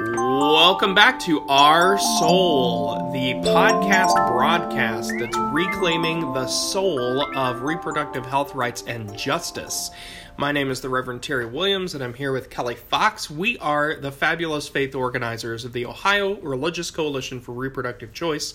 Welcome 0.00 0.94
back 0.94 1.18
to 1.20 1.40
Our 1.48 1.98
Soul, 1.98 3.10
the 3.12 3.34
podcast 3.34 4.14
broadcast 4.28 5.12
that's 5.18 5.36
reclaiming 5.36 6.20
the 6.34 6.46
soul 6.46 7.22
of 7.36 7.62
reproductive 7.62 8.24
health 8.24 8.54
rights 8.54 8.84
and 8.86 9.18
justice. 9.18 9.90
My 10.36 10.52
name 10.52 10.70
is 10.70 10.82
the 10.82 10.88
Reverend 10.88 11.24
Terry 11.24 11.46
Williams, 11.46 11.96
and 11.96 12.04
I'm 12.04 12.14
here 12.14 12.30
with 12.30 12.48
Kelly 12.48 12.76
Fox. 12.76 13.28
We 13.28 13.58
are 13.58 13.96
the 13.96 14.12
fabulous 14.12 14.68
faith 14.68 14.94
organizers 14.94 15.64
of 15.64 15.72
the 15.72 15.86
Ohio 15.86 16.36
Religious 16.42 16.92
Coalition 16.92 17.40
for 17.40 17.50
Reproductive 17.50 18.12
Choice, 18.12 18.54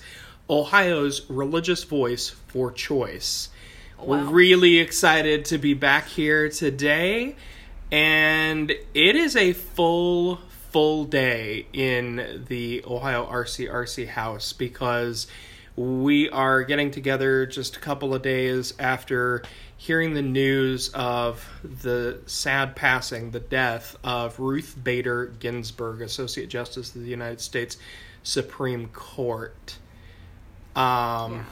Ohio's 0.50 1.30
religious 1.30 1.84
voice 1.84 2.30
for 2.48 2.72
choice. 2.72 3.50
We're 4.02 4.24
really 4.24 4.80
excited 4.80 5.44
to 5.46 5.58
be 5.58 5.74
back 5.74 6.08
here 6.08 6.48
today, 6.48 7.36
and 7.92 8.72
it 8.72 9.16
is 9.18 9.36
a 9.36 9.52
full, 9.52 10.40
full 10.74 11.06
day 11.06 11.68
in 11.72 12.44
the 12.50 12.84
Ohio 12.86 13.26
RCRC 13.26 14.08
house 14.08 14.52
because 14.54 15.28
we 15.76 16.30
are 16.30 16.64
getting 16.64 16.90
together 16.92 17.46
just 17.46 17.78
a 17.78 17.80
couple 17.80 18.14
of 18.14 18.22
days 18.24 18.74
after 18.80 19.44
hearing 19.78 20.14
the 20.16 20.22
news 20.22 20.90
of 20.90 21.48
the 21.64 22.20
sad 22.26 22.76
passing, 22.76 23.32
the 23.32 23.40
death 23.40 23.96
of 24.04 24.40
Ruth 24.40 24.76
Bader 24.84 25.28
Ginsburg, 25.40 26.02
Associate 26.02 26.50
Justice 26.50 26.96
of 26.96 27.04
the 27.04 27.10
United 27.10 27.40
States 27.42 27.78
Supreme 28.24 28.88
Court. 28.90 29.78
Um, 30.76 31.34
Yeah. 31.34 31.44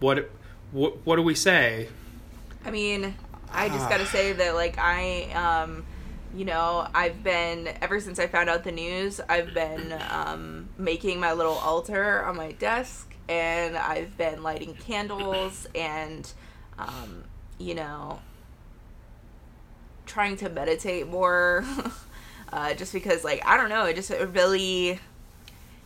what 0.00 0.30
what 0.72 1.04
what 1.06 1.16
do 1.16 1.22
we 1.22 1.34
say? 1.34 1.88
I 2.64 2.70
mean, 2.70 3.14
I 3.52 3.68
just 3.68 3.86
Ah. 3.86 3.88
gotta 3.88 4.06
say 4.06 4.32
that, 4.32 4.54
like, 4.54 4.78
I, 4.78 5.24
um, 5.32 5.84
you 6.34 6.44
know, 6.44 6.88
I've 6.94 7.22
been, 7.22 7.68
ever 7.80 8.00
since 8.00 8.18
I 8.18 8.26
found 8.26 8.50
out 8.50 8.64
the 8.64 8.72
news, 8.72 9.20
I've 9.28 9.54
been 9.54 9.94
um, 10.10 10.68
making 10.76 11.20
my 11.20 11.32
little 11.32 11.54
altar 11.54 12.24
on 12.24 12.36
my 12.36 12.52
desk, 12.52 13.14
and 13.28 13.76
I've 13.76 14.16
been 14.16 14.42
lighting 14.42 14.74
candles 14.74 15.68
and, 15.74 16.30
um, 16.76 17.24
you 17.58 17.74
know, 17.74 18.20
trying 20.06 20.36
to 20.38 20.48
meditate 20.48 21.06
more. 21.06 21.64
uh, 22.52 22.74
just 22.74 22.92
because, 22.92 23.22
like, 23.22 23.40
I 23.46 23.56
don't 23.56 23.68
know, 23.68 23.84
it 23.84 23.94
just 23.94 24.10
really 24.10 24.98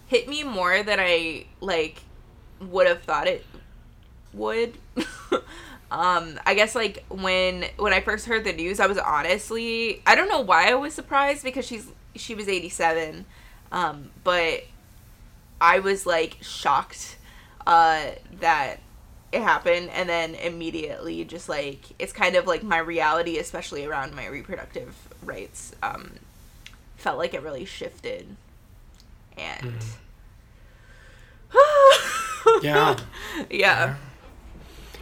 hit 0.07 0.29
me 0.29 0.45
more 0.45 0.83
than 0.83 0.99
I, 0.99 1.45
like, 1.61 2.01
would 2.61 2.87
have 2.87 3.03
thought 3.03 3.29
it 3.29 3.45
would. 4.33 4.79
um, 5.91 6.39
I 6.45 6.55
guess 6.55 6.75
like 6.75 7.05
when 7.09 7.65
when 7.77 7.93
I 7.93 8.01
first 8.01 8.27
heard 8.27 8.45
the 8.45 8.53
news, 8.53 8.81
I 8.81 8.87
was 8.87 8.99
honestly 8.99 10.03
I 10.07 10.15
don't 10.15 10.29
know 10.29 10.41
why 10.41 10.71
I 10.71 10.75
was 10.75 10.95
surprised 10.95 11.43
because 11.45 11.67
she's 11.67 11.87
she 12.15 12.35
was 12.35 12.49
87. 12.49 13.25
Um, 13.73 14.11
but 14.25 14.65
I 15.61 15.79
was 15.81 16.07
like 16.07 16.39
shocked 16.41 17.17
uh 17.67 18.11
that 18.41 18.77
it 19.31 19.43
happened 19.43 19.91
and 19.91 20.09
then 20.09 20.35
immediately 20.37 21.23
just 21.25 21.49
like 21.51 21.81
it's 21.99 22.13
kind 22.15 22.35
of 22.35 22.47
like 22.47 22.63
my 22.63 22.79
reality 22.79 23.37
especially 23.39 23.85
around 23.85 24.15
my 24.15 24.27
reproductive 24.27 24.95
rights 25.23 25.75
um 25.83 26.13
felt 26.97 27.19
like 27.19 27.35
it 27.35 27.43
really 27.43 27.67
shifted 27.67 28.27
and 29.37 29.75
Yeah. 32.63 32.97
yeah. 33.51 33.97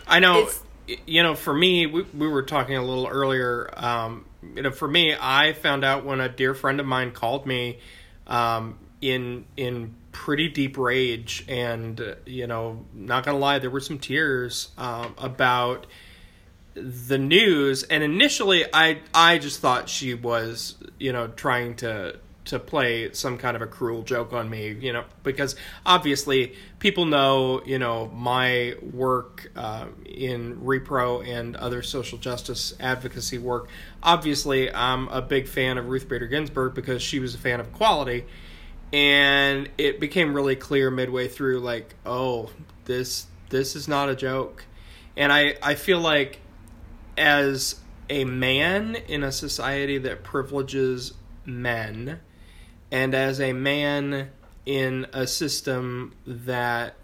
I 0.09 0.19
know. 0.19 0.41
It's- 0.41 0.61
You 1.07 1.23
know, 1.23 1.35
for 1.35 1.53
me, 1.53 1.87
we, 1.87 2.03
we 2.03 2.29
were 2.29 2.43
talking 2.43 2.77
a 2.77 2.83
little 2.83 3.07
earlier. 3.07 3.71
Um, 3.77 4.27
you 4.55 4.63
know, 4.63 4.71
for 4.71 4.87
me, 4.87 5.17
I 5.19 5.53
found 5.53 5.85
out 5.85 6.05
when 6.05 6.21
a 6.21 6.29
dear 6.29 6.55
friend 6.55 6.79
of 6.79 6.87
mine 6.87 7.11
called 7.11 7.47
me 7.47 7.81
um, 8.27 8.79
in 9.01 9.47
in 9.57 9.95
pretty 10.13 10.49
deep 10.49 10.79
rage, 10.79 11.45
and 11.49 12.01
uh, 12.01 12.15
you 12.25 12.47
know, 12.47 12.85
not 12.95 13.25
gonna 13.25 13.39
lie, 13.39 13.59
there 13.59 13.71
were 13.71 13.81
some 13.81 13.99
tears 13.99 14.71
um, 14.79 15.15
about 15.19 15.87
the 16.75 17.19
news. 17.19 17.83
And 17.83 18.03
initially, 18.03 18.65
I 18.73 19.01
I 19.15 19.39
just 19.39 19.61
thought 19.61 19.89
she 19.89 20.15
was 20.15 20.77
you 20.99 21.13
know 21.13 21.29
trying 21.29 21.77
to 21.77 22.19
to 22.47 22.59
play 22.59 23.13
some 23.13 23.39
kind 23.39 23.57
of 23.57 23.63
a 23.63 23.67
cruel 23.67 24.03
joke 24.03 24.33
on 24.33 24.49
me, 24.49 24.73
you 24.73 24.93
know, 24.93 25.05
because 25.23 25.57
obviously 25.85 26.55
people 26.79 27.05
know, 27.05 27.63
you 27.65 27.79
know, 27.79 28.07
my 28.09 28.75
work 28.81 29.51
uh, 29.57 29.87
in 30.05 30.57
repro 30.61 31.27
and 31.27 31.57
other 31.57 31.83
social 31.83 32.19
justice 32.19 32.75
advocacy 32.81 33.39
work. 33.39 33.69
Obviously, 34.03 34.73
I'm 34.73 35.09
a 35.09 35.21
big 35.21 35.49
fan 35.49 35.77
of 35.79 35.87
Ruth 35.87 36.09
Bader 36.09 36.27
Ginsburg 36.27 36.75
because 36.75 37.03
she 37.03 37.19
was 37.19 37.35
a 37.35 37.39
fan 37.39 37.61
of 37.61 37.69
equality, 37.69 38.25
and 38.93 39.69
it 39.77 40.01
became 40.01 40.33
really 40.33 40.57
clear 40.57 40.91
midway 40.91 41.29
through, 41.29 41.61
like, 41.61 41.95
oh, 42.05 42.51
this 42.85 43.27
this 43.49 43.77
is 43.77 43.87
not 43.87 44.09
a 44.09 44.17
joke, 44.17 44.65
and 45.17 45.33
I 45.33 45.57
I 45.63 45.75
feel 45.75 46.01
like 46.01 46.41
as 47.17 47.81
a 48.09 48.25
man 48.25 48.95
in 48.95 49.23
a 49.23 49.33
society 49.33 49.99
that 49.99 50.23
privileges 50.23 51.13
men 51.45 52.21
and 52.97 53.15
as 53.15 53.43
a 53.43 53.53
man 53.53 54.31
in 54.65 55.07
a 55.13 55.27
system 55.27 56.15
that 56.27 56.97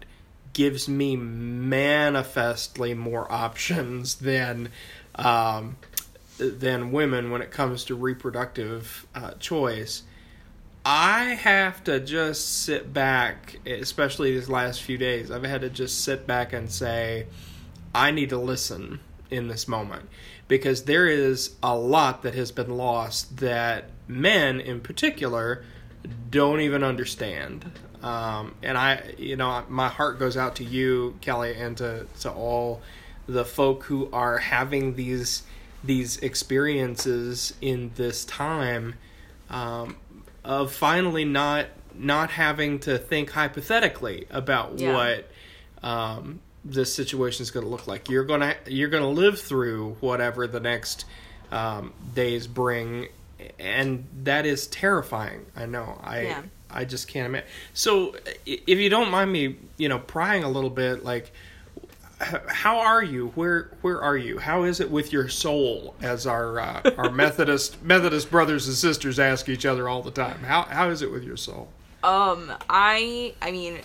gives 0.51 0.89
me 0.89 1.15
manifestly 1.15 2.95
more 2.95 3.31
options 3.31 4.15
than 4.15 4.69
um, 5.13 5.77
than 6.39 6.91
women 6.91 7.29
when 7.29 7.43
it 7.43 7.51
comes 7.51 7.83
to 7.85 7.93
reproductive 7.93 9.05
uh, 9.13 9.33
choice. 9.33 10.01
I 10.83 11.35
have 11.35 11.83
to 11.83 11.99
just 11.99 12.63
sit 12.63 12.91
back, 12.91 13.59
especially 13.67 14.33
these 14.33 14.49
last 14.49 14.81
few 14.81 14.97
days. 14.97 15.29
I've 15.29 15.43
had 15.43 15.61
to 15.61 15.69
just 15.69 16.03
sit 16.03 16.25
back 16.25 16.53
and 16.53 16.71
say, 16.71 17.27
I 17.93 18.09
need 18.09 18.29
to 18.29 18.39
listen 18.39 18.99
in 19.29 19.47
this 19.47 19.67
moment 19.67 20.09
because 20.47 20.85
there 20.85 21.07
is 21.07 21.55
a 21.61 21.77
lot 21.77 22.23
that 22.23 22.33
has 22.33 22.51
been 22.51 22.75
lost 22.75 23.37
that 23.37 23.91
men 24.07 24.59
in 24.59 24.81
particular 24.81 25.63
don't 26.29 26.61
even 26.61 26.83
understand. 26.83 27.71
Um, 28.01 28.55
and 28.61 28.77
I, 28.77 29.13
you 29.17 29.35
know, 29.37 29.63
my 29.69 29.87
heart 29.87 30.19
goes 30.19 30.35
out 30.35 30.57
to 30.57 30.63
you, 30.63 31.15
Kelly, 31.21 31.55
and 31.55 31.77
to, 31.77 32.05
to 32.21 32.31
all 32.31 32.81
the 33.27 33.45
folk 33.45 33.83
who 33.85 34.09
are 34.11 34.37
having 34.39 34.95
these 34.95 35.43
these 35.85 36.17
experiences 36.17 37.53
in 37.61 37.91
this 37.95 38.23
time 38.25 38.95
um, 39.49 39.97
of 40.43 40.71
finally 40.73 41.25
not 41.25 41.67
not 41.95 42.31
having 42.31 42.79
to 42.79 42.97
think 42.97 43.29
hypothetically 43.31 44.25
about 44.29 44.79
Yeah. 44.79 44.93
what 44.93 45.31
um, 45.83 46.39
this 46.65 46.93
situation 46.93 47.43
is 47.43 47.51
going 47.51 47.65
to 47.65 47.69
look 47.69 47.87
like. 47.87 48.09
You're 48.09 48.23
gonna 48.23 48.55
you're 48.67 48.89
gonna 48.89 49.09
live 49.09 49.39
through 49.39 49.97
whatever 49.99 50.47
the 50.47 50.59
next 50.61 51.05
um, 51.51 51.93
days 52.15 52.47
bring, 52.47 53.09
and 53.59 54.07
that 54.23 54.45
is 54.45 54.67
terrifying. 54.67 55.45
I 55.55 55.65
know. 55.65 55.99
I 56.03 56.21
Yeah. 56.21 56.41
I 56.75 56.85
just 56.85 57.07
can't 57.07 57.27
imagine. 57.27 57.47
So, 57.73 58.15
if 58.45 58.79
you 58.79 58.89
don't 58.89 59.11
mind 59.11 59.31
me, 59.31 59.57
you 59.77 59.89
know, 59.89 59.99
prying 59.99 60.43
a 60.43 60.49
little 60.49 60.71
bit, 60.71 61.03
like, 61.03 61.31
how 62.47 62.79
are 62.79 63.03
you? 63.03 63.27
Where 63.35 63.71
where 63.81 64.01
are 64.01 64.17
you? 64.17 64.39
How 64.39 64.63
is 64.63 64.79
it 64.79 64.89
with 64.89 65.13
your 65.13 65.29
soul? 65.29 65.95
As 66.01 66.25
our 66.25 66.59
uh, 66.59 66.91
our 66.97 67.11
Methodist 67.11 67.83
Methodist 67.83 68.31
brothers 68.31 68.67
and 68.67 68.75
sisters 68.75 69.19
ask 69.19 69.49
each 69.49 69.65
other 69.65 69.87
all 69.87 70.01
the 70.01 70.11
time. 70.11 70.39
How 70.43 70.63
how 70.63 70.89
is 70.89 71.01
it 71.01 71.11
with 71.11 71.23
your 71.23 71.37
soul? 71.37 71.69
Um, 72.03 72.51
I, 72.69 73.33
I 73.41 73.51
mean, 73.51 73.79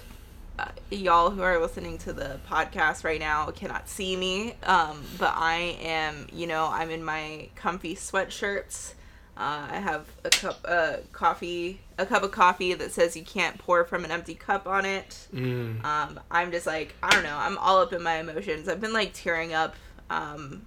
uh, 0.59 0.67
y'all 0.91 1.31
who 1.31 1.43
are 1.43 1.61
listening 1.61 1.99
to 1.99 2.13
the 2.13 2.41
podcast 2.51 3.05
right 3.05 3.21
now 3.21 3.47
cannot 3.53 3.89
see 3.89 4.17
me. 4.17 4.55
Um, 4.65 5.05
but 5.19 5.33
I 5.37 5.79
am, 5.81 6.27
you 6.33 6.49
know, 6.49 6.69
I'm 6.71 6.91
in 6.91 7.05
my 7.05 7.49
comfy 7.55 7.95
sweatshirts. 7.95 8.95
Uh, 9.39 9.69
I 9.71 9.79
have 9.79 10.09
a 10.25 10.31
cup, 10.31 10.59
uh, 10.65 10.97
coffee, 11.13 11.79
a 11.97 12.05
cup 12.05 12.25
of 12.25 12.33
coffee 12.33 12.75
that 12.75 12.91
says 12.91 13.17
you 13.17 13.23
can't 13.23 13.57
pour 13.57 13.85
from 13.85 14.05
an 14.05 14.11
empty 14.11 14.35
cup 14.35 14.67
on 14.67 14.85
it. 14.85 15.29
Mm. 15.33 15.85
Um, 15.85 16.19
I'm 16.29 16.51
just 16.51 16.67
like, 16.67 16.97
I 17.05 17.11
don't 17.11 17.23
know, 17.23 17.37
I'm 17.37 17.57
all 17.59 17.79
up 17.79 17.93
in 17.93 18.03
my 18.03 18.17
emotions. 18.17 18.69
I've 18.69 18.81
been 18.81 18.93
like 18.93 19.13
tearing 19.15 19.55
up, 19.55 19.77
um, 20.11 20.67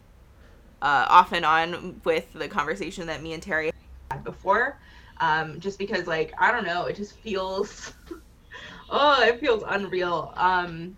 uh, 0.82 1.06
off 1.10 1.34
and 1.34 1.44
on 1.44 2.00
with 2.06 2.32
the 2.32 2.48
conversation 2.48 3.08
that 3.08 3.22
me 3.22 3.34
and 3.34 3.44
Terry 3.44 3.74
had 4.10 4.24
before. 4.24 4.80
Um, 5.20 5.60
just 5.60 5.78
because 5.78 6.08
like, 6.08 6.34
I 6.40 6.50
don't 6.50 6.66
know, 6.66 6.86
it 6.86 6.96
just 6.96 7.18
feels, 7.18 7.94
oh, 8.90 9.22
it 9.22 9.42
feels 9.42 9.66
unreal. 9.68 10.34
Um, 10.38 10.96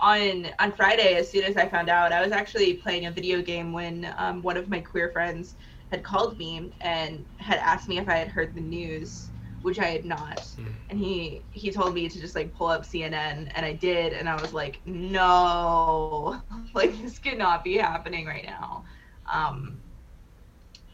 on 0.00 0.48
on 0.58 0.72
Friday, 0.72 1.16
as 1.16 1.30
soon 1.30 1.44
as 1.44 1.58
I 1.58 1.68
found 1.68 1.90
out, 1.90 2.12
I 2.12 2.22
was 2.22 2.32
actually 2.32 2.72
playing 2.72 3.04
a 3.04 3.10
video 3.10 3.42
game 3.42 3.74
when 3.74 4.10
um, 4.16 4.40
one 4.40 4.56
of 4.56 4.70
my 4.70 4.80
queer 4.80 5.10
friends 5.10 5.56
had 5.90 6.02
called 6.02 6.38
me 6.38 6.72
and 6.80 7.24
had 7.38 7.58
asked 7.58 7.88
me 7.88 7.98
if 7.98 8.08
I 8.08 8.16
had 8.16 8.28
heard 8.28 8.54
the 8.54 8.60
news, 8.60 9.30
which 9.62 9.78
I 9.78 9.86
had 9.86 10.04
not. 10.04 10.38
Mm. 10.38 10.72
And 10.90 10.98
he 10.98 11.42
he 11.52 11.70
told 11.70 11.94
me 11.94 12.08
to 12.08 12.20
just 12.20 12.34
like 12.34 12.54
pull 12.54 12.68
up 12.68 12.82
CNN, 12.82 13.50
and 13.54 13.66
I 13.66 13.72
did, 13.72 14.12
and 14.12 14.28
I 14.28 14.40
was 14.40 14.52
like, 14.52 14.80
no, 14.84 16.40
like 16.74 17.00
this 17.02 17.18
could 17.18 17.38
not 17.38 17.64
be 17.64 17.76
happening 17.76 18.26
right 18.26 18.44
now. 18.44 18.84
Um, 19.32 19.80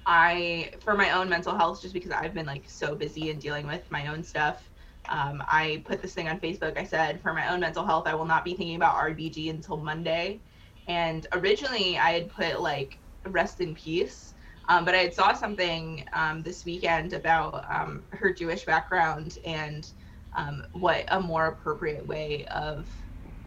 I, 0.07 0.71
for 0.81 0.95
my 0.95 1.11
own 1.11 1.29
mental 1.29 1.57
health, 1.57 1.83
just 1.83 1.93
because 1.93 2.13
I've 2.13 2.33
been 2.33 2.47
like 2.47 2.63
so 2.69 2.95
busy 2.95 3.31
and 3.31 3.41
dealing 3.41 3.67
with 3.67 3.91
my 3.91 4.07
own 4.07 4.23
stuff, 4.23 4.71
um, 5.09 5.43
I 5.49 5.83
put 5.85 6.01
this 6.01 6.15
thing 6.15 6.29
on 6.29 6.39
Facebook. 6.39 6.79
I 6.79 6.85
said, 6.85 7.21
for 7.21 7.33
my 7.33 7.53
own 7.53 7.61
mental 7.61 7.85
health, 7.85 8.07
I 8.07 8.15
will 8.15 8.25
not 8.25 8.45
be 8.45 8.55
thinking 8.55 8.77
about 8.77 8.95
RBG 8.95 9.51
until 9.51 9.77
Monday. 9.77 10.41
And 10.87 11.27
originally, 11.33 11.99
I 11.99 12.13
had 12.13 12.29
put 12.29 12.61
like 12.61 12.99
rest 13.27 13.61
in 13.61 13.75
peace. 13.75 14.35
Um, 14.69 14.85
but 14.85 14.95
I 14.95 15.11
saw 15.11 15.33
something 15.33 16.05
um, 16.13 16.43
this 16.43 16.65
weekend 16.65 17.13
about 17.13 17.65
um, 17.73 18.05
her 18.11 18.33
Jewish 18.33 18.65
background 18.65 19.39
and 19.45 19.91
um, 20.35 20.65
what 20.73 21.05
a 21.09 21.21
more 21.21 21.47
appropriate 21.47 22.07
way 22.07 22.47
of 22.47 22.89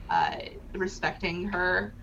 uh, 0.10 0.38
respecting 0.74 1.44
her 1.45 1.95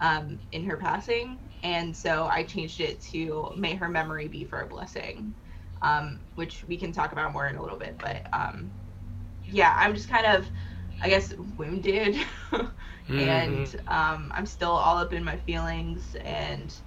um, 0.00 0.38
in 0.52 0.64
her 0.64 0.76
passing. 0.76 1.38
And 1.62 1.96
so 1.96 2.26
I 2.26 2.44
changed 2.44 2.80
it 2.80 3.00
to 3.12 3.50
"May 3.56 3.74
her 3.74 3.88
memory 3.88 4.28
be 4.28 4.44
for 4.44 4.60
a 4.60 4.66
blessing," 4.66 5.34
um, 5.82 6.20
which 6.34 6.64
we 6.68 6.76
can 6.76 6.92
talk 6.92 7.12
about 7.12 7.32
more 7.32 7.48
in 7.48 7.56
a 7.56 7.62
little 7.62 7.78
bit. 7.78 7.98
But 7.98 8.26
yeah, 9.44 9.74
I'm 9.76 9.94
just 9.94 10.08
kind 10.08 10.26
of, 10.26 10.46
I 11.02 11.08
guess, 11.08 11.34
wounded, 11.56 12.14
mm-hmm. 12.52 13.18
and 13.18 13.80
I'm 13.88 14.46
still 14.46 14.70
all 14.70 14.98
up 14.98 15.12
in 15.12 15.24
my 15.24 15.36
feelings 15.36 16.14
and 16.16 16.78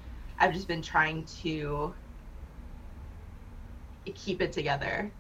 I've 0.41 0.53
just 0.53 0.67
been 0.67 0.81
trying 0.81 1.23
to 1.43 1.93
keep 4.15 4.41
it 4.41 4.51
together. 4.51 5.13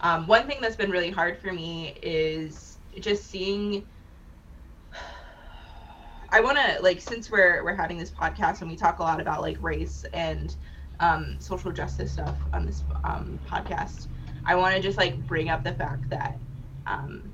Um, 0.00 0.28
one 0.28 0.46
thing 0.46 0.58
that's 0.60 0.76
been 0.76 0.90
really 0.90 1.10
hard 1.10 1.36
for 1.40 1.52
me 1.52 1.98
is 2.00 2.78
just 3.00 3.28
seeing. 3.28 3.84
I 6.30 6.40
want 6.40 6.58
to 6.58 6.80
like 6.82 7.00
since 7.00 7.30
we're 7.30 7.64
we're 7.64 7.74
having 7.74 7.98
this 7.98 8.10
podcast 8.10 8.60
and 8.60 8.70
we 8.70 8.76
talk 8.76 9.00
a 9.00 9.02
lot 9.02 9.20
about 9.20 9.40
like 9.40 9.56
race 9.60 10.04
and 10.12 10.54
um, 11.00 11.36
social 11.40 11.72
justice 11.72 12.12
stuff 12.12 12.38
on 12.52 12.64
this 12.64 12.84
um, 13.02 13.40
podcast. 13.50 14.06
I 14.46 14.54
want 14.54 14.76
to 14.76 14.80
just 14.80 14.96
like 14.96 15.26
bring 15.26 15.48
up 15.48 15.64
the 15.64 15.72
fact 15.72 16.08
that 16.10 16.38
um, 16.86 17.32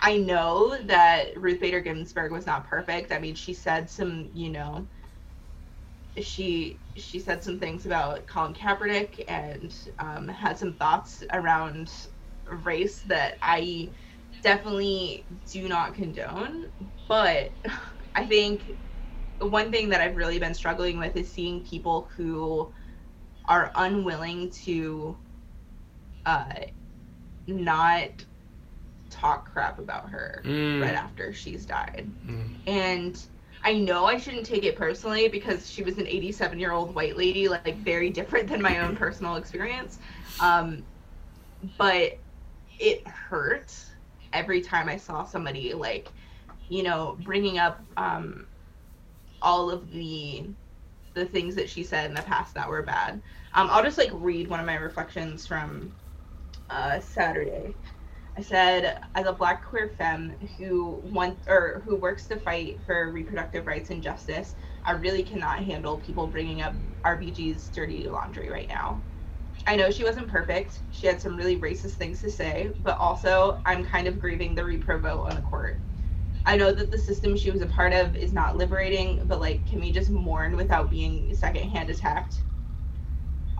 I 0.00 0.18
know 0.18 0.76
that 0.82 1.36
Ruth 1.36 1.60
Bader 1.60 1.80
Ginsburg 1.80 2.32
was 2.32 2.46
not 2.46 2.66
perfect. 2.66 3.12
I 3.12 3.18
mean, 3.18 3.34
she 3.34 3.54
said 3.54 3.88
some, 3.88 4.28
you 4.34 4.50
know, 4.50 4.86
she 6.20 6.78
she 6.96 7.18
said 7.18 7.42
some 7.42 7.58
things 7.58 7.86
about 7.86 8.26
Colin 8.26 8.54
Kaepernick 8.54 9.24
and 9.28 9.74
um, 9.98 10.28
had 10.28 10.58
some 10.58 10.74
thoughts 10.74 11.22
around 11.32 11.90
race 12.64 13.00
that 13.02 13.38
I 13.42 13.88
definitely 14.42 15.24
do 15.50 15.68
not 15.68 15.94
condone. 15.94 16.66
But 17.06 17.52
I 18.14 18.26
think 18.26 18.62
one 19.38 19.70
thing 19.70 19.88
that 19.90 20.00
I've 20.00 20.16
really 20.16 20.38
been 20.38 20.54
struggling 20.54 20.98
with 20.98 21.16
is 21.16 21.30
seeing 21.30 21.64
people 21.64 22.08
who 22.16 22.72
are 23.46 23.70
unwilling 23.76 24.50
to 24.50 25.16
uh, 26.26 26.52
not 27.46 28.10
talk 29.10 29.50
crap 29.50 29.78
about 29.78 30.10
her 30.10 30.42
mm. 30.44 30.82
right 30.82 30.94
after 30.94 31.32
she's 31.32 31.64
died. 31.64 32.10
Mm. 32.26 32.54
And 32.66 33.22
I 33.64 33.74
know 33.74 34.06
I 34.06 34.18
shouldn't 34.18 34.46
take 34.46 34.64
it 34.64 34.76
personally 34.76 35.28
because 35.28 35.68
she 35.68 35.82
was 35.82 35.98
an 35.98 36.06
87 36.06 36.58
year 36.58 36.72
old 36.72 36.94
white 36.94 37.16
lady, 37.16 37.48
like 37.48 37.78
very 37.78 38.10
different 38.10 38.48
than 38.48 38.62
my 38.62 38.78
own 38.80 38.96
personal 38.96 39.36
experience. 39.36 39.98
Um, 40.40 40.86
but 41.76 42.12
it 42.78 43.06
hurt 43.06 43.72
every 44.32 44.60
time 44.60 44.88
I 44.88 44.96
saw 44.96 45.24
somebody 45.24 45.74
like, 45.74 46.12
you 46.68 46.82
know, 46.82 47.18
bringing 47.22 47.58
up 47.58 47.80
um, 47.96 48.48
all 49.42 49.70
of 49.70 49.90
the 49.90 50.50
the 51.14 51.26
things 51.26 51.56
that 51.56 51.68
she 51.68 51.82
said 51.82 52.08
in 52.08 52.14
the 52.14 52.22
past 52.22 52.54
that 52.54 52.68
were 52.68 52.82
bad. 52.82 53.14
Um, 53.54 53.68
I'll 53.70 53.82
just 53.82 53.98
like 53.98 54.10
read 54.12 54.48
one 54.48 54.60
of 54.60 54.66
my 54.66 54.76
reflections 54.76 55.46
from 55.46 55.92
uh, 56.70 57.00
Saturday. 57.00 57.74
I 58.38 58.40
said, 58.40 59.00
as 59.16 59.26
a 59.26 59.32
black 59.32 59.64
queer 59.66 59.88
femme 59.98 60.36
who 60.56 61.00
wants 61.02 61.48
or 61.48 61.82
who 61.84 61.96
works 61.96 62.28
to 62.28 62.38
fight 62.38 62.84
for 62.86 63.10
reproductive 63.10 63.66
rights 63.66 63.90
and 63.90 64.00
justice, 64.00 64.54
I 64.84 64.92
really 64.92 65.24
cannot 65.24 65.64
handle 65.64 65.98
people 65.98 66.28
bringing 66.28 66.62
up 66.62 66.76
RBG's 67.04 67.68
dirty 67.70 68.08
laundry 68.08 68.48
right 68.48 68.68
now. 68.68 69.04
I 69.66 69.74
know 69.74 69.90
she 69.90 70.04
wasn't 70.04 70.28
perfect. 70.28 70.84
She 70.90 71.08
had 71.08 71.20
some 71.20 71.36
really 71.36 71.60
racist 71.60 71.94
things 71.94 72.20
to 72.20 72.30
say, 72.30 72.70
but 72.84 72.96
also 72.98 73.60
I'm 73.66 73.84
kind 73.84 74.06
of 74.06 74.20
grieving 74.20 74.54
the 74.54 74.62
repro 74.62 75.02
vote 75.02 75.26
on 75.28 75.34
the 75.34 75.42
court. 75.42 75.82
I 76.46 76.56
know 76.56 76.72
that 76.72 76.92
the 76.92 76.98
system 76.98 77.36
she 77.36 77.50
was 77.50 77.62
a 77.62 77.66
part 77.66 77.92
of 77.92 78.14
is 78.14 78.32
not 78.32 78.56
liberating, 78.56 79.22
but 79.26 79.40
like, 79.40 79.66
can 79.66 79.80
we 79.80 79.92
just 79.92 80.10
mourn 80.10 80.56
without 80.56 80.90
being 80.90 81.34
secondhand 81.34 81.90
attacked? 81.90 82.44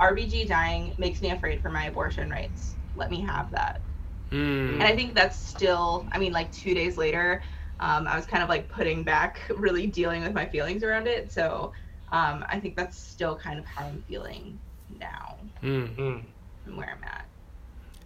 RBG 0.01 0.47
dying 0.47 0.95
makes 0.99 1.21
me 1.21 1.31
afraid 1.31 1.63
for 1.63 1.71
my 1.71 1.87
abortion 1.87 2.31
rights. 2.31 2.77
Let 2.95 3.11
me 3.11 3.23
have 3.23 3.51
that. 3.53 3.88
Mm. 4.31 4.75
And 4.75 4.83
I 4.83 4.95
think 4.95 5.15
that's 5.15 5.37
still, 5.37 6.07
I 6.13 6.19
mean, 6.19 6.33
like 6.33 6.51
two 6.53 6.75
days 6.75 6.97
later, 6.97 7.43
um, 7.81 8.07
I 8.07 8.17
was 8.17 8.27
kind 8.27 8.43
of 8.43 8.49
like 8.49 8.69
putting 8.69 9.03
back, 9.03 9.41
really 9.57 9.87
dealing 9.87 10.23
with 10.23 10.35
my 10.35 10.47
feelings 10.47 10.83
around 10.83 11.07
it. 11.07 11.33
So 11.33 11.73
um, 12.13 12.45
I 12.49 12.59
think 12.61 12.77
that's 12.77 12.99
still 12.99 13.37
kind 13.37 13.59
of 13.59 13.65
how 13.65 13.87
I'm 13.87 14.03
feeling 14.09 14.59
now 14.99 15.37
mm-hmm. 15.63 16.19
and 16.67 16.77
where 16.77 16.91
I'm 16.97 17.05
at. 17.05 17.27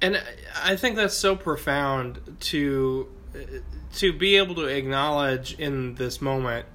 And 0.00 0.20
I 0.62 0.76
think 0.76 0.96
that's 0.96 1.14
so 1.14 1.36
profound 1.36 2.36
to 2.40 3.08
to 3.94 4.12
be 4.12 4.36
able 4.36 4.54
to 4.56 4.66
acknowledge 4.66 5.54
in 5.58 5.94
this 5.94 6.20
moment 6.20 6.66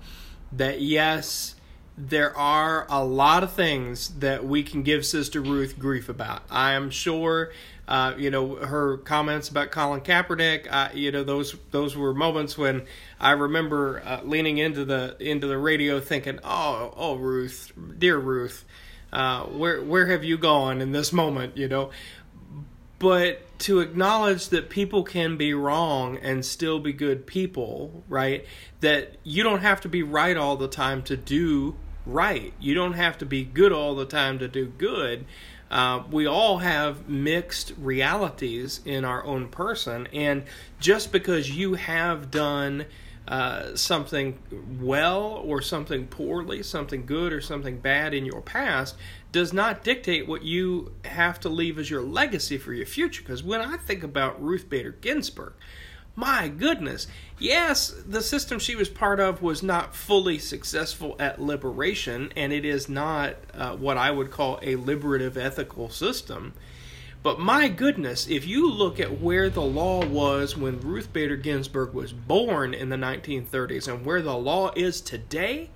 that 0.52 0.82
yes, 0.82 1.56
there 1.98 2.36
are 2.38 2.86
a 2.90 3.04
lot 3.04 3.44
of 3.44 3.52
things 3.52 4.10
that 4.20 4.46
we 4.46 4.62
can 4.62 4.84
give 4.84 5.04
Sister 5.04 5.42
Ruth 5.42 5.80
grief 5.80 6.10
about. 6.10 6.44
I 6.50 6.74
am 6.74 6.92
sure 6.92 7.52
uh, 7.88 8.14
you 8.18 8.30
know 8.30 8.56
her 8.56 8.98
comments 8.98 9.50
about 9.50 9.72
Colin 9.72 10.02
Kaepernick. 10.02 10.68
Uh, 10.70 10.90
you 10.94 11.12
know 11.12 11.24
those 11.24 11.56
those 11.72 11.96
were 11.96 12.14
moments 12.14 12.58
when 12.58 12.86
I 13.20 13.32
remember 13.32 14.04
uh, 14.06 14.22
leaning 14.24 14.60
into 14.60 14.86
the 14.86 15.16
into 15.20 15.48
the 15.48 15.58
radio, 15.58 16.00
thinking, 16.00 16.40
"Oh, 16.44 16.94
oh, 16.96 17.16
Ruth, 17.16 17.72
dear 17.98 18.18
Ruth, 18.18 18.64
uh, 19.12 19.46
where 19.46 19.82
where 19.82 20.06
have 20.08 20.24
you 20.24 20.38
gone 20.38 20.82
in 20.82 20.92
this 20.92 21.12
moment?" 21.12 21.58
You 21.58 21.68
know, 21.68 21.90
but 23.00 23.42
to 23.60 23.80
acknowledge 23.80 24.50
that 24.50 24.70
people 24.70 25.04
can 25.04 25.36
be 25.36 25.54
wrong 25.56 26.18
and 26.18 26.46
still 26.46 26.80
be 26.80 26.94
good 26.94 27.26
people, 27.26 28.04
right? 28.08 28.46
That 28.82 29.16
you 29.24 29.42
don't 29.42 29.62
have 29.62 29.82
to 29.82 29.90
be 29.90 30.04
right 30.04 30.38
all 30.38 30.58
the 30.58 30.68
time 30.68 31.02
to 31.04 31.18
do 31.18 31.76
right. 32.08 32.54
You 32.60 32.74
don't 32.74 32.94
have 32.94 33.18
to 33.20 33.26
be 33.26 33.44
good 33.44 33.72
all 33.72 33.96
the 33.96 34.06
time 34.06 34.40
to 34.40 34.48
do 34.48 34.66
good. 34.66 35.26
Uh, 35.70 36.04
we 36.10 36.26
all 36.26 36.60
have 36.60 37.10
mixed 37.10 37.74
realities 37.78 38.80
in 38.86 39.04
our 39.04 39.24
own 39.26 39.50
person, 39.50 40.08
and 40.14 40.44
just 40.80 41.12
because 41.12 41.52
you 41.52 41.74
have 41.74 42.32
done 42.32 42.86
uh, 43.28 43.76
something 43.76 44.40
well 44.80 45.42
or 45.44 45.62
something 45.62 46.08
poorly, 46.08 46.64
something 46.64 47.06
good 47.06 47.34
or 47.34 47.42
something 47.42 47.78
bad 47.80 48.14
in 48.14 48.26
your 48.26 48.42
past, 48.42 48.96
does 49.34 49.52
not 49.52 49.84
dictate 49.84 50.26
what 50.26 50.44
you 50.44 50.94
have 51.04 51.38
to 51.42 51.50
leave 51.50 51.78
as 51.78 51.90
your 51.90 52.02
legacy 52.02 52.58
for 52.58 52.74
your 52.74 52.86
future. 52.86 53.22
Because 53.22 53.44
when 53.44 53.60
I 53.60 53.76
think 53.76 54.04
about 54.04 54.42
Ruth 54.42 54.70
Bader 54.70 54.96
Ginsburg, 55.02 55.54
my 56.18 56.48
goodness. 56.48 57.06
Yes, 57.38 57.94
the 58.08 58.24
system 58.24 58.58
she 58.58 58.76
was 58.76 58.90
part 58.90 59.20
of 59.20 59.44
was 59.44 59.62
not 59.62 59.96
fully 59.96 60.40
successful 60.40 61.16
at 61.20 61.40
liberation, 61.40 62.34
and 62.36 62.52
it 62.52 62.66
is 62.66 62.90
not 62.90 63.36
uh, 63.54 63.76
what 63.76 63.98
I 63.98 64.10
would 64.10 64.32
call 64.32 64.58
a 64.64 64.78
liberative 64.78 65.38
ethical 65.38 65.90
system. 65.92 66.54
But 67.22 67.40
my 67.40 67.68
goodness, 67.68 68.28
if 68.28 68.48
you 68.48 68.68
look 68.68 69.00
at 69.00 69.22
where 69.22 69.48
the 69.52 69.62
law 69.62 70.04
was 70.04 70.58
when 70.58 70.82
Ruth 70.82 71.14
Bader 71.14 71.38
Ginsburg 71.38 71.94
was 71.94 72.14
born 72.14 72.74
in 72.74 72.90
the 72.90 72.96
1930s 72.96 73.88
and 73.88 74.04
where 74.04 74.24
the 74.24 74.36
law 74.36 74.72
is 74.76 75.02
today, 75.02 75.70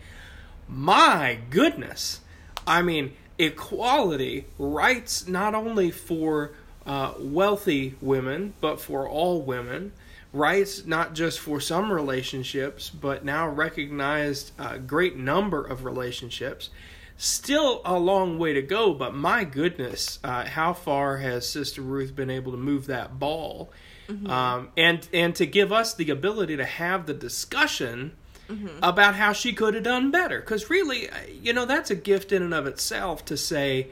my 0.68 1.38
goodness. 1.52 2.22
I 2.66 2.82
mean, 2.82 3.14
equality, 3.38 4.46
rights 4.58 5.28
not 5.28 5.54
only 5.54 5.92
for 5.92 6.54
uh, 6.84 7.14
wealthy 7.20 7.94
women, 8.02 8.56
but 8.60 8.82
for 8.82 9.08
all 9.08 9.44
women 9.44 9.92
rights 10.34 10.86
not 10.86 11.14
just 11.14 11.40
for 11.40 11.60
some 11.60 11.92
relationships, 11.92 12.90
but 12.90 13.26
now 13.26 13.48
recognized 13.48 14.52
a 14.58 14.80
great 14.80 15.18
number 15.18 15.64
of 15.64 15.84
relationships. 15.84 16.70
Still 17.18 17.82
a 17.86 18.00
long 18.00 18.40
way 18.40 18.54
to 18.54 18.62
go, 18.62 18.94
but 18.94 19.14
my 19.14 19.44
goodness, 19.44 20.20
uh, 20.24 20.46
how 20.46 20.74
far 20.74 21.18
has 21.18 21.48
Sister 21.48 21.82
Ruth 21.82 22.16
been 22.16 22.30
able 22.30 22.52
to 22.52 22.58
move 22.58 22.88
that 22.88 23.20
ball? 23.20 23.72
Mm-hmm. 24.08 24.28
Um, 24.28 24.70
and 24.76 25.08
and 25.14 25.36
to 25.36 25.46
give 25.46 25.72
us 25.72 25.94
the 25.94 26.10
ability 26.10 26.58
to 26.58 26.66
have 26.66 27.06
the 27.06 27.14
discussion 27.14 28.14
mm-hmm. 28.50 28.80
about 28.82 29.16
how 29.16 29.34
she 29.34 29.54
could 29.54 29.76
have 29.76 29.84
done 29.84 30.12
better. 30.12 30.40
Because 30.40 30.70
really, 30.70 31.10
uh, 31.10 31.16
you 31.42 31.54
know, 31.54 31.66
that's 31.66 31.92
a 31.92 31.96
gift 31.96 32.32
in 32.32 32.42
and 32.42 32.54
of 32.54 32.66
itself 32.66 33.24
to 33.26 33.38
say, 33.38 33.88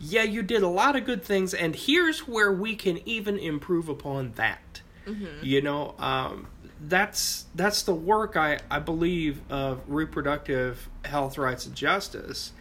yeah, 0.00 0.24
you 0.24 0.42
did 0.42 0.62
a 0.62 0.68
lot 0.68 0.96
of 0.96 1.04
good 1.04 1.22
things, 1.22 1.54
and 1.54 1.76
here's 1.76 2.26
where 2.26 2.52
we 2.52 2.74
can 2.74 3.06
even 3.06 3.38
improve 3.38 3.88
upon 3.88 4.32
that. 4.32 4.71
Mm-hmm. 5.06 5.44
You 5.44 5.62
know, 5.62 5.94
um, 5.98 6.46
that's 6.80 7.46
that's 7.54 7.82
the 7.82 7.94
work 7.94 8.36
I, 8.36 8.58
I 8.70 8.78
believe 8.78 9.40
of 9.50 9.80
reproductive 9.86 10.88
health 11.04 11.38
rights 11.38 11.66
and 11.66 11.74
justice 11.74 12.52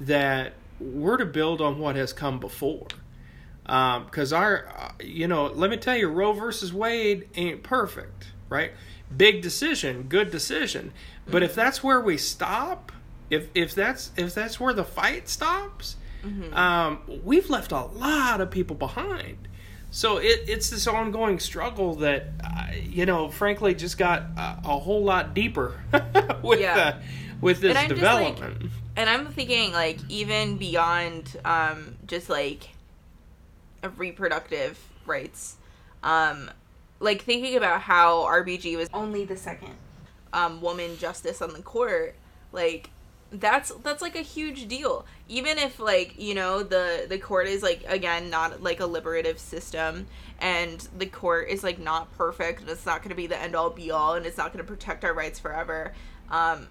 that 0.00 0.54
we're 0.80 1.16
to 1.16 1.26
build 1.26 1.60
on 1.60 1.78
what 1.78 1.96
has 1.96 2.12
come 2.12 2.38
before. 2.38 2.86
Because 3.62 4.32
um, 4.32 4.42
our, 4.42 4.68
uh, 4.68 4.92
you 5.02 5.26
know, 5.26 5.46
let 5.46 5.70
me 5.70 5.76
tell 5.76 5.96
you, 5.96 6.08
Roe 6.08 6.32
versus 6.32 6.72
Wade 6.72 7.28
ain't 7.34 7.62
perfect, 7.62 8.32
right? 8.48 8.72
Big 9.16 9.40
decision, 9.40 10.02
good 10.02 10.30
decision. 10.30 10.92
But 11.26 11.42
if 11.42 11.54
that's 11.54 11.82
where 11.82 12.00
we 12.00 12.18
stop, 12.18 12.92
if 13.30 13.48
if 13.54 13.74
that's 13.74 14.12
if 14.16 14.34
that's 14.34 14.60
where 14.60 14.74
the 14.74 14.84
fight 14.84 15.28
stops, 15.28 15.96
mm-hmm. 16.22 16.52
um, 16.54 17.00
we've 17.24 17.48
left 17.48 17.72
a 17.72 17.84
lot 17.86 18.40
of 18.40 18.50
people 18.50 18.76
behind. 18.76 19.48
So 19.94 20.16
it, 20.16 20.42
it's 20.48 20.70
this 20.70 20.88
ongoing 20.88 21.38
struggle 21.38 21.94
that, 21.96 22.26
uh, 22.42 22.66
you 22.74 23.06
know, 23.06 23.28
frankly, 23.28 23.76
just 23.76 23.96
got 23.96 24.22
a, 24.36 24.58
a 24.64 24.78
whole 24.80 25.04
lot 25.04 25.34
deeper 25.34 25.80
with 26.42 26.60
yeah. 26.60 26.74
uh, 26.74 27.02
with 27.40 27.60
this 27.60 27.76
and 27.76 27.88
development. 27.90 28.60
Like, 28.60 28.70
and 28.96 29.08
I'm 29.08 29.28
thinking 29.28 29.70
like 29.70 30.00
even 30.08 30.56
beyond 30.56 31.36
um, 31.44 31.94
just 32.08 32.28
like 32.28 32.70
reproductive 33.96 34.84
rights, 35.06 35.58
um, 36.02 36.50
like 36.98 37.22
thinking 37.22 37.56
about 37.56 37.80
how 37.80 38.24
RBG 38.24 38.76
was 38.76 38.88
only 38.92 39.24
the 39.24 39.36
second 39.36 39.76
um, 40.32 40.60
woman 40.60 40.98
justice 40.98 41.40
on 41.40 41.52
the 41.52 41.62
court, 41.62 42.16
like 42.50 42.90
that's 43.40 43.72
that's 43.82 44.02
like 44.02 44.16
a 44.16 44.22
huge 44.22 44.68
deal. 44.68 45.06
Even 45.28 45.58
if 45.58 45.80
like 45.80 46.14
you 46.18 46.34
know 46.34 46.62
the 46.62 47.06
the 47.08 47.18
court 47.18 47.46
is 47.48 47.62
like 47.62 47.84
again 47.88 48.30
not 48.30 48.62
like 48.62 48.80
a 48.80 48.86
liberative 48.86 49.38
system 49.38 50.06
and 50.40 50.88
the 50.98 51.06
court 51.06 51.48
is 51.48 51.62
like 51.62 51.78
not 51.78 52.12
perfect 52.16 52.60
and 52.60 52.68
it's 52.68 52.86
not 52.86 53.00
going 53.00 53.10
to 53.10 53.14
be 53.14 53.26
the 53.26 53.40
end 53.40 53.54
all 53.54 53.70
be 53.70 53.90
all 53.90 54.14
and 54.14 54.26
it's 54.26 54.36
not 54.36 54.52
going 54.52 54.64
to 54.64 54.70
protect 54.70 55.04
our 55.04 55.14
rights 55.14 55.38
forever 55.38 55.92
um 56.30 56.66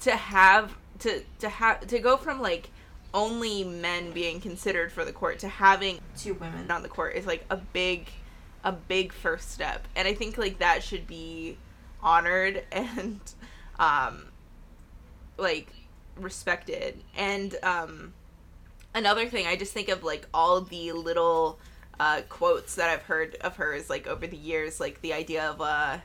to 0.00 0.10
have 0.12 0.76
to 0.98 1.22
to 1.38 1.48
have 1.48 1.86
to 1.86 1.98
go 1.98 2.16
from 2.16 2.40
like 2.40 2.70
only 3.14 3.64
men 3.64 4.12
being 4.12 4.40
considered 4.40 4.92
for 4.92 5.04
the 5.04 5.12
court 5.12 5.38
to 5.38 5.48
having 5.48 6.00
two 6.16 6.34
women. 6.34 6.70
on 6.70 6.82
the 6.82 6.88
court 6.88 7.14
is 7.14 7.26
like 7.26 7.44
a 7.50 7.56
big 7.56 8.08
a 8.64 8.72
big 8.72 9.12
first 9.12 9.50
step. 9.50 9.86
And 9.94 10.08
i 10.08 10.14
think 10.14 10.38
like 10.38 10.58
that 10.58 10.82
should 10.82 11.06
be 11.06 11.58
honored 12.02 12.64
and 12.72 13.20
um 13.78 14.26
like 15.36 15.68
respected. 16.16 17.02
And 17.16 17.56
um 17.62 18.14
another 18.94 19.28
thing 19.28 19.46
i 19.46 19.54
just 19.54 19.74
think 19.74 19.90
of 19.90 20.02
like 20.02 20.26
all 20.32 20.62
the 20.62 20.90
little 20.92 21.58
uh 22.00 22.22
quotes 22.30 22.76
that 22.76 22.88
i've 22.88 23.02
heard 23.02 23.34
of 23.42 23.54
hers 23.56 23.90
like 23.90 24.06
over 24.06 24.26
the 24.26 24.38
years 24.38 24.80
like 24.80 24.98
the 25.02 25.12
idea 25.12 25.50
of 25.50 25.60
uh 25.60 25.98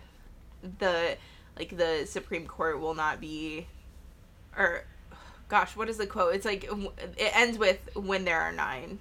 the 0.80 1.16
like 1.58 1.78
the 1.78 2.06
supreme 2.06 2.46
court 2.46 2.82
will 2.82 2.94
not 2.94 3.22
be 3.22 3.66
or 4.58 4.84
gosh 5.52 5.76
what 5.76 5.90
is 5.90 5.98
the 5.98 6.08
quote? 6.08 6.34
It's 6.34 6.46
like 6.46 6.64
it 7.18 7.32
ends 7.36 7.58
with 7.58 7.78
when 7.94 8.24
there 8.26 8.40
are 8.40 8.52
nine. 8.52 9.00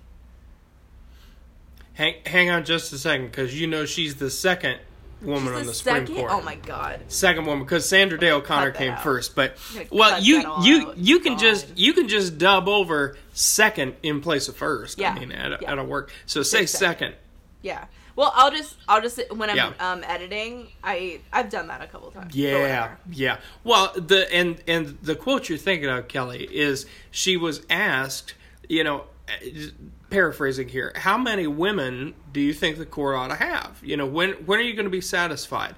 Hang 1.95 2.17
hang 2.27 2.51
on 2.51 2.65
just 2.65 2.93
a 2.93 2.99
second 2.99 3.27
because 3.27 3.59
you 3.59 3.67
know 3.67 3.87
she's 3.87 4.17
the 4.17 4.31
second 4.31 4.81
woman 5.23 5.55
on 5.55 5.67
the 5.67 5.75
Supreme 5.75 6.07
second? 6.07 6.17
Court. 6.17 6.31
Oh 6.33 6.43
my 6.43 6.55
god. 6.57 7.01
Second 7.09 7.47
woman 7.47 7.65
because 7.65 7.89
Sandra 7.89 8.19
Day 8.19 8.31
O'Connor 8.31 8.73
came 8.73 8.93
out. 8.93 9.03
first, 9.03 9.35
but 9.35 9.57
well, 9.91 10.21
you 10.21 10.39
you 10.63 10.89
out. 10.89 10.99
you 10.99 11.21
can 11.21 11.33
god. 11.35 11.41
just 11.41 11.79
you 11.79 11.93
can 11.93 12.09
just 12.09 12.39
dub 12.39 12.69
over 12.69 13.17
second 13.33 13.97
in 14.03 14.21
place 14.21 14.49
of 14.49 14.57
first. 14.57 14.99
Yeah. 14.99 15.13
I 15.13 15.19
mean, 15.19 15.33
at, 15.33 15.63
yeah. 15.63 15.83
work. 15.83 16.13
So 16.27 16.43
say 16.43 16.67
second. 16.67 16.79
second. 16.79 17.15
Yeah. 17.63 17.85
Well, 18.17 18.33
I'll 18.35 18.51
just 18.51 18.77
I'll 18.89 19.01
just 19.01 19.21
when 19.35 19.51
I'm 19.51 19.57
yeah. 19.57 19.73
um, 19.81 20.05
editing, 20.07 20.69
I 20.83 21.21
I've 21.33 21.49
done 21.49 21.69
that 21.69 21.81
a 21.81 21.87
couple 21.87 22.11
times. 22.11 22.35
Yeah, 22.35 22.97
yeah. 23.11 23.39
Well, 23.65 23.93
the 23.95 24.31
and 24.33 24.63
and 24.67 24.99
the 25.03 25.15
quote 25.15 25.49
you're 25.49 25.59
thinking 25.59 25.89
of, 25.89 26.09
Kelly, 26.09 26.45
is 26.45 26.87
she 27.11 27.37
was 27.37 27.63
asked, 27.71 28.35
you 28.69 28.85
know, 28.85 29.05
paraphrasing 30.11 30.69
here, 30.69 30.93
how 30.97 31.17
many 31.17 31.47
women 31.47 32.15
do 32.33 32.41
you 32.41 32.53
think 32.53 32.79
the 32.79 32.87
court 32.87 33.17
ought 33.17 33.29
to 33.29 33.37
have? 33.37 33.79
You 33.83 33.97
know, 33.97 34.07
when 34.07 34.33
when 34.47 34.59
are 34.59 34.63
you 34.63 34.75
going 34.75 34.85
to 34.85 34.91
be 34.91 35.01
satisfied? 35.01 35.77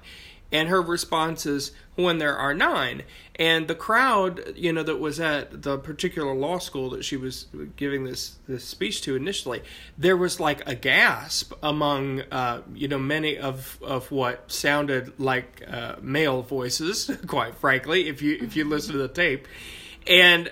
And 0.51 0.69
her 0.69 0.83
response 0.83 1.47
is 1.47 1.71
when 1.95 2.19
there 2.19 2.37
are 2.37 2.53
nine. 2.53 3.01
And 3.37 3.67
the 3.67 3.73
crowd, 3.73 4.53
you 4.55 4.71
know, 4.71 4.83
that 4.83 4.99
was 4.99 5.19
at 5.19 5.63
the 5.63 5.79
particular 5.79 6.35
law 6.35 6.59
school 6.59 6.91
that 6.91 7.03
she 7.03 7.17
was 7.17 7.47
giving 7.75 8.03
this 8.03 8.35
this 8.47 8.63
speech 8.63 9.01
to 9.01 9.15
initially, 9.15 9.63
there 9.97 10.15
was 10.15 10.39
like 10.39 10.67
a 10.69 10.75
gasp 10.75 11.53
among, 11.63 12.21
uh, 12.31 12.61
you 12.75 12.87
know, 12.87 12.99
many 12.99 13.37
of 13.39 13.79
of 13.81 14.11
what 14.11 14.51
sounded 14.51 15.19
like 15.19 15.63
uh, 15.67 15.95
male 16.01 16.43
voices. 16.43 17.09
Quite 17.27 17.55
frankly, 17.55 18.07
if 18.07 18.21
you 18.21 18.37
if 18.39 18.55
you 18.55 18.65
listen 18.65 18.91
to 18.91 18.99
the 18.99 19.07
tape, 19.07 19.47
and 20.05 20.51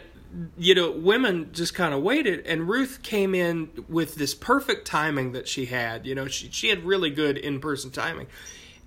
you 0.58 0.76
know, 0.76 0.92
women 0.92 1.50
just 1.52 1.74
kind 1.74 1.94
of 1.94 2.02
waited, 2.02 2.46
and 2.46 2.68
Ruth 2.68 3.02
came 3.04 3.36
in 3.36 3.70
with 3.90 4.16
this 4.16 4.34
perfect 4.34 4.88
timing 4.88 5.34
that 5.34 5.48
she 5.48 5.66
had. 5.66 6.06
You 6.06 6.16
know, 6.16 6.28
she 6.28 6.50
she 6.52 6.70
had 6.70 6.86
really 6.86 7.10
good 7.10 7.38
in 7.38 7.60
person 7.60 7.92
timing. 7.92 8.28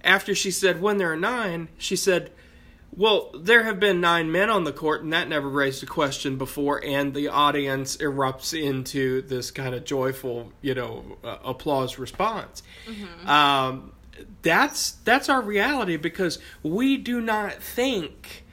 After 0.02 0.34
she 0.34 0.50
said, 0.50 0.80
"When 0.80 0.96
there 0.98 1.12
are 1.12 1.16
nine, 1.16 1.68
she 1.76 1.96
said, 1.96 2.32
"Well, 2.96 3.30
there 3.38 3.64
have 3.64 3.78
been 3.78 4.00
nine 4.00 4.32
men 4.32 4.48
on 4.48 4.64
the 4.64 4.72
court, 4.72 5.02
and 5.02 5.12
that 5.12 5.28
never 5.28 5.48
raised 5.48 5.82
a 5.82 5.86
question 5.86 6.36
before." 6.36 6.82
And 6.82 7.14
the 7.14 7.28
audience 7.28 7.96
erupts 7.98 8.58
into 8.58 9.22
this 9.22 9.50
kind 9.50 9.74
of 9.74 9.84
joyful, 9.84 10.52
you 10.62 10.74
know, 10.74 11.18
uh, 11.22 11.38
applause 11.44 11.98
response. 11.98 12.62
Mm-hmm. 12.86 13.28
Um, 13.28 13.92
that's 14.42 14.92
that's 14.92 15.28
our 15.28 15.42
reality 15.42 15.96
because 15.96 16.38
we 16.62 16.96
do 16.96 17.20
not 17.20 17.62
think 17.62 18.43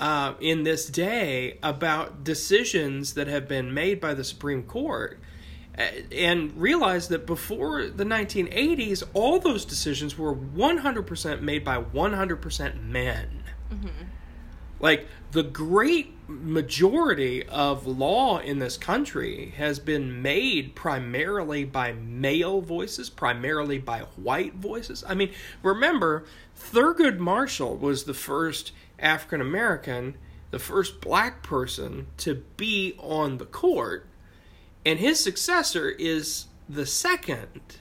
uh, 0.00 0.34
in 0.40 0.64
this 0.64 0.86
day 0.86 1.58
about 1.62 2.24
decisions 2.24 3.14
that 3.14 3.28
have 3.28 3.46
been 3.46 3.72
made 3.72 4.00
by 4.00 4.14
the 4.14 4.24
Supreme 4.24 4.62
Court 4.62 5.20
and 6.12 6.56
realize 6.56 7.08
that 7.08 7.26
before 7.26 7.86
the 7.86 8.04
1980s, 8.04 9.02
all 9.14 9.38
those 9.38 9.64
decisions 9.64 10.18
were 10.18 10.34
100% 10.34 11.40
made 11.40 11.64
by 11.64 11.80
100% 11.80 12.82
men. 12.82 13.44
Mm-hmm. 13.72 13.88
Like 14.80 15.06
the 15.32 15.42
great 15.42 16.14
majority 16.26 17.46
of 17.46 17.86
law 17.86 18.38
in 18.38 18.58
this 18.58 18.76
country 18.76 19.52
has 19.56 19.78
been 19.78 20.22
made 20.22 20.74
primarily 20.74 21.64
by 21.64 21.92
male 21.92 22.60
voices, 22.60 23.10
primarily 23.10 23.78
by 23.78 24.00
white 24.16 24.54
voices. 24.54 25.04
I 25.06 25.14
mean, 25.14 25.32
remember, 25.62 26.24
Thurgood 26.58 27.18
Marshall 27.18 27.76
was 27.76 28.04
the 28.04 28.14
first 28.14 28.72
African 29.00 29.40
American, 29.40 30.16
the 30.50 30.58
first 30.58 31.00
black 31.00 31.42
person 31.42 32.06
to 32.18 32.36
be 32.56 32.94
on 32.98 33.38
the 33.38 33.46
court, 33.46 34.06
and 34.84 34.98
his 34.98 35.20
successor 35.20 35.88
is 35.88 36.46
the 36.68 36.86
second. 36.86 37.78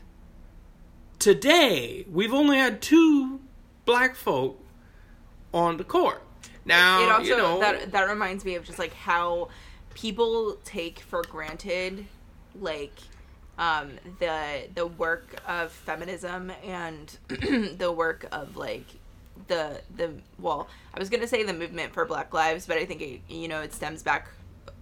Today, 1.18 2.06
we've 2.10 2.34
only 2.34 2.58
had 2.58 2.82
two 2.82 3.42
black 3.86 4.16
folk 4.16 4.64
on 5.54 5.78
the 5.78 5.84
court. 5.84 6.24
Now, 6.66 7.04
it 7.04 7.12
also 7.12 7.24
you 7.24 7.38
know, 7.38 7.60
that 7.60 7.92
that 7.92 8.04
reminds 8.04 8.46
me 8.46 8.56
of 8.56 8.64
just 8.64 8.80
like 8.80 8.94
how 8.94 9.50
people 9.94 10.58
take 10.64 11.00
for 11.00 11.24
granted 11.24 12.06
like 12.56 12.98
um, 13.58 13.92
the 14.20 14.68
the 14.74 14.88
work 14.88 15.36
of 15.48 15.72
feminism 15.72 16.52
and 16.64 17.18
the 17.78 17.92
work 17.92 18.26
of 18.32 18.56
like 18.56 18.86
the 19.50 19.82
the 19.98 20.10
well 20.39 20.70
i 20.94 21.00
was 21.00 21.10
gonna 21.10 21.27
say 21.27 21.44
the 21.44 21.53
movement 21.53 21.91
for 21.94 22.06
black 22.06 22.34
lives 22.34 22.65
but 22.65 22.77
i 22.77 22.86
think 22.86 23.01
it 23.01 23.20
you 23.27 23.48
know 23.48 23.62
it 23.62 23.74
stems 23.74 24.01
back 24.01 24.29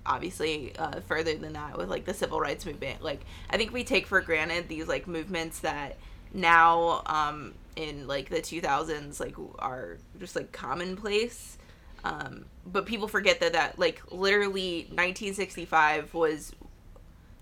obviously 0.07 0.74
uh, 0.77 1.01
further 1.01 1.36
than 1.36 1.53
that 1.53 1.77
with 1.77 1.89
like 1.89 2.05
the 2.05 2.13
civil 2.13 2.39
rights 2.39 2.65
movement. 2.65 3.03
Like 3.03 3.21
i 3.50 3.57
think 3.57 3.74
we 3.74 3.83
take 3.83 4.07
for 4.07 4.21
granted 4.21 4.67
these 4.67 4.88
like 4.88 5.07
movements 5.07 5.59
that 5.59 5.97
now 6.33 7.03
um 7.05 7.53
in 7.75 8.07
like 8.07 8.29
the 8.29 8.38
2000s 8.38 9.19
like 9.19 9.36
are 9.59 9.97
just 10.19 10.36
like 10.36 10.51
commonplace. 10.51 11.57
Um 12.03 12.45
but 12.65 12.86
people 12.86 13.07
forget 13.07 13.39
that 13.41 13.53
that 13.53 13.77
like 13.77 14.01
literally 14.12 14.83
1965 14.89 16.13
was 16.13 16.53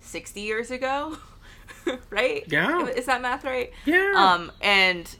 60 0.01 0.41
years 0.41 0.71
ago 0.71 1.17
right? 2.09 2.43
Yeah. 2.47 2.87
Is 2.87 3.05
that 3.05 3.21
math 3.21 3.43
right? 3.43 3.71
Yeah. 3.85 4.13
Um 4.15 4.51
and 4.61 5.15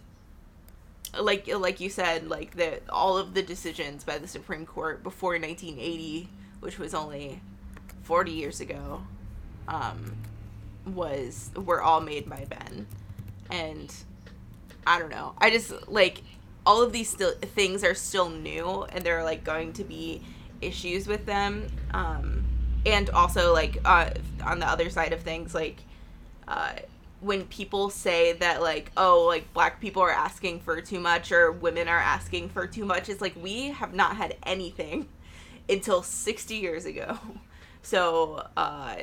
like 1.22 1.48
like 1.48 1.80
you 1.80 1.90
said, 1.90 2.28
like 2.30 2.56
the 2.56 2.80
all 2.90 3.18
of 3.18 3.34
the 3.34 3.42
decisions 3.42 4.04
by 4.04 4.18
the 4.18 4.28
Supreme 4.28 4.66
Court 4.66 5.04
before 5.04 5.34
1980, 5.34 6.30
which 6.60 6.80
was 6.80 6.94
only 6.94 7.42
40 8.04 8.32
years 8.32 8.60
ago, 8.60 9.04
um, 9.68 10.18
was 10.86 11.52
were 11.56 11.82
all 11.82 12.02
made 12.02 12.30
by 12.30 12.46
Ben, 12.46 12.88
and 13.50 13.94
I 14.86 15.00
don't 15.00 15.10
know. 15.10 15.34
I 15.38 15.50
just 15.50 15.88
like 15.88 16.24
all 16.66 16.82
of 16.82 16.92
these 16.92 17.10
still 17.10 17.34
things 17.34 17.84
are 17.84 17.96
still 17.96 18.30
new, 18.30 18.84
and 18.84 19.04
there 19.04 19.20
are 19.20 19.24
like 19.24 19.44
going 19.44 19.74
to 19.74 19.84
be 19.84 20.22
issues 20.62 21.08
with 21.08 21.26
them, 21.26 21.68
um, 21.94 22.44
and 22.86 23.10
also 23.10 23.54
like 23.54 23.78
uh, 23.86 24.10
on 24.44 24.60
the 24.60 24.68
other 24.68 24.90
side 24.90 25.14
of 25.14 25.22
things, 25.22 25.54
like. 25.54 25.78
Uh, 26.48 26.74
when 27.26 27.44
people 27.46 27.90
say 27.90 28.34
that 28.34 28.62
like 28.62 28.92
oh 28.98 29.24
like 29.26 29.52
black 29.54 29.82
people 29.82 30.02
are 30.02 30.12
asking 30.12 30.60
for 30.60 30.80
too 30.82 31.00
much 31.00 31.32
or 31.32 31.52
women 31.52 31.88
are 31.88 32.00
asking 32.00 32.48
for 32.50 32.68
too 32.68 32.86
much 32.86 33.10
it's 33.10 33.22
like 33.22 33.36
we 33.42 33.70
have 33.70 33.94
not 33.94 34.16
had 34.16 34.36
anything 34.44 35.08
until 35.70 36.04
60 36.04 36.56
years 36.56 36.86
ago 36.86 37.18
So 37.82 38.44
uh, 38.58 38.96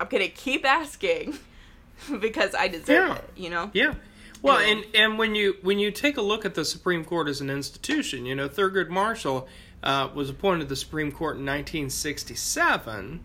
I'm 0.00 0.08
gonna 0.08 0.28
keep 0.28 0.64
asking 0.64 1.38
because 2.20 2.54
I 2.54 2.68
deserve 2.68 3.08
Yeah. 3.08 3.14
it. 3.16 3.30
You 3.36 3.50
know. 3.50 3.70
Yeah. 3.74 3.94
Well, 4.40 4.56
and 4.58 4.84
and 4.94 5.18
when 5.18 5.34
you 5.34 5.56
when 5.60 5.78
you 5.78 5.90
take 5.90 6.16
a 6.16 6.22
look 6.22 6.46
at 6.46 6.54
the 6.54 6.64
Supreme 6.64 7.04
Court 7.04 7.28
as 7.28 7.40
an 7.42 7.50
institution, 7.50 8.24
you 8.24 8.34
know 8.34 8.48
Thurgood 8.48 8.88
Marshall 8.88 9.46
uh, 9.82 10.08
was 10.14 10.30
appointed 10.30 10.60
to 10.60 10.66
the 10.66 10.76
Supreme 10.76 11.10
Court 11.10 11.36
in 11.36 11.46
1967. 11.46 13.20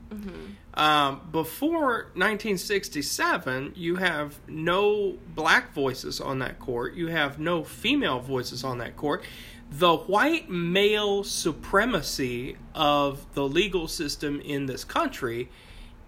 Um, 0.73 1.21
before 1.31 2.11
1967, 2.13 3.73
you 3.75 3.95
have 3.95 4.39
no 4.47 5.17
black 5.33 5.73
voices 5.73 6.21
on 6.21 6.39
that 6.39 6.59
court. 6.59 6.95
You 6.95 7.07
have 7.07 7.39
no 7.39 7.63
female 7.63 8.19
voices 8.19 8.63
on 8.63 8.77
that 8.79 8.95
court. 8.95 9.23
The 9.69 9.95
white 9.95 10.49
male 10.49 11.23
supremacy 11.23 12.57
of 12.73 13.25
the 13.33 13.47
legal 13.47 13.87
system 13.87 14.39
in 14.41 14.65
this 14.65 14.83
country 14.83 15.49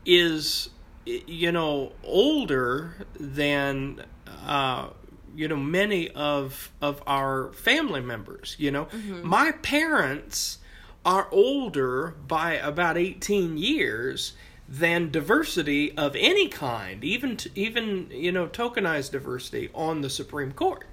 is 0.06 0.70
you 1.06 1.52
know 1.52 1.92
older 2.04 3.06
than 3.20 4.04
uh 4.46 4.90
you 5.36 5.48
know 5.48 5.56
many 5.56 6.10
of 6.12 6.72
of 6.82 7.02
our 7.08 7.52
family 7.54 8.02
members 8.02 8.56
you 8.60 8.72
know? 8.72 8.88
My 9.24 9.52
parents 9.52 10.60
are 11.06 11.28
older 11.32 12.16
by 12.28 12.54
about 12.54 12.98
18 12.98 13.58
years 13.58 14.34
than 14.68 15.10
diversity 15.10 15.98
of 15.98 16.16
any 16.16 16.48
kind 16.48 17.04
even 17.04 17.38
t- 17.38 17.50
even 17.56 18.08
you 18.12 18.32
know 18.32 18.48
tokenized 18.48 19.12
diversity 19.12 19.70
on 19.74 20.02
the 20.02 20.10
supreme 20.10 20.52
court. 20.52 20.86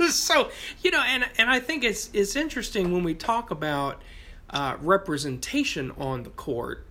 So 0.10 0.50
you 0.82 0.90
know 0.90 1.02
and 1.06 1.28
and 1.38 1.50
i 1.50 1.58
think 1.60 1.82
it's 1.84 2.08
it's 2.12 2.36
interesting 2.36 2.92
when 2.92 3.02
we 3.04 3.14
talk 3.14 3.50
about 3.50 4.00
uh, 4.50 4.76
representation 4.80 5.92
on 5.98 6.22
the 6.24 6.30
court 6.30 6.86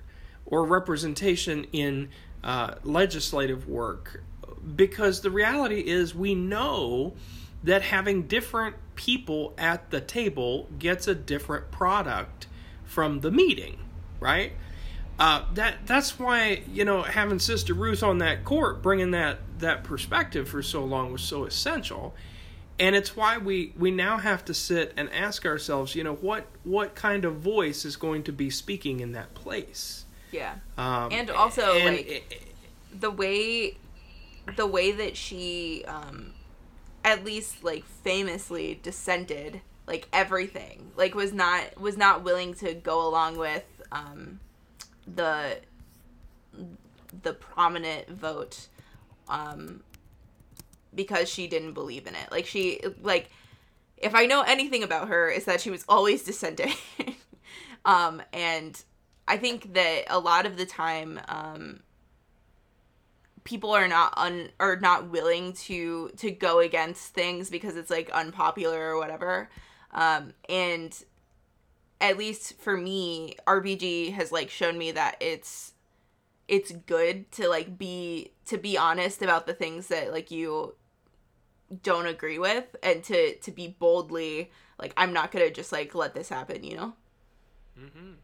or 0.45 0.65
representation 0.65 1.65
in 1.71 2.09
uh, 2.43 2.75
legislative 2.83 3.67
work 3.67 4.23
because 4.75 5.21
the 5.21 5.31
reality 5.31 5.79
is 5.81 6.13
we 6.15 6.35
know 6.35 7.13
that 7.63 7.81
having 7.83 8.23
different 8.23 8.75
people 8.95 9.53
at 9.57 9.89
the 9.91 10.01
table 10.01 10.67
gets 10.77 11.07
a 11.07 11.15
different 11.15 11.71
product 11.71 12.47
from 12.85 13.21
the 13.21 13.31
meeting 13.31 13.77
right? 14.19 14.51
Uh, 15.17 15.43
that 15.53 15.75
that's 15.85 16.17
why 16.19 16.61
you 16.71 16.83
know 16.85 17.01
having 17.03 17.39
Sister 17.39 17.73
Ruth 17.73 18.03
on 18.03 18.17
that 18.19 18.43
court, 18.45 18.81
bringing 18.81 19.11
that 19.11 19.39
that 19.59 19.83
perspective 19.83 20.47
for 20.47 20.61
so 20.61 20.83
long 20.83 21.11
was 21.11 21.21
so 21.21 21.43
essential, 21.45 22.13
and 22.79 22.95
it's 22.95 23.15
why 23.17 23.37
we 23.37 23.73
we 23.77 23.91
now 23.91 24.17
have 24.17 24.43
to 24.45 24.53
sit 24.53 24.93
and 24.95 25.09
ask 25.11 25.45
ourselves, 25.45 25.93
you 25.95 26.03
know, 26.05 26.15
what 26.15 26.47
what 26.63 26.95
kind 26.95 27.25
of 27.25 27.35
voice 27.35 27.83
is 27.85 27.97
going 27.97 28.23
to 28.23 28.31
be 28.31 28.49
speaking 28.49 29.01
in 29.01 29.11
that 29.11 29.33
place, 29.35 30.05
Yeah. 30.31 30.55
um, 30.77 31.09
And 31.11 31.29
also, 31.29 31.73
and 31.73 31.95
like, 31.97 32.07
it- 32.07 32.53
the 32.97 33.11
way 33.11 33.77
the 34.55 34.67
way 34.67 34.91
that 34.91 35.15
she 35.17 35.83
um 35.87 36.33
at 37.03 37.23
least 37.23 37.63
like 37.63 37.85
famously 37.85 38.79
dissented 38.81 39.61
like 39.87 40.07
everything. 40.13 40.91
Like 40.95 41.15
was 41.15 41.33
not 41.33 41.79
was 41.79 41.97
not 41.97 42.23
willing 42.23 42.53
to 42.55 42.73
go 42.73 43.07
along 43.07 43.37
with 43.37 43.65
um 43.91 44.39
the 45.07 45.57
the 47.23 47.33
prominent 47.33 48.07
vote 48.09 48.67
um 49.27 49.81
because 50.93 51.29
she 51.29 51.47
didn't 51.47 51.73
believe 51.73 52.05
in 52.07 52.15
it. 52.15 52.31
Like 52.31 52.45
she 52.45 52.81
like 53.01 53.29
if 53.97 54.15
i 54.15 54.25
know 54.25 54.43
anything 54.43 54.81
about 54.81 55.09
her 55.09 55.29
is 55.29 55.45
that 55.45 55.61
she 55.61 55.69
was 55.71 55.85
always 55.89 56.23
dissenting. 56.23 56.73
Um 57.85 58.21
and 58.33 58.83
i 59.27 59.37
think 59.37 59.73
that 59.73 60.03
a 60.09 60.19
lot 60.19 60.45
of 60.45 60.57
the 60.57 60.65
time 60.65 61.19
um 61.29 61.79
people 63.49 63.71
are 63.71 63.87
not 63.87 64.13
un 64.15 64.49
are 64.59 64.75
not 64.75 65.09
willing 65.09 65.53
to 65.53 66.09
to 66.17 66.29
go 66.29 66.59
against 66.59 67.13
things 67.15 67.49
because 67.49 67.75
it's 67.75 67.89
like 67.89 68.09
unpopular 68.11 68.79
or 68.79 68.99
whatever. 68.99 69.49
Um 69.91 70.33
and 70.47 70.93
at 71.99 72.17
least 72.17 72.57
for 72.59 72.77
me 72.77 73.35
rbg 73.45 74.13
has 74.13 74.31
like 74.31 74.49
shown 74.49 74.77
me 74.77 74.91
that 74.91 75.17
it's 75.19 75.73
it's 76.47 76.71
good 76.71 77.29
to 77.31 77.49
like 77.49 77.77
be 77.77 78.31
to 78.45 78.57
be 78.57 78.77
honest 78.77 79.21
about 79.21 79.45
the 79.47 79.53
things 79.53 79.87
that 79.87 80.11
like 80.11 80.31
you 80.31 80.75
don't 81.83 82.05
agree 82.05 82.39
with 82.39 82.75
and 82.81 83.03
to 83.03 83.35
to 83.39 83.51
be 83.51 83.67
boldly 83.67 84.49
like 84.79 84.93
i'm 84.95 85.11
not 85.11 85.31
gonna 85.31 85.51
just 85.51 85.71
like 85.71 85.93
let 85.93 86.13
this 86.13 86.29
happen 86.29 86.63
you 86.63 86.77
know? 86.77 86.93
Mhm. 87.77 88.15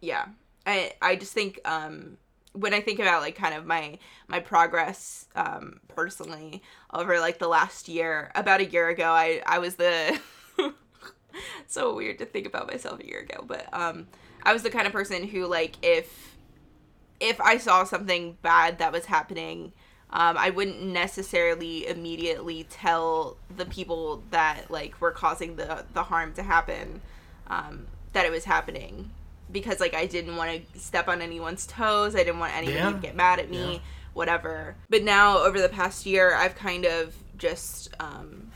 yeah. 0.00 0.26
I 0.66 0.94
i 1.02 1.16
just 1.16 1.32
think 1.32 1.60
um 1.66 2.16
when 2.54 2.72
i 2.72 2.80
think 2.80 2.98
about 2.98 3.20
like 3.20 3.34
kind 3.34 3.54
of 3.54 3.66
my 3.66 3.98
my 4.28 4.40
progress 4.40 5.26
um 5.36 5.80
personally 5.88 6.62
over 6.92 7.20
like 7.20 7.38
the 7.38 7.48
last 7.48 7.88
year 7.88 8.30
about 8.34 8.60
a 8.60 8.64
year 8.64 8.88
ago 8.88 9.10
i 9.10 9.42
i 9.46 9.58
was 9.58 9.74
the 9.74 10.18
so 11.66 11.94
weird 11.94 12.18
to 12.18 12.24
think 12.24 12.46
about 12.46 12.66
myself 12.66 13.00
a 13.00 13.06
year 13.06 13.20
ago 13.20 13.44
but 13.46 13.68
um 13.72 14.06
i 14.44 14.52
was 14.52 14.62
the 14.62 14.70
kind 14.70 14.86
of 14.86 14.92
person 14.92 15.26
who 15.28 15.46
like 15.46 15.76
if 15.82 16.36
if 17.20 17.40
i 17.40 17.58
saw 17.58 17.84
something 17.84 18.36
bad 18.42 18.78
that 18.78 18.92
was 18.92 19.06
happening 19.06 19.72
um, 20.14 20.38
I 20.38 20.50
wouldn't 20.50 20.80
necessarily 20.80 21.88
immediately 21.88 22.64
tell 22.70 23.36
the 23.54 23.66
people 23.66 24.22
that 24.30 24.70
like 24.70 25.00
were 25.00 25.10
causing 25.10 25.56
the 25.56 25.84
the 25.92 26.04
harm 26.04 26.32
to 26.34 26.42
happen 26.44 27.00
um, 27.48 27.88
that 28.12 28.24
it 28.24 28.30
was 28.30 28.44
happening 28.44 29.10
because 29.54 29.80
like 29.80 29.94
I 29.94 30.04
didn't 30.04 30.36
want 30.36 30.50
to 30.74 30.78
step 30.78 31.08
on 31.08 31.22
anyone's 31.22 31.66
toes. 31.66 32.14
I 32.14 32.18
didn't 32.18 32.40
want 32.40 32.54
anybody 32.54 32.76
Yeah. 32.78 32.92
to 32.92 32.98
get 32.98 33.16
mad 33.16 33.38
at 33.38 33.48
me, 33.48 33.74
Yeah. 33.74 33.78
whatever. 34.12 34.76
But 34.90 35.02
now 35.02 35.38
over 35.38 35.58
the 35.62 35.70
past 35.70 36.04
year, 36.04 36.34
I've 36.34 36.54
kind 36.56 36.84
of 36.84 37.14
just 37.38 37.88
um, 38.00 38.50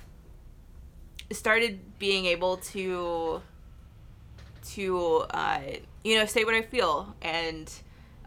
started 1.30 1.98
being 1.98 2.26
able 2.26 2.58
to 2.58 3.40
to 4.74 5.24
uh, 5.30 5.60
you 6.04 6.18
know 6.18 6.26
say 6.26 6.44
what 6.44 6.54
I 6.54 6.62
feel 6.62 7.14
and 7.22 7.72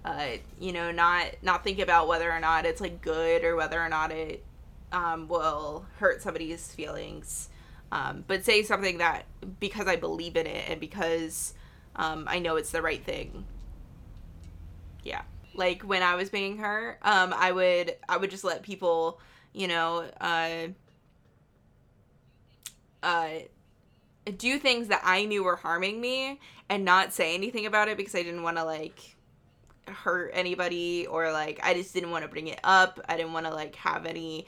uh, 0.04 0.28
you 0.60 0.72
know 0.72 0.92
not 0.92 1.26
not 1.42 1.64
think 1.64 1.80
about 1.80 2.08
whether 2.08 2.32
or 2.32 2.40
not 2.40 2.66
it's 2.66 2.82
like 2.82 3.02
good 3.02 3.44
or 3.44 3.56
whether 3.56 3.80
or 3.80 3.90
not 3.90 4.12
it 4.12 4.44
um, 4.92 5.28
will 5.28 5.86
hurt 6.00 6.22
somebody's 6.22 6.72
feelings 6.74 7.50
um, 7.92 8.24
but 8.28 8.44
say 8.44 8.64
something 8.64 8.98
that 8.98 9.26
because 9.60 9.88
I 9.88 9.96
believe 9.98 10.36
in 10.36 10.48
it 10.48 10.66
and 10.70 10.80
because 10.80 11.54
um, 11.96 12.26
I 12.28 12.40
know 12.40 12.56
it's 12.56 12.72
the 12.72 12.82
right 12.82 13.04
thing 13.04 13.46
yeah 15.04 15.22
like 15.54 15.82
when 15.84 16.04
I 16.04 16.16
was 16.16 16.30
being 16.30 16.58
her 16.58 16.98
um, 17.02 17.34
I 17.36 17.52
would 17.52 17.96
I 18.08 18.18
would 18.18 18.30
just 18.30 18.44
let 18.44 18.64
people 18.64 19.20
you 19.54 19.68
know 19.68 20.10
uh, 20.20 20.68
uh, 23.04 23.30
do 24.38 24.60
things 24.60 24.88
that 24.88 25.02
I 25.04 25.26
knew 25.26 25.44
were 25.44 25.56
harming 25.56 26.00
me 26.00 26.40
and 26.70 26.86
not 26.86 27.14
say 27.14 27.34
anything 27.34 27.66
about 27.66 27.88
it 27.88 27.98
because 27.98 28.16
I 28.16 28.24
didn't 28.24 28.44
want 28.44 28.58
to 28.58 28.64
like 28.64 29.16
hurt 29.88 30.32
anybody 30.34 31.08
or 31.08 31.32
like 31.32 31.60
I 31.64 31.74
just 31.74 31.94
didn't 31.94 32.12
want 32.12 32.24
to 32.24 32.30
bring 32.30 32.48
it 32.48 32.60
up. 32.64 33.00
I 33.10 33.18
didn't 33.18 33.34
want 33.34 33.46
to 33.48 33.54
like 33.54 33.76
have 33.76 34.06
any 34.06 34.46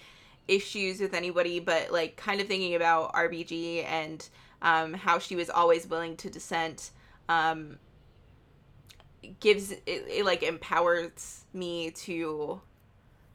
issues 0.48 1.00
with 1.00 1.14
anybody, 1.14 1.60
but 1.60 1.92
like 1.92 2.16
kind 2.16 2.40
of 2.42 2.48
thinking 2.48 2.76
about 2.76 3.14
RBG 3.14 3.86
and 3.86 4.28
um, 4.62 4.94
how 4.94 5.20
she 5.20 5.36
was 5.36 5.50
always 5.50 5.88
willing 5.88 6.16
to 6.18 6.30
dissent 6.30 6.92
um, 7.30 7.78
gives 9.40 9.72
it, 9.72 9.84
it 9.86 10.26
like 10.26 10.44
empowers 10.44 11.46
me 11.54 11.92
to 11.92 12.62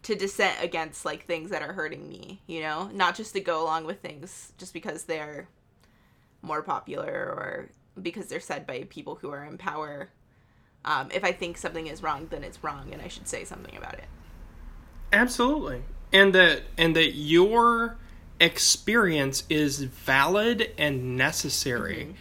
to 0.03 0.15
dissent 0.15 0.57
against 0.63 1.05
like 1.05 1.27
things 1.27 1.51
that 1.51 1.63
are 1.63 1.73
hurting 1.73 2.09
me, 2.09 2.41
you 2.47 2.61
know, 2.61 2.89
not 2.93 3.17
just 3.17 3.33
to 3.35 3.41
go 3.41 3.63
along 3.63 3.85
with 3.85 4.01
things 4.01 4.53
just 4.57 4.73
because 4.73 5.05
they're 5.05 5.49
more 6.41 6.63
popular 6.63 7.05
or 7.05 7.71
because 8.01 8.27
they're 8.27 8.41
said 8.41 8.67
by 8.67 8.85
people 8.89 9.17
who 9.17 9.31
are 9.31 9.45
in 9.45 9.59
power. 9.59 10.11
Um, 10.85 11.09
if 11.13 11.25
I 11.25 11.33
think 11.33 11.59
something 11.59 11.89
is 11.89 12.03
wrong, 12.03 12.29
then 12.31 12.45
it's 12.45 12.63
wrong, 12.63 12.91
and 12.93 13.03
I 13.03 13.09
should 13.09 13.29
say 13.29 13.45
something 13.45 13.77
about 13.77 13.95
it. 13.95 14.07
Absolutely. 15.13 15.83
And 16.13 16.35
that 16.35 16.63
and 16.77 16.95
that 16.97 17.15
your 17.15 17.99
experience 18.41 19.43
is 19.51 19.83
valid 19.83 20.71
and 20.79 21.17
necessary. 21.17 22.11
Uh, 22.11 22.15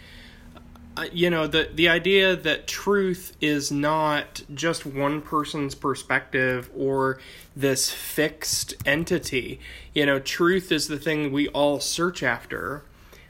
you 1.12 1.29
know, 1.29 1.47
the 1.47 1.69
the 1.73 1.89
idea 1.89 2.36
that 2.36 2.67
truth 2.67 3.36
is 3.39 3.71
not 3.71 4.41
just 4.53 4.86
one 4.86 5.21
person's 5.21 5.75
perspective 5.75 6.69
or 6.75 7.19
this 7.55 7.91
fixed 7.91 8.73
entity. 8.86 9.60
You 9.93 10.05
know, 10.05 10.19
truth 10.19 10.71
is 10.71 10.88
the 10.88 10.99
thing 10.99 11.31
we 11.31 11.47
all 11.49 11.79
search 11.79 12.23
after. 12.23 12.83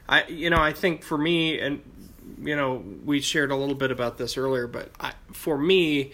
I 0.08 0.24
you 0.26 0.50
know, 0.50 0.60
I 0.60 0.72
think 0.72 1.02
for 1.02 1.18
me 1.18 1.58
and 1.58 1.82
you 2.40 2.56
know, 2.56 2.82
we 3.04 3.20
shared 3.20 3.50
a 3.50 3.56
little 3.56 3.74
bit 3.74 3.90
about 3.90 4.18
this 4.18 4.36
earlier, 4.36 4.66
but 4.66 4.90
I, 5.00 5.12
for 5.32 5.58
me, 5.58 6.12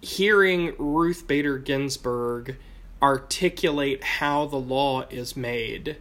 hearing 0.00 0.74
Ruth 0.78 1.26
Bader 1.26 1.58
Ginsburg 1.58 2.56
articulate 3.02 4.02
how 4.02 4.46
the 4.46 4.56
law 4.56 5.02
is 5.10 5.36
made, 5.36 5.96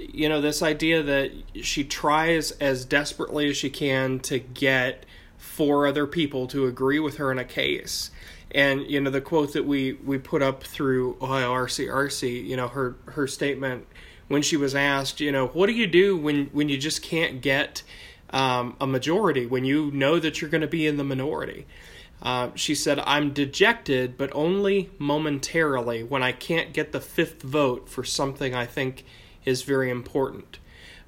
you 0.00 0.28
know, 0.28 0.40
this 0.40 0.62
idea 0.62 1.02
that 1.02 1.32
she 1.62 1.84
tries 1.84 2.52
as 2.52 2.84
desperately 2.84 3.50
as 3.50 3.56
she 3.56 3.70
can 3.70 4.20
to 4.20 4.38
get 4.38 5.04
four 5.38 5.86
other 5.86 6.06
people 6.06 6.46
to 6.48 6.66
agree 6.66 6.98
with 6.98 7.16
her 7.16 7.30
in 7.32 7.38
a 7.38 7.44
case. 7.44 8.10
And 8.52 8.82
you 8.90 9.00
know 9.00 9.10
the 9.10 9.20
quote 9.20 9.52
that 9.52 9.64
we 9.64 9.92
we 9.92 10.18
put 10.18 10.42
up 10.42 10.64
through 10.64 11.16
Ohio 11.22 11.52
RCRC, 11.52 12.44
you 12.44 12.56
know 12.56 12.68
her 12.68 12.96
her 13.06 13.28
statement 13.28 13.86
when 14.28 14.42
she 14.42 14.56
was 14.56 14.74
asked, 14.74 15.20
you 15.20 15.32
know, 15.32 15.48
what 15.48 15.66
do 15.66 15.72
you 15.72 15.86
do 15.86 16.16
when 16.16 16.46
when 16.46 16.68
you 16.68 16.78
just 16.78 17.02
can't 17.02 17.40
get 17.40 17.82
um, 18.30 18.76
a 18.80 18.86
majority 18.86 19.46
when 19.46 19.64
you 19.64 19.90
know 19.90 20.18
that 20.18 20.40
you're 20.40 20.50
going 20.50 20.60
to 20.60 20.68
be 20.68 20.86
in 20.86 20.96
the 20.96 21.04
minority? 21.04 21.66
Uh, 22.22 22.50
she 22.54 22.74
said, 22.74 22.98
I'm 23.00 23.32
dejected, 23.32 24.18
but 24.18 24.30
only 24.34 24.90
momentarily 24.98 26.02
when 26.02 26.22
I 26.22 26.32
can't 26.32 26.72
get 26.72 26.92
the 26.92 27.00
fifth 27.00 27.42
vote 27.42 27.88
for 27.88 28.04
something 28.04 28.54
I 28.54 28.66
think 28.66 29.04
is 29.50 29.62
very 29.62 29.90
important. 29.90 30.58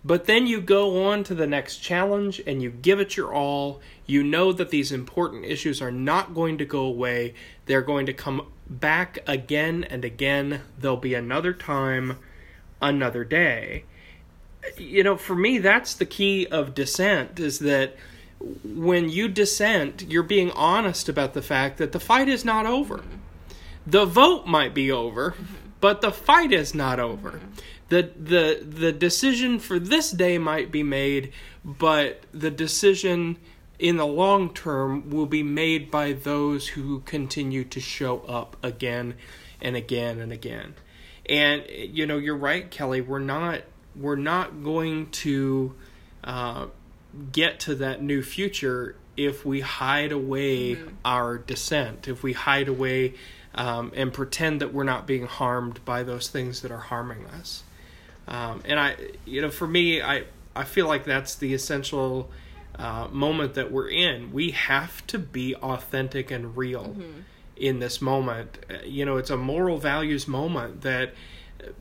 But 0.05 0.27
then 0.27 0.47
you 0.47 0.61
go 0.61 1.05
on 1.05 1.23
to 1.25 1.35
the 1.35 1.47
next 1.47 1.79
challenge 1.79 2.43
and 2.47 2.61
you 2.61 2.71
give 2.71 2.99
it 2.99 3.17
your 3.17 3.33
all. 3.33 3.81
You 4.05 4.25
know 4.25 4.53
that 4.53 4.71
these 4.71 4.91
important 4.91 5.45
issues 5.45 5.81
are 5.81 5.93
not 5.93 6.35
going 6.35 6.59
to 6.59 6.65
go 6.65 6.81
away, 6.81 7.35
they're 7.67 7.83
going 7.83 8.07
to 8.07 8.13
come 8.13 8.47
back 8.69 9.19
again 9.27 9.85
and 9.85 10.05
again. 10.05 10.63
There'll 10.79 10.97
be 10.97 11.15
another 11.15 11.53
time, 11.53 12.19
another 12.81 13.25
day. 13.25 13.85
You 14.77 15.05
know, 15.05 15.17
for 15.17 15.37
me, 15.37 15.59
that's 15.59 15.95
the 15.95 16.07
key 16.07 16.47
of 16.47 16.75
dissent 16.75 17.39
is 17.39 17.61
that 17.61 17.97
when 18.65 19.09
you 19.09 19.29
dissent, 19.29 20.05
you're 20.09 20.23
being 20.23 20.51
honest 20.51 21.09
about 21.09 21.35
the 21.35 21.43
fact 21.43 21.79
that 21.79 21.93
the 21.93 22.01
fight 22.01 22.29
is 22.29 22.45
not 22.45 22.67
over. 22.67 23.05
The 23.87 24.05
vote 24.05 24.47
might 24.47 24.75
be 24.75 24.91
over, 24.91 25.35
but 25.81 26.01
the 26.01 26.13
fight 26.13 26.53
is 26.53 26.75
not 26.75 27.01
over. 27.01 27.41
The 27.93 28.11
the 28.17 28.65
the 28.67 28.91
decision 28.91 29.59
for 29.59 29.79
this 29.79 30.13
day 30.13 30.39
might 30.39 30.73
be 30.73 30.83
made, 30.83 31.31
but 31.63 32.23
the 32.33 32.51
decision 32.51 33.37
in 33.79 33.99
the 33.99 34.07
long 34.07 34.55
term 34.55 35.11
will 35.11 35.27
be 35.27 35.43
made 35.43 35.91
by 35.91 36.15
those 36.15 36.69
who 36.69 37.01
continue 37.01 37.65
to 37.65 37.81
show 37.81 38.21
up 38.21 38.57
again 38.63 39.13
and 39.61 39.77
again 39.77 40.21
and 40.21 40.33
again. 40.33 40.75
And 41.29 41.65
you 41.69 42.07
know, 42.07 42.17
you're 42.17 42.35
right, 42.35 42.71
Kelly. 42.71 43.03
We're 43.03 43.19
not 43.19 43.61
we're 43.95 44.17
not 44.17 44.65
going 44.65 45.11
to 45.11 45.75
uh, 46.25 46.69
get 47.31 47.61
to 47.61 47.75
that 47.75 48.03
new 48.03 48.23
future 48.23 48.97
if 49.19 49.45
we 49.45 49.61
hide 49.61 50.13
away 50.13 50.77
mm-hmm. 50.77 50.95
our 51.05 51.37
dissent, 51.37 52.09
if 52.09 52.23
we 52.23 52.33
hide 52.33 52.69
away 52.69 53.13
um, 53.55 53.93
and 53.95 54.15
pretend 54.15 54.63
that 54.63 54.73
we're 54.73 54.83
not 54.83 55.07
being 55.07 55.27
harmed 55.27 55.85
by 55.85 56.03
those 56.03 56.29
things 56.29 56.63
that 56.63 56.71
are 56.71 56.79
harming 56.79 57.27
us. 57.27 57.65
Um, 58.33 58.63
and 58.65 58.81
I, 58.81 58.97
you 59.27 59.43
know, 59.43 59.51
for 59.51 59.67
me, 59.69 60.03
I 60.03 60.25
I 60.57 60.65
feel 60.65 60.89
like 60.89 61.05
that's 61.05 61.37
the 61.37 61.55
essential 61.55 62.31
uh, 62.77 63.07
moment 63.13 63.55
that 63.55 63.71
we're 63.71 63.91
in. 63.91 64.33
We 64.33 64.51
have 64.53 65.07
to 65.09 65.19
be 65.19 65.55
authentic 65.57 66.31
and 66.31 66.57
real 66.57 66.87
mm-hmm. 66.87 67.21
in 67.57 67.79
this 67.79 68.01
moment. 68.01 68.59
Uh, 68.69 68.79
you 68.85 69.05
know, 69.05 69.19
it's 69.19 69.31
a 69.31 69.37
moral 69.37 69.77
values 69.77 70.27
moment 70.27 70.81
that 70.81 71.15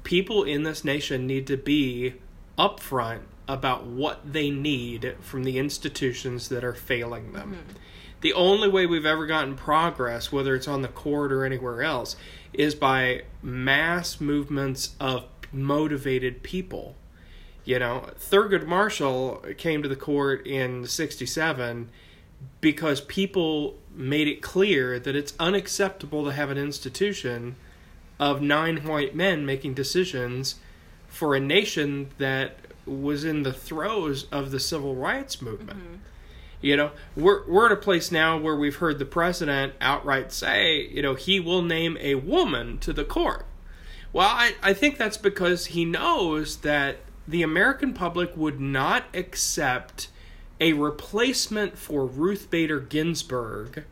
people 0.03 0.43
in 0.43 0.63
this 0.63 0.83
nation 0.83 1.25
need 1.25 1.47
to 1.47 1.57
be 1.57 2.15
upfront 2.59 3.21
about 3.47 3.85
what 3.85 4.19
they 4.31 4.49
need 4.51 5.15
from 5.21 5.43
the 5.43 5.57
institutions 5.57 6.49
that 6.49 6.63
are 6.63 6.73
failing 6.73 7.31
them. 7.31 7.53
Mm-hmm. 7.53 7.77
The 8.21 8.33
only 8.33 8.69
way 8.69 8.85
we've 8.85 9.05
ever 9.05 9.25
gotten 9.25 9.55
progress, 9.55 10.31
whether 10.31 10.53
it's 10.53 10.67
on 10.67 10.83
the 10.83 10.87
court 10.87 11.31
or 11.31 11.43
anywhere 11.43 11.81
else, 11.81 12.15
is 12.53 12.75
by 12.75 13.23
mass 13.41 14.21
movements 14.21 14.95
of 14.99 15.25
motivated 15.51 16.43
people. 16.43 16.95
You 17.63 17.79
know, 17.79 18.09
Thurgood 18.17 18.65
Marshall 18.65 19.43
came 19.57 19.83
to 19.83 19.89
the 19.89 19.95
court 19.95 20.45
in 20.47 20.87
67 20.87 21.89
because 22.59 23.01
people 23.01 23.77
made 23.93 24.27
it 24.27 24.41
clear 24.41 24.99
that 24.99 25.15
it's 25.15 25.33
unacceptable 25.39 26.25
to 26.25 26.31
have 26.31 26.49
an 26.49 26.57
institution 26.57 27.55
of 28.19 28.41
nine 28.41 28.77
white 28.85 29.15
men 29.15 29.45
making 29.45 29.73
decisions 29.73 30.55
for 31.07 31.35
a 31.35 31.39
nation 31.39 32.09
that 32.17 32.55
was 32.85 33.23
in 33.23 33.43
the 33.43 33.53
throes 33.53 34.25
of 34.31 34.51
the 34.51 34.59
civil 34.59 34.95
rights 34.95 35.41
movement. 35.41 35.79
Mm-hmm. 35.79 35.95
You 36.61 36.77
know, 36.77 36.91
we're 37.15 37.47
we're 37.47 37.65
at 37.65 37.71
a 37.71 37.75
place 37.75 38.11
now 38.11 38.37
where 38.37 38.55
we've 38.55 38.75
heard 38.75 38.99
the 38.99 39.05
president 39.05 39.73
outright 39.81 40.31
say, 40.31 40.87
you 40.87 41.01
know, 41.01 41.15
he 41.15 41.39
will 41.39 41.63
name 41.63 41.97
a 41.99 42.15
woman 42.15 42.77
to 42.79 42.93
the 42.93 43.03
court. 43.03 43.45
Well, 44.13 44.27
I, 44.27 44.55
I 44.61 44.73
think 44.73 44.97
that's 44.97 45.17
because 45.17 45.67
he 45.67 45.85
knows 45.85 46.57
that 46.57 46.97
the 47.27 47.43
American 47.43 47.93
public 47.93 48.35
would 48.35 48.59
not 48.59 49.05
accept 49.13 50.09
a 50.59 50.73
replacement 50.73 51.77
for 51.77 52.05
Ruth 52.05 52.49
Bader 52.49 52.79
Ginsburg 52.79 53.85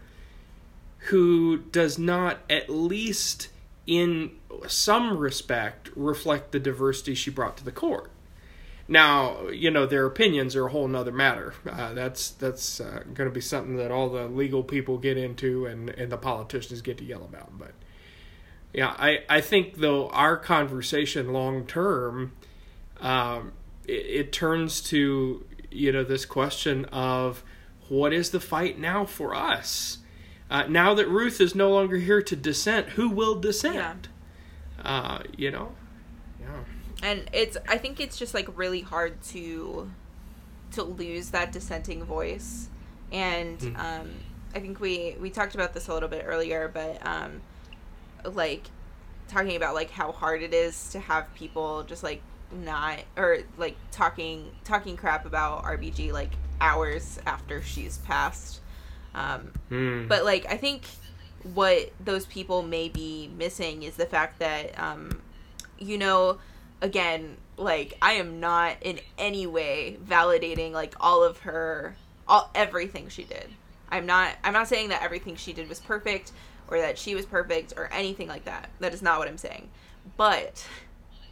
who 1.08 1.58
does 1.58 1.98
not 1.98 2.40
at 2.50 2.70
least 2.70 3.50
in 3.88 4.32
some 4.68 5.18
respect 5.18 5.90
reflect 5.96 6.52
the 6.52 6.60
diversity 6.60 7.16
she 7.16 7.32
brought 7.32 7.58
to 7.58 7.66
the 7.66 7.72
court. 7.72 8.12
Now, 8.88 9.48
you 9.50 9.72
know, 9.72 9.86
their 9.86 10.06
opinions 10.06 10.56
are 10.56 10.66
a 10.66 10.72
whole 10.72 10.88
nother 10.88 11.12
matter. 11.12 11.54
Uh, 11.68 11.94
that's 11.94 12.32
that's 12.32 12.82
uh, 12.82 13.04
going 13.14 13.30
to 13.30 13.34
be 13.34 13.42
something 13.42 13.78
that 13.78 13.92
all 13.92 14.10
the 14.10 14.28
legal 14.28 14.64
people 14.64 14.98
get 14.98 15.16
into 15.16 15.66
and, 15.66 15.90
and 15.92 16.12
the 16.12 16.18
politicians 16.18 16.82
get 16.82 16.98
to 16.98 17.04
yell 17.04 17.24
about. 17.24 17.58
But 17.58 17.74
yeah, 18.74 18.96
I, 18.98 19.24
I 19.28 19.42
think 19.42 19.78
though 19.78 20.10
our 20.10 20.38
conversation 20.38 21.34
long 21.34 21.66
term, 21.66 22.34
um, 23.00 23.54
it, 23.88 23.92
it 23.92 24.32
turns 24.32 24.82
to 24.82 25.46
you 25.72 25.92
know 25.92 26.04
this 26.04 26.26
question 26.26 26.86
of 26.86 27.44
what 27.88 28.14
is 28.14 28.30
the 28.30 28.40
fight 28.40 28.80
now 28.80 29.06
for 29.06 29.34
us? 29.34 30.00
Uh, 30.50 30.64
now 30.68 30.94
that 30.94 31.08
Ruth 31.08 31.42
is 31.42 31.56
no 31.56 31.72
longer 31.72 31.98
here 31.98 32.22
to 32.22 32.36
dissent, 32.36 32.90
who 32.90 33.10
will 33.10 33.40
dissent? 33.40 34.08
Yeah. 34.78 34.84
Uh, 34.84 35.24
you 35.36 35.52
know, 35.52 35.74
yeah. 36.40 36.64
and 37.04 37.30
it's 37.34 37.58
i 37.68 37.78
think 37.78 38.00
it's 38.00 38.18
just 38.18 38.34
like 38.34 38.48
really 38.58 38.82
hard 38.82 39.22
to 39.22 39.90
to 40.72 40.84
lose 40.84 41.32
that 41.32 41.52
dissenting 41.52 42.04
voice 42.04 42.70
and 43.12 43.60
mm. 43.60 43.78
um 43.78 44.10
i 44.56 44.60
think 44.60 44.80
we 44.80 45.16
we 45.20 45.30
talked 45.30 45.54
about 45.54 45.74
this 45.74 45.90
a 45.90 45.94
little 45.94 46.08
bit 46.08 46.24
earlier 46.26 46.72
but 46.74 47.06
um 47.06 47.42
like 48.26 48.64
talking 49.28 49.56
about 49.56 49.76
like 49.76 49.92
how 49.92 50.12
hard 50.12 50.42
it 50.42 50.54
is 50.54 50.90
to 50.90 51.00
have 51.00 51.34
people 51.36 51.84
just 51.84 52.04
like 52.04 52.22
not 52.52 53.00
or 53.16 53.40
like 53.58 53.76
talking 53.92 54.50
talking 54.64 54.98
crap 54.98 55.26
about 55.26 55.64
rbg 55.66 56.12
like 56.12 56.32
hours 56.60 57.20
after 57.28 57.62
she's 57.62 58.00
passed 58.00 58.60
um 59.14 59.52
mm. 59.70 60.08
but 60.08 60.26
like 60.26 60.46
i 60.52 60.58
think 60.58 60.84
what 61.54 61.92
those 62.04 62.26
people 62.26 62.64
may 62.64 62.90
be 62.90 63.30
missing 63.38 63.84
is 63.84 63.96
the 63.96 64.06
fact 64.06 64.40
that 64.40 64.78
um 64.80 65.22
you 65.78 65.98
know 65.98 66.40
again, 66.82 67.38
like 67.58 67.98
I 68.02 68.14
am 68.14 68.40
not 68.40 68.78
in 68.82 69.00
any 69.18 69.46
way 69.48 69.98
validating 70.06 70.72
like 70.72 70.96
all 71.00 71.24
of 71.24 71.40
her 71.40 71.96
all 72.28 72.50
everything 72.56 73.10
she 73.10 73.24
did. 73.24 73.48
I'm 73.90 74.06
not 74.06 74.36
I'm 74.44 74.54
not 74.54 74.68
saying 74.68 74.90
that 74.90 75.02
everything 75.02 75.36
she 75.36 75.54
did 75.54 75.68
was 75.68 75.80
perfect 75.80 76.32
or 76.70 76.80
that 76.80 76.98
she 76.98 77.16
was 77.16 77.26
perfect 77.26 77.74
or 77.76 77.90
anything 77.92 78.28
like 78.28 78.46
that. 78.46 78.70
That 78.80 78.94
is 78.94 79.02
not 79.02 79.20
what 79.20 79.28
I'm 79.28 79.38
saying. 79.38 79.70
But 80.18 80.66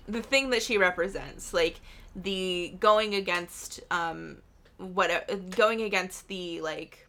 the 0.07 0.21
thing 0.21 0.49
that 0.49 0.63
she 0.63 0.77
represents, 0.77 1.53
like 1.53 1.79
the 2.15 2.75
going 2.79 3.15
against 3.15 3.81
um 3.91 4.37
what 4.77 5.29
going 5.51 5.81
against 5.81 6.27
the 6.27 6.61
like 6.61 7.07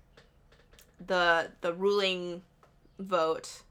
the 1.04 1.50
the 1.60 1.72
ruling 1.72 2.42
vote 2.98 3.62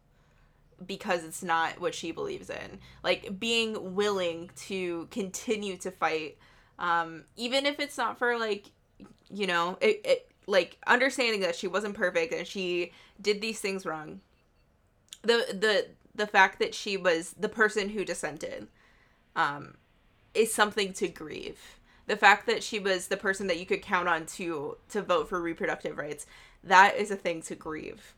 because 0.86 1.24
it's 1.24 1.43
not 1.43 1.80
what 1.80 1.96
she 1.96 2.12
believes 2.12 2.50
in. 2.50 2.80
Like 3.04 3.39
being 3.39 3.96
willing 3.96 4.52
to 4.67 5.08
continue 5.12 5.78
to 5.78 5.91
fight, 5.91 6.38
um, 6.78 7.24
even 7.36 7.65
if 7.65 7.80
it's 7.80 7.98
not 7.98 8.20
for 8.20 8.38
like, 8.38 8.72
you 9.30 9.48
know, 9.48 9.78
it, 9.82 10.02
it 10.06 10.32
like 10.46 10.78
understanding 10.86 11.41
that 11.41 11.56
she 11.56 11.67
wasn't 11.67 11.96
perfect 11.96 12.34
and 12.34 12.48
she 12.48 12.91
did 13.20 13.41
these 13.41 13.60
things 13.60 13.86
wrong. 13.86 14.22
The 15.21 15.45
the 15.49 15.88
the 16.15 16.27
fact 16.27 16.60
that 16.60 16.73
she 16.73 16.97
was 16.97 17.36
the 17.39 17.49
person 17.49 17.89
who 17.89 18.03
dissented, 18.06 18.67
um, 19.36 19.75
is 20.34 20.53
something 20.53 20.93
to 20.93 21.08
grieve. 21.08 21.80
The 22.08 22.17
fact 22.17 22.47
that 22.47 22.63
she 22.63 22.80
was 22.80 23.08
the 23.08 23.17
person 23.17 23.47
that 23.47 23.60
you 23.60 23.65
could 23.65 23.82
count 23.82 24.08
on 24.08 24.25
to 24.38 24.77
to 24.89 25.01
vote 25.01 25.30
for 25.30 25.41
reproductive 25.41 25.97
rights, 25.97 26.25
that 26.63 26.95
is 26.97 27.12
a 27.12 27.15
thing 27.15 27.41
to 27.43 27.56
grieve. 27.56 28.13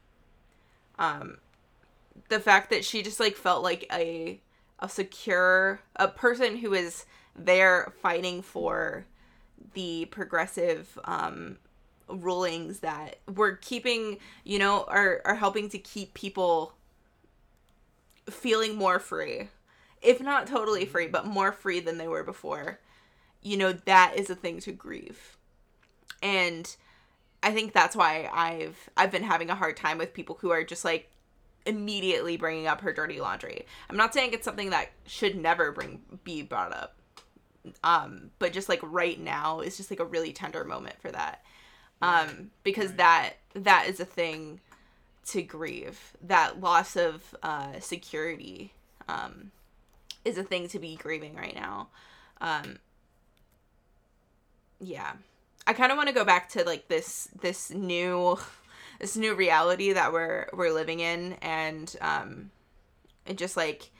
Um, 0.97 1.37
the 2.29 2.39
fact 2.39 2.69
that 2.69 2.85
she 2.85 3.01
just 3.01 3.19
like 3.19 3.35
felt 3.35 3.63
like 3.63 3.87
a 3.91 4.41
a 4.79 4.89
secure 4.89 5.81
a 5.95 6.07
person 6.07 6.57
who 6.57 6.73
is 6.73 7.05
there 7.35 7.93
fighting 8.01 8.41
for 8.41 9.05
the 9.73 10.05
progressive 10.05 10.97
um 11.05 11.57
rulings 12.07 12.79
that 12.79 13.17
were 13.35 13.53
keeping 13.53 14.17
you 14.43 14.57
know 14.57 14.83
are 14.87 15.21
are 15.25 15.35
helping 15.35 15.69
to 15.69 15.77
keep 15.77 16.13
people 16.13 16.73
feeling 18.33 18.75
more 18.75 18.99
free 18.99 19.49
if 20.01 20.21
not 20.21 20.47
totally 20.47 20.85
free 20.85 21.07
but 21.07 21.25
more 21.25 21.51
free 21.51 21.79
than 21.79 21.97
they 21.97 22.07
were 22.07 22.23
before 22.23 22.79
you 23.41 23.57
know 23.57 23.71
that 23.71 24.13
is 24.15 24.29
a 24.29 24.35
thing 24.35 24.59
to 24.59 24.71
grieve 24.71 25.37
and 26.21 26.75
I 27.41 27.51
think 27.51 27.73
that's 27.73 27.95
why 27.95 28.29
I've 28.31 28.89
I've 28.97 29.11
been 29.11 29.23
having 29.23 29.49
a 29.49 29.55
hard 29.55 29.77
time 29.77 29.97
with 29.97 30.13
people 30.13 30.37
who 30.41 30.51
are 30.51 30.63
just 30.63 30.83
like 30.83 31.09
immediately 31.65 32.37
bringing 32.37 32.67
up 32.67 32.81
her 32.81 32.93
dirty 32.93 33.19
laundry. 33.19 33.65
I'm 33.89 33.97
not 33.97 34.13
saying 34.13 34.31
it's 34.33 34.45
something 34.45 34.71
that 34.71 34.89
should 35.05 35.35
never 35.35 35.71
bring 35.71 36.01
be 36.23 36.41
brought 36.41 36.73
up. 36.73 36.95
Um, 37.83 38.31
but 38.39 38.53
just 38.53 38.69
like 38.69 38.79
right 38.83 39.19
now 39.19 39.59
is 39.59 39.77
just 39.77 39.89
like 39.89 39.99
a 39.99 40.05
really 40.05 40.33
tender 40.33 40.63
moment 40.63 40.95
for 41.01 41.11
that. 41.11 41.43
Um, 42.01 42.51
because 42.63 42.89
right. 42.89 42.97
that 42.97 43.33
that 43.55 43.87
is 43.87 43.99
a 43.99 44.05
thing 44.05 44.61
to 45.27 45.41
grieve. 45.41 46.13
That 46.21 46.59
loss 46.59 46.95
of 46.95 47.35
uh, 47.43 47.79
security 47.79 48.73
um, 49.07 49.51
is 50.25 50.37
a 50.37 50.43
thing 50.43 50.67
to 50.69 50.79
be 50.79 50.95
grieving 50.95 51.35
right 51.35 51.55
now. 51.55 51.89
Um, 52.41 52.79
yeah, 54.79 55.13
I 55.67 55.73
kind 55.73 55.91
of 55.91 55.97
want 55.97 56.09
to 56.09 56.15
go 56.15 56.25
back 56.25 56.49
to 56.49 56.63
like 56.63 56.87
this 56.87 57.29
this 57.41 57.69
new 57.71 58.39
this 58.99 59.17
new 59.17 59.35
reality 59.35 59.93
that 59.93 60.13
we're 60.13 60.47
we're 60.53 60.73
living 60.73 60.99
in, 60.99 61.33
and 61.41 61.93
um, 62.01 62.51
and 63.25 63.37
just 63.37 63.57
like 63.57 63.91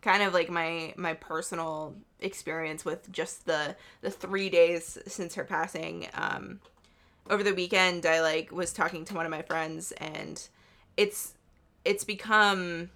kind 0.00 0.22
of 0.22 0.32
like 0.32 0.50
my 0.50 0.94
my 0.96 1.14
personal 1.14 1.94
experience 2.20 2.84
with 2.84 3.10
just 3.10 3.46
the 3.46 3.76
the 4.00 4.10
three 4.10 4.48
days 4.48 4.98
since 5.06 5.34
her 5.34 5.44
passing. 5.44 6.08
Um, 6.14 6.60
over 7.30 7.42
the 7.42 7.54
weekend, 7.54 8.06
I 8.06 8.22
like 8.22 8.50
was 8.50 8.72
talking 8.72 9.04
to 9.06 9.14
one 9.14 9.26
of 9.26 9.30
my 9.30 9.42
friends, 9.42 9.92
and 9.92 10.40
it's 10.98 11.34
it's 11.84 12.04
become 12.04 12.90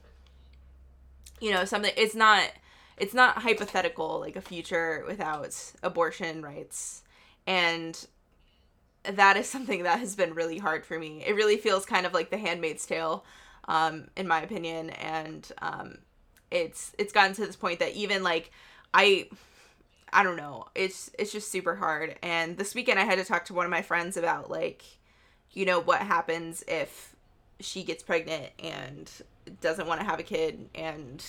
you 1.41 1.53
know 1.53 1.65
something. 1.65 1.93
It's 1.97 2.15
not 2.15 2.51
it's 2.99 3.15
not 3.15 3.39
hypothetical 3.39 4.21
like 4.21 4.37
a 4.37 4.43
future 4.43 5.05
without 5.07 5.57
abortion 5.83 6.43
rights, 6.43 7.03
and 7.47 8.07
that 9.05 9.37
is 9.37 9.49
something 9.49 9.85
that 9.85 10.01
has 10.01 10.15
been 10.15 10.35
really 10.35 10.59
hard 10.59 10.85
for 10.85 10.99
me. 10.99 11.25
It 11.25 11.35
really 11.35 11.57
feels 11.57 11.87
kind 11.87 12.05
of 12.05 12.13
like 12.13 12.31
The 12.31 12.39
Handmaid's 12.39 12.85
Tale, 12.85 13.25
um, 13.69 14.09
in 14.17 14.29
my 14.29 14.43
opinion, 14.43 14.91
and 14.91 15.51
um, 15.63 15.99
it's 16.51 16.93
it's 16.99 17.13
gotten 17.13 17.35
to 17.37 17.47
this 17.47 17.57
point 17.57 17.79
that 17.79 17.93
even 17.93 18.25
like 18.25 18.51
I 18.93 19.29
I 20.13 20.25
don't 20.25 20.37
know. 20.37 20.67
It's 20.75 21.13
it's 21.19 21.31
just 21.31 21.53
super 21.53 21.77
hard. 21.77 22.17
And 22.21 22.57
this 22.57 22.75
weekend 22.75 22.99
I 22.99 23.05
had 23.05 23.19
to 23.19 23.25
talk 23.25 23.45
to 23.47 23.55
one 23.55 23.65
of 23.65 23.71
my 23.71 23.83
friends 23.83 24.17
about 24.17 24.51
like 24.51 24.83
you 25.53 25.65
know 25.65 25.81
what 25.81 26.01
happens 26.01 26.65
if 26.67 27.12
she 27.63 27.83
gets 27.83 28.03
pregnant 28.03 28.51
and 28.59 29.11
doesn't 29.61 29.87
want 29.87 30.01
to 30.01 30.07
have 30.07 30.21
a 30.21 30.23
kid 30.23 30.69
and 30.75 31.25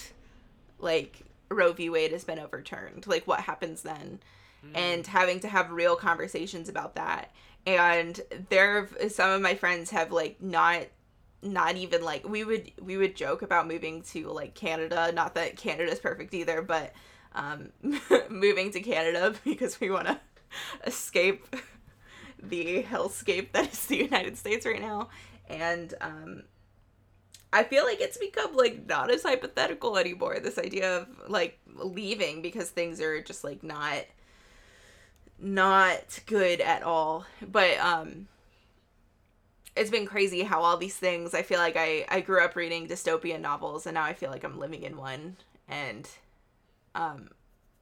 like 0.80 1.24
Roe 1.50 1.74
v. 1.74 1.90
Wade 1.90 2.12
has 2.12 2.24
been 2.24 2.40
overturned. 2.40 3.08
Like 3.08 3.26
what 3.28 3.42
happens 3.42 3.82
then? 3.82 4.20
Mm. 4.66 4.78
And 4.78 5.08
having 5.08 5.40
to 5.42 5.48
have 5.48 5.72
real 5.72 5.96
conversations 5.96 6.70
about 6.70 6.96
that. 6.96 7.32
And 7.66 8.20
there 8.50 8.90
some 9.10 9.30
of 9.30 9.42
my 9.42 9.56
friends 9.56 9.90
have 9.92 10.12
like 10.12 10.42
not 10.42 10.84
not 11.42 11.76
even 11.76 12.04
like 12.04 12.28
we 12.28 12.44
would 12.44 12.72
we 12.82 12.98
would 12.98 13.16
joke 13.16 13.42
about 13.42 13.68
moving 13.68 14.02
to 14.02 14.28
like 14.30 14.54
Canada, 14.54 15.12
not 15.14 15.36
that 15.36 15.58
Canada's 15.58 16.00
perfect 16.00 16.34
either, 16.34 16.62
but 16.62 16.94
um, 17.36 17.72
moving 18.30 18.72
to 18.72 18.82
Canada 18.82 19.34
because 19.44 19.80
we 19.80 19.90
want 19.90 20.08
to 20.08 20.20
escape 20.86 21.56
the 22.42 22.84
hellscape 22.84 23.52
that 23.54 23.72
is 23.72 23.86
the 23.86 23.98
United 23.98 24.38
States 24.38 24.66
right 24.66 24.82
now. 24.82 25.10
And 25.50 25.94
um, 26.02 26.44
I 27.52 27.64
feel 27.64 27.86
like 27.86 28.02
it's 28.02 28.18
become 28.18 28.56
like 28.56 28.88
not 28.88 29.12
as 29.12 29.24
hypothetical 29.24 29.98
anymore. 29.98 30.40
This 30.40 30.58
idea 30.58 30.98
of 30.98 31.08
like 31.28 31.60
leaving 31.76 32.42
because 32.42 32.70
things 32.70 33.00
are 33.00 33.22
just 33.22 33.44
like 33.44 33.64
not 33.64 34.06
not 35.40 36.20
good 36.26 36.62
at 36.62 36.84
all. 36.84 37.26
But 37.42 37.78
um 37.80 38.28
it's 39.76 39.90
been 39.90 40.06
crazy 40.06 40.44
how 40.44 40.62
all 40.62 40.78
these 40.78 40.98
things 40.98 41.34
I 41.34 41.42
feel 41.42 41.60
like 41.60 41.76
I 41.78 42.06
I 42.10 42.22
grew 42.22 42.44
up 42.44 42.56
reading 42.56 42.88
dystopian 42.88 43.42
novels 43.42 43.86
and 43.86 43.96
now 43.96 44.04
I 44.04 44.14
feel 44.14 44.30
like 44.30 44.44
I'm 44.44 44.60
living 44.60 44.84
in 44.84 44.98
one 44.98 45.38
and 45.68 46.08
um, 46.96 47.30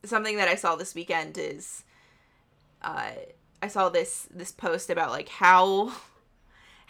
something 0.04 0.38
that 0.38 0.47
I 0.47 0.56
saw 0.56 0.76
this 0.76 0.95
weekend 0.95 1.38
is 1.38 1.84
uh, 2.82 3.12
I 3.62 3.67
saw 3.67 3.89
this 3.89 4.28
this 4.32 4.52
post 4.52 4.89
about 4.89 5.12
like 5.12 5.30
how 5.30 5.93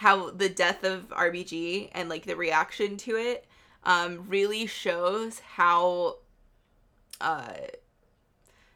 how 0.01 0.31
the 0.31 0.49
death 0.49 0.83
of 0.83 1.09
RBG 1.09 1.91
and 1.93 2.09
like 2.09 2.25
the 2.25 2.35
reaction 2.35 2.97
to 2.97 3.17
it 3.17 3.45
um, 3.83 4.25
really 4.27 4.65
shows 4.65 5.41
how 5.41 6.15
uh, 7.21 7.53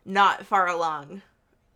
not 0.06 0.46
far 0.46 0.68
along 0.68 1.24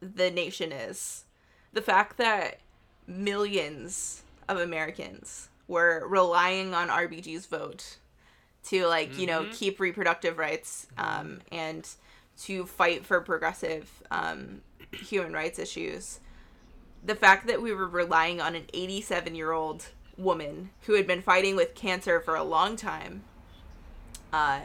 the 0.02 0.30
nation 0.30 0.72
is. 0.72 1.26
The 1.74 1.82
fact 1.82 2.18
that 2.18 2.60
millions 3.08 4.22
of 4.48 4.60
Americans 4.60 5.50
were 5.68 6.06
relying 6.08 6.76
on 6.76 6.90
RBG's 6.90 7.48
vote 7.48 7.98
to 8.66 8.86
like 8.86 9.10
mm-hmm. 9.10 9.20
you 9.20 9.26
know 9.26 9.42
mm-hmm. 9.42 9.54
keep 9.54 9.80
reproductive 9.80 10.38
rights 10.38 10.86
um, 11.00 11.42
and 11.52 11.90
to 12.44 12.68
fight 12.68 13.04
for 13.04 13.20
progressive 13.20 14.04
um, 14.12 14.62
human 14.92 15.34
rights 15.34 15.58
issues. 15.58 16.20
The 17.04 17.16
fact 17.16 17.48
that 17.48 17.62
we 17.62 17.74
were 17.74 17.88
relying 17.88 18.42
on 18.42 18.56
an 18.56 18.66
87 18.74 19.36
year 19.36 19.52
old 19.52 19.88
woman 20.18 20.70
who 20.82 20.94
had 20.94 21.08
been 21.08 21.22
fighting 21.22 21.56
with 21.56 21.76
cancer 21.76 22.20
for 22.20 22.36
a 22.36 22.44
long 22.44 22.76
time 22.76 23.24
uh, 24.34 24.60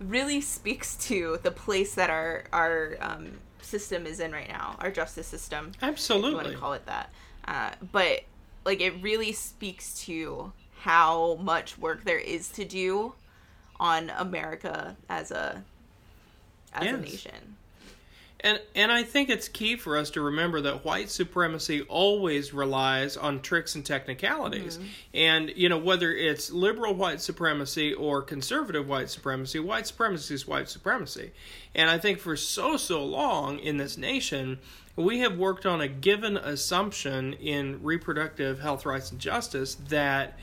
really 0.00 0.40
speaks 0.40 0.96
to 0.96 1.38
the 1.42 1.50
place 1.50 1.94
that 1.94 2.10
our 2.10 2.44
our 2.52 2.96
um, 3.00 3.38
system 3.60 4.06
is 4.06 4.20
in 4.20 4.32
right 4.32 4.48
now, 4.48 4.76
our 4.80 4.90
justice 4.90 5.26
system. 5.26 5.72
Absolutely, 5.82 6.30
you 6.30 6.36
want 6.36 6.48
to 6.48 6.56
call 6.56 6.72
it 6.72 6.86
that. 6.86 7.10
Uh, 7.46 7.70
but 7.90 8.22
like, 8.64 8.80
it 8.80 8.94
really 9.02 9.32
speaks 9.32 10.00
to 10.04 10.52
how 10.80 11.36
much 11.36 11.78
work 11.78 12.04
there 12.04 12.18
is 12.18 12.48
to 12.50 12.64
do 12.64 13.14
on 13.78 14.10
America 14.16 14.96
as 15.08 15.30
a 15.30 15.62
as 16.72 16.84
yes. 16.84 16.94
a 16.94 16.98
nation. 16.98 17.56
And 18.42 18.60
and 18.74 18.90
I 18.90 19.04
think 19.04 19.28
it's 19.28 19.48
key 19.48 19.76
for 19.76 19.96
us 19.96 20.10
to 20.10 20.20
remember 20.20 20.60
that 20.62 20.84
white 20.84 21.10
supremacy 21.10 21.82
always 21.82 22.52
relies 22.52 23.16
on 23.16 23.40
tricks 23.40 23.74
and 23.74 23.86
technicalities. 23.86 24.78
Mm-hmm. 24.78 24.86
And 25.14 25.52
you 25.54 25.68
know 25.68 25.78
whether 25.78 26.12
it's 26.12 26.50
liberal 26.50 26.94
white 26.94 27.20
supremacy 27.20 27.94
or 27.94 28.20
conservative 28.20 28.88
white 28.88 29.10
supremacy, 29.10 29.60
white 29.60 29.86
supremacy 29.86 30.34
is 30.34 30.46
white 30.46 30.68
supremacy. 30.68 31.30
And 31.74 31.88
I 31.88 31.98
think 31.98 32.18
for 32.18 32.36
so 32.36 32.76
so 32.76 33.04
long 33.04 33.58
in 33.60 33.76
this 33.76 33.96
nation, 33.96 34.58
we 34.96 35.20
have 35.20 35.38
worked 35.38 35.64
on 35.64 35.80
a 35.80 35.88
given 35.88 36.36
assumption 36.36 37.34
in 37.34 37.82
reproductive 37.82 38.60
health 38.60 38.84
rights 38.84 39.10
and 39.10 39.20
justice 39.20 39.76
that 39.88 40.36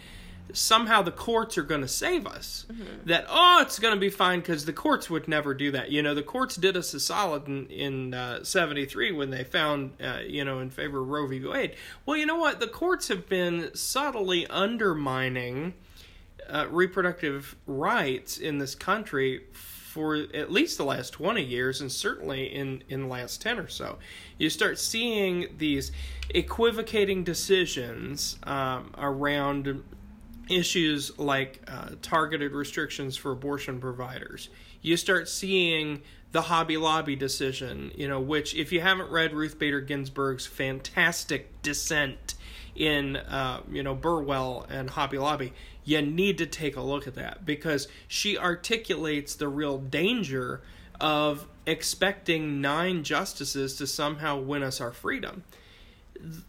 somehow 0.54 1.02
the 1.02 1.12
courts 1.12 1.58
are 1.58 1.64
going 1.64 1.82
to 1.82 1.88
save 1.88 2.26
us. 2.26 2.66
Mm-hmm. 2.72 3.08
That 3.08 3.26
oh, 3.30 3.60
it's 3.62 3.80
going 3.80 3.94
to 3.94 4.00
be 4.00 4.10
fine 4.10 4.40
because 4.40 4.66
the 4.66 4.74
courts 4.74 5.10
would 5.10 5.28
never 5.28 5.54
do 5.54 5.72
that. 5.72 5.92
You 5.92 6.02
know, 6.02 6.14
the 6.14 6.24
courts 6.24 6.56
did 6.56 6.76
us 6.78 6.94
a 6.94 7.00
solid 7.00 7.48
in 7.48 7.68
in 7.68 8.44
'73 8.44 9.12
uh, 9.12 9.16
when 9.16 9.30
they 9.30 9.44
found 9.44 9.92
uh, 10.02 10.20
you 10.26 10.44
know 10.44 10.60
in 10.60 10.70
favor 10.70 11.02
of 11.02 11.08
Roe 11.08 11.28
v. 11.28 11.46
Wade. 11.46 11.76
Well, 12.06 12.18
you 12.18 12.26
know 12.26 12.38
what? 12.38 12.60
The 12.60 12.68
courts 12.68 13.08
have 13.08 13.28
been 13.28 13.72
subtly 13.74 14.48
undermining 14.48 15.74
uh, 16.50 16.68
reproductive 16.70 17.56
rights 17.66 18.38
in 18.38 18.58
this 18.58 18.76
country 18.76 19.44
for 19.54 20.16
at 20.16 20.52
least 20.52 20.78
the 20.78 20.86
last 20.86 21.12
20 21.12 21.44
years 21.44 21.82
and 21.82 21.92
certainly 21.92 22.46
in 22.46 22.84
in 22.90 23.02
the 23.02 23.08
last 23.08 23.42
10 23.42 23.60
or 23.60 23.68
so 23.68 23.98
you 24.38 24.50
start 24.50 24.78
seeing 24.78 25.48
these 25.58 25.92
equivocating 26.34 27.24
decisions 27.24 28.38
um, 28.44 28.94
around 28.98 29.84
issues 30.50 31.18
like 31.18 31.62
uh, 31.68 31.90
targeted 32.02 32.52
restrictions 32.52 33.16
for 33.16 33.32
abortion 33.32 33.80
providers. 33.80 34.50
You 34.82 34.98
start 34.98 35.30
seeing 35.30 36.02
the 36.32 36.42
Hobby 36.42 36.78
Lobby 36.78 37.16
decision, 37.16 37.92
you 37.96 38.08
know, 38.08 38.20
which 38.20 38.56
if 38.56 38.72
you 38.72 38.82
haven't 38.82 39.10
read 39.12 39.34
Ruth 39.34 39.58
Bader 39.58 39.82
Ginsburg's 39.82 40.46
fantastic 40.46 41.62
dissent 41.62 42.36
in, 42.76 43.18
uh, 43.18 43.62
you 43.72 43.84
know, 43.84 43.96
Burwell 43.96 44.66
and 44.70 44.90
Hobby 44.90 45.18
Lobby, 45.18 45.54
you 45.84 46.02
need 46.02 46.38
to 46.38 46.46
take 46.46 46.76
a 46.76 46.82
look 46.82 47.08
at 47.08 47.16
that 47.16 47.46
because 47.46 47.88
she 48.08 48.38
articulates 48.38 49.36
the 49.36 49.48
real 49.48 49.78
danger 49.78 50.62
of 51.00 51.48
expecting 51.66 52.62
nine 52.62 53.04
justices 53.04 53.76
to 53.76 53.88
somehow 53.88 54.40
win 54.40 54.64
us 54.64 54.82
our 54.82 54.92
freedom 54.92 55.44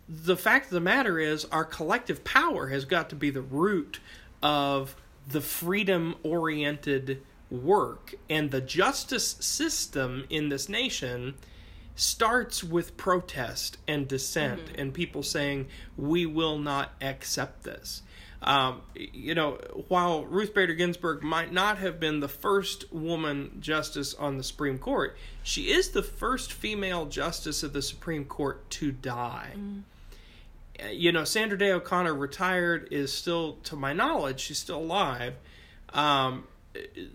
the 0.09 0.37
fact 0.37 0.67
of 0.67 0.73
the 0.73 0.81
matter 0.81 1.19
is, 1.19 1.45
our 1.47 1.65
collective 1.65 2.25
power 2.25 2.69
has 2.69 2.85
got 2.85 3.09
to 3.11 3.17
be 3.17 3.31
the 3.31 3.43
root 3.43 4.01
of 4.43 4.97
the 5.29 5.41
freedom 5.41 6.17
oriented 6.23 7.23
work. 7.51 8.15
And 8.29 8.51
the 8.51 8.61
justice 8.61 9.37
system 9.41 10.25
in 10.31 10.49
this 10.49 10.69
nation 10.69 11.35
starts 11.95 12.65
with 12.65 12.97
protest 12.97 13.79
and 13.87 14.09
dissent 14.09 14.67
mm-hmm. 14.67 14.81
and 14.81 14.95
people 14.95 15.23
saying, 15.23 15.67
we 15.97 16.27
will 16.27 16.59
not 16.59 16.93
accept 17.01 17.63
this. 17.65 18.03
Um, 18.43 18.81
you 18.95 19.35
know, 19.35 19.59
while 19.89 20.25
Ruth 20.25 20.55
Bader 20.55 20.73
Ginsburg 20.73 21.23
might 21.23 21.53
not 21.53 21.79
have 21.79 22.01
been 22.01 22.21
the 22.21 22.29
first 22.29 22.91
woman 22.93 23.59
justice 23.61 24.15
on 24.15 24.39
the 24.39 24.43
Supreme 24.43 24.79
Court, 24.79 25.17
she 25.43 25.71
is 25.71 25.91
the 25.91 26.03
first 26.03 26.53
female 26.53 27.05
justice 27.07 27.63
of 27.63 27.75
the 27.75 27.83
Supreme 27.83 28.25
Court 28.25 28.69
to 28.71 28.93
die. 28.93 29.53
Mm. 29.57 29.83
you 30.93 31.13
know, 31.13 31.25
Sandra 31.25 31.59
Day 31.59 31.71
O'Connor 31.71 32.15
retired 32.15 32.89
is 32.91 33.13
still, 33.13 33.59
to 33.65 33.77
my 33.77 33.93
knowledge, 33.93 34.41
she's 34.41 34.59
still 34.59 34.79
alive. 34.79 35.35
Um, 35.93 36.45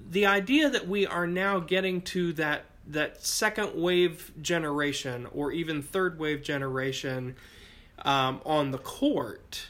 the 0.09 0.25
idea 0.27 0.69
that 0.69 0.87
we 0.87 1.07
are 1.07 1.25
now 1.25 1.59
getting 1.59 2.01
to 2.01 2.33
that 2.33 2.65
that 2.87 3.25
second 3.25 3.71
wave 3.73 4.31
generation 4.41 5.27
or 5.33 5.51
even 5.51 5.81
third 5.81 6.19
wave 6.19 6.43
generation 6.43 7.35
um, 8.03 8.41
on 8.45 8.71
the 8.71 8.77
court, 8.77 9.67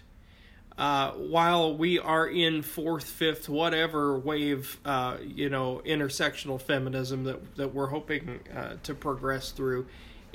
uh, 0.77 1.11
while 1.11 1.75
we 1.75 1.99
are 1.99 2.27
in 2.27 2.61
fourth, 2.61 3.05
fifth, 3.05 3.47
whatever 3.47 4.19
wave, 4.19 4.79
uh, 4.83 5.17
you 5.23 5.49
know, 5.49 5.81
intersectional 5.85 6.61
feminism 6.61 7.23
that 7.23 7.55
that 7.55 7.73
we're 7.73 7.87
hoping 7.87 8.41
uh, 8.55 8.75
to 8.83 8.93
progress 8.93 9.51
through 9.51 9.85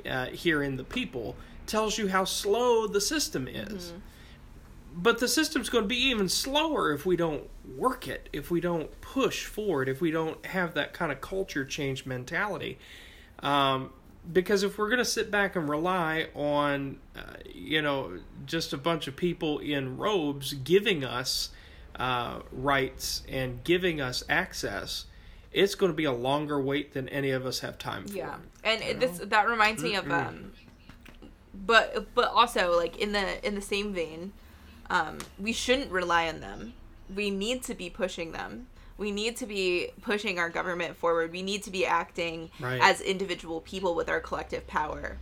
uh, 0.07 0.27
here 0.27 0.63
in 0.63 0.77
the 0.77 0.85
people, 0.85 1.37
tells 1.67 1.99
you 1.99 2.09
how 2.09 2.25
slow 2.25 2.87
the 2.87 3.01
system 3.01 3.47
is. 3.47 3.89
Mm-hmm. 3.89 3.99
But 4.93 5.21
the 5.21 5.29
system's 5.29 5.69
going 5.69 5.85
to 5.85 5.89
be 5.89 6.09
even 6.09 6.29
slower 6.29 6.93
if 6.93 7.07
we 7.07 7.17
don't 7.17 7.49
work 7.77 8.09
it, 8.09 8.29
if 8.33 8.51
we 8.51 8.61
don't 8.61 9.01
push 9.01 9.45
forward, 9.45 9.89
if 9.89 10.01
we 10.01 10.11
don't 10.11 10.45
have 10.47 10.75
that 10.75 10.93
kind 10.95 11.13
of 11.13 11.21
culture 11.21 11.65
change 11.65 12.07
mentality. 12.07 12.79
Um, 13.41 13.93
because 14.33 14.63
if 14.63 14.79
we're 14.79 14.89
going 14.89 14.99
to 14.99 15.05
sit 15.05 15.31
back 15.31 15.57
and 15.57 15.69
rely 15.69 16.29
on, 16.35 16.99
uh, 17.17 17.21
you 17.53 17.83
know, 17.83 18.19
just 18.47 18.73
a 18.73 18.79
bunch 18.79 19.07
of 19.07 19.17
people 19.17 19.59
in 19.59 19.97
robes 19.97 20.55
giving 20.55 21.05
us 21.05 21.51
uh, 21.97 22.41
rights 22.53 23.23
and 23.29 23.63
giving 23.65 24.01
us 24.01 24.23
access, 24.29 25.07
it's 25.53 25.75
going 25.75 25.91
to 25.91 25.97
be 25.97 26.05
a 26.05 26.13
longer 26.13 26.61
wait 26.61 26.93
than 26.93 27.09
any 27.09 27.31
of 27.31 27.47
us 27.47 27.61
have 27.61 27.79
time 27.79 28.07
for. 28.07 28.15
Yeah, 28.15 28.37
and 28.63 28.83
it, 28.83 29.01
this 29.01 29.19
that 29.19 29.49
reminds 29.49 29.83
me 29.83 29.97
of, 29.97 30.11
um, 30.11 30.53
but 31.55 32.15
but 32.15 32.31
also 32.31 32.77
like 32.77 32.99
in 32.99 33.13
the 33.13 33.45
in 33.47 33.55
the 33.55 33.63
same 33.63 33.93
vein, 33.93 34.33
um, 34.89 35.19
we 35.39 35.53
shouldn't 35.53 35.91
rely 35.91 36.29
on 36.29 36.41
them. 36.41 36.75
We 37.15 37.31
need 37.31 37.65
to 37.65 37.75
be 37.75 37.91
pushing 37.91 38.33
them 38.33 38.69
we 39.01 39.11
need 39.11 39.35
to 39.39 39.47
be 39.47 39.89
pushing 40.03 40.39
our 40.39 40.51
government 40.51 40.95
forward. 40.95 41.33
We 41.33 41.41
need 41.41 41.63
to 41.63 41.71
be 41.71 41.87
acting 41.87 42.51
right. 42.61 42.79
as 42.83 43.01
individual 43.01 43.63
people 43.63 43.95
with 43.95 44.11
our 44.11 44.21
collective 44.21 44.67
power. 44.67 45.17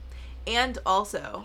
And 0.49 0.77
also, 0.85 1.45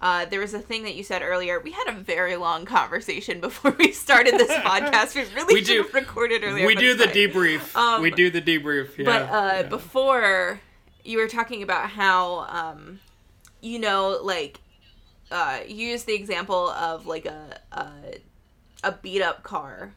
uh, 0.00 0.24
there 0.24 0.40
was 0.40 0.54
a 0.54 0.58
thing 0.58 0.84
that 0.84 0.94
you 0.94 1.04
said 1.04 1.20
earlier. 1.20 1.60
We 1.60 1.72
had 1.72 1.88
a 1.88 1.92
very 1.92 2.36
long 2.36 2.64
conversation 2.64 3.40
before 3.42 3.72
we 3.72 3.92
started 3.92 4.34
this 4.34 4.50
podcast. 4.64 5.14
We 5.14 5.34
really 5.34 5.54
we 5.54 5.60
should 5.60 5.66
do, 5.66 5.82
have 5.82 5.92
recorded 5.92 6.42
earlier. 6.44 6.66
We 6.66 6.74
do 6.74 6.94
the 6.94 7.08
debrief. 7.08 7.76
Um, 7.76 8.00
we 8.00 8.10
do 8.10 8.30
the 8.30 8.40
debrief. 8.40 8.96
Yeah, 8.96 9.04
but 9.04 9.22
uh, 9.22 9.28
yeah. 9.28 9.62
before, 9.64 10.60
you 11.04 11.18
were 11.18 11.28
talking 11.28 11.62
about 11.62 11.90
how, 11.90 12.46
um, 12.48 13.00
you 13.60 13.78
know, 13.78 14.18
like, 14.22 14.60
uh, 15.30 15.58
use 15.68 16.04
the 16.04 16.14
example 16.14 16.70
of 16.70 17.06
like 17.06 17.26
a, 17.26 17.60
a, 17.72 17.90
a 18.82 18.92
beat 18.92 19.20
up 19.20 19.42
car 19.42 19.92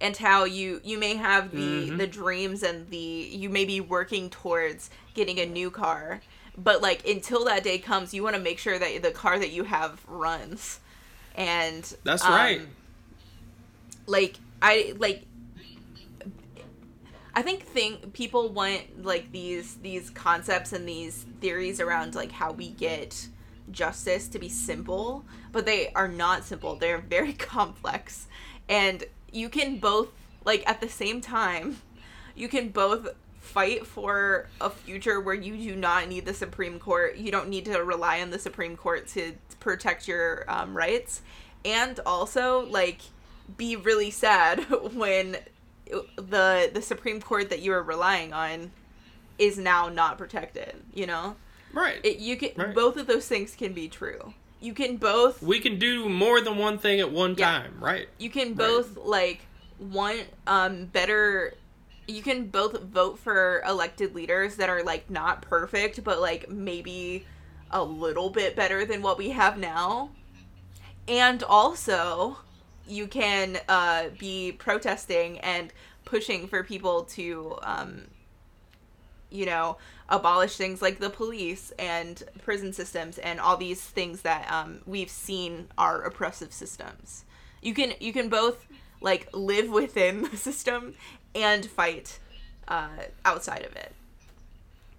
and 0.00 0.16
how 0.16 0.44
you 0.44 0.80
you 0.84 0.98
may 0.98 1.14
have 1.14 1.50
the 1.52 1.86
mm-hmm. 1.86 1.96
the 1.96 2.06
dreams 2.06 2.62
and 2.62 2.88
the 2.90 2.96
you 2.96 3.48
may 3.48 3.64
be 3.64 3.80
working 3.80 4.28
towards 4.30 4.90
getting 5.14 5.38
a 5.38 5.46
new 5.46 5.70
car 5.70 6.20
but 6.56 6.82
like 6.82 7.06
until 7.08 7.44
that 7.44 7.62
day 7.62 7.78
comes 7.78 8.12
you 8.12 8.22
want 8.22 8.36
to 8.36 8.42
make 8.42 8.58
sure 8.58 8.78
that 8.78 9.02
the 9.02 9.10
car 9.10 9.38
that 9.38 9.50
you 9.50 9.64
have 9.64 10.00
runs. 10.06 10.80
And 11.36 11.82
that's 12.04 12.24
um, 12.24 12.32
right. 12.32 12.60
like 14.06 14.36
i 14.62 14.94
like 14.98 15.24
i 17.34 17.42
think 17.42 17.64
think 17.64 18.12
people 18.12 18.50
want 18.50 19.04
like 19.04 19.32
these 19.32 19.74
these 19.76 20.10
concepts 20.10 20.72
and 20.72 20.88
these 20.88 21.26
theories 21.40 21.80
around 21.80 22.14
like 22.14 22.30
how 22.30 22.52
we 22.52 22.70
get 22.70 23.26
justice 23.72 24.28
to 24.28 24.38
be 24.38 24.48
simple 24.48 25.24
but 25.54 25.64
they 25.66 25.90
are 25.94 26.08
not 26.08 26.44
simple. 26.44 26.74
They're 26.74 26.98
very 26.98 27.32
complex. 27.52 28.26
And 28.68 29.04
you 29.34 29.48
can 29.48 29.78
both 29.78 30.08
like 30.44 30.62
at 30.68 30.80
the 30.80 30.88
same 30.88 31.20
time 31.20 31.78
you 32.34 32.48
can 32.48 32.68
both 32.68 33.08
fight 33.44 33.86
for 33.86 34.48
a 34.60 34.70
future 34.70 35.20
where 35.20 35.34
you 35.34 35.56
do 35.56 35.76
not 35.76 36.08
need 36.08 36.24
the 36.24 36.34
Supreme 36.34 36.78
Court. 36.78 37.16
You 37.16 37.30
don't 37.30 37.48
need 37.48 37.66
to 37.66 37.78
rely 37.84 38.20
on 38.22 38.30
the 38.30 38.38
Supreme 38.38 38.76
Court 38.76 39.06
to 39.08 39.34
protect 39.60 40.08
your 40.08 40.44
um, 40.48 40.76
rights, 40.76 41.20
and 41.64 42.00
also 42.06 42.66
like 42.66 43.02
be 43.56 43.76
really 43.76 44.10
sad 44.10 44.60
when 44.94 45.36
the 46.16 46.70
the 46.72 46.82
Supreme 46.82 47.20
Court 47.20 47.50
that 47.50 47.60
you 47.60 47.72
are 47.72 47.82
relying 47.82 48.32
on 48.32 48.72
is 49.38 49.58
now 49.58 49.88
not 49.88 50.16
protected. 50.16 50.74
You 50.94 51.06
know, 51.06 51.36
right? 51.72 52.00
It, 52.02 52.18
you 52.18 52.36
can 52.36 52.52
right. 52.56 52.74
both 52.74 52.96
of 52.96 53.06
those 53.06 53.28
things 53.28 53.54
can 53.54 53.74
be 53.74 53.88
true 53.88 54.32
you 54.64 54.72
can 54.72 54.96
both 54.96 55.42
we 55.42 55.60
can 55.60 55.78
do 55.78 56.08
more 56.08 56.40
than 56.40 56.56
one 56.56 56.78
thing 56.78 57.00
at 57.00 57.10
one 57.10 57.34
yeah. 57.36 57.58
time 57.58 57.74
right 57.80 58.08
you 58.18 58.30
can 58.30 58.54
both 58.54 58.96
right. 58.96 59.06
like 59.06 59.40
want 59.78 60.24
um 60.46 60.86
better 60.86 61.54
you 62.06 62.22
can 62.22 62.46
both 62.46 62.80
vote 62.82 63.18
for 63.18 63.62
elected 63.66 64.14
leaders 64.14 64.56
that 64.56 64.68
are 64.68 64.82
like 64.82 65.08
not 65.10 65.42
perfect 65.42 66.02
but 66.02 66.20
like 66.20 66.48
maybe 66.48 67.26
a 67.70 67.82
little 67.82 68.30
bit 68.30 68.56
better 68.56 68.84
than 68.84 69.02
what 69.02 69.18
we 69.18 69.30
have 69.30 69.58
now 69.58 70.08
and 71.08 71.42
also 71.42 72.38
you 72.86 73.06
can 73.06 73.58
uh, 73.68 74.08
be 74.18 74.52
protesting 74.52 75.38
and 75.40 75.72
pushing 76.04 76.46
for 76.46 76.62
people 76.62 77.04
to 77.04 77.58
um, 77.62 78.02
you 79.34 79.46
know 79.46 79.76
abolish 80.08 80.56
things 80.56 80.80
like 80.80 80.98
the 80.98 81.10
police 81.10 81.72
and 81.78 82.22
prison 82.42 82.72
systems 82.72 83.18
and 83.18 83.40
all 83.40 83.56
these 83.56 83.80
things 83.80 84.22
that 84.22 84.50
um, 84.50 84.80
we've 84.86 85.10
seen 85.10 85.66
are 85.76 86.02
oppressive 86.02 86.52
systems. 86.52 87.24
You 87.62 87.74
can 87.74 87.94
you 88.00 88.12
can 88.12 88.28
both 88.28 88.66
like 89.00 89.28
live 89.32 89.70
within 89.70 90.22
the 90.30 90.36
system 90.36 90.94
and 91.34 91.66
fight 91.66 92.18
uh, 92.68 92.88
outside 93.24 93.64
of 93.64 93.74
it. 93.76 93.92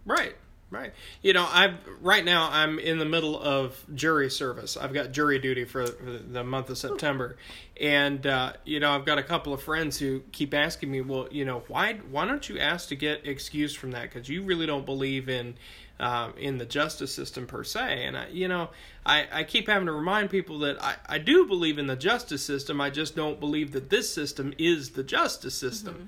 Right. 0.06 0.36
Right. 0.76 0.92
You 1.22 1.32
know, 1.32 1.48
I've 1.50 1.76
right 2.02 2.26
now 2.26 2.50
I'm 2.52 2.80
in 2.80 3.00
the 3.00 3.06
middle 3.06 3.42
of 3.42 3.82
jury 3.96 4.30
service. 4.30 4.76
I've 4.76 4.94
got 4.94 5.14
jury 5.14 5.40
duty 5.40 5.64
for 5.64 5.88
the 5.88 6.44
month 6.44 6.70
of 6.70 6.78
September, 6.78 7.38
and 7.80 8.28
uh, 8.28 8.54
you 8.66 8.82
know 8.82 8.92
I've 8.92 9.06
got 9.06 9.18
a 9.18 9.24
couple 9.24 9.54
of 9.54 9.64
friends 9.64 9.98
who 9.98 10.20
keep 10.34 10.54
asking 10.54 10.92
me, 10.92 11.00
well, 11.00 11.30
you 11.32 11.46
know, 11.46 11.64
why 11.70 11.94
why 12.12 12.26
don't 12.26 12.50
you 12.50 12.60
ask 12.60 12.90
to 12.90 12.98
get 12.98 13.26
excused 13.26 13.78
from 13.78 13.92
that? 13.92 14.12
Because 14.12 14.28
you 14.28 14.44
really 14.44 14.66
don't 14.66 14.86
believe 14.86 15.30
in 15.30 15.56
uh, 15.98 16.32
in 16.38 16.58
the 16.58 16.66
justice 16.66 17.16
system 17.16 17.48
per 17.48 17.64
se. 17.64 18.04
And 18.04 18.18
I, 18.18 18.28
you 18.28 18.50
know, 18.50 18.72
I, 19.06 19.28
I 19.32 19.44
keep 19.46 19.70
having 19.70 19.86
to 19.86 19.94
remind 19.94 20.30
people 20.30 20.60
that 20.60 20.84
I, 20.84 20.96
I 21.08 21.20
do 21.20 21.46
believe 21.46 21.80
in 21.80 21.88
the 21.88 21.96
justice 21.96 22.44
system. 22.44 22.82
I 22.82 22.90
just 22.90 23.16
don't 23.16 23.40
believe 23.40 23.72
that 23.72 23.90
this 23.90 24.14
system 24.14 24.54
is 24.58 24.90
the 24.90 25.04
justice 25.04 25.56
system. 25.56 25.94
Mm-hmm 25.94 26.06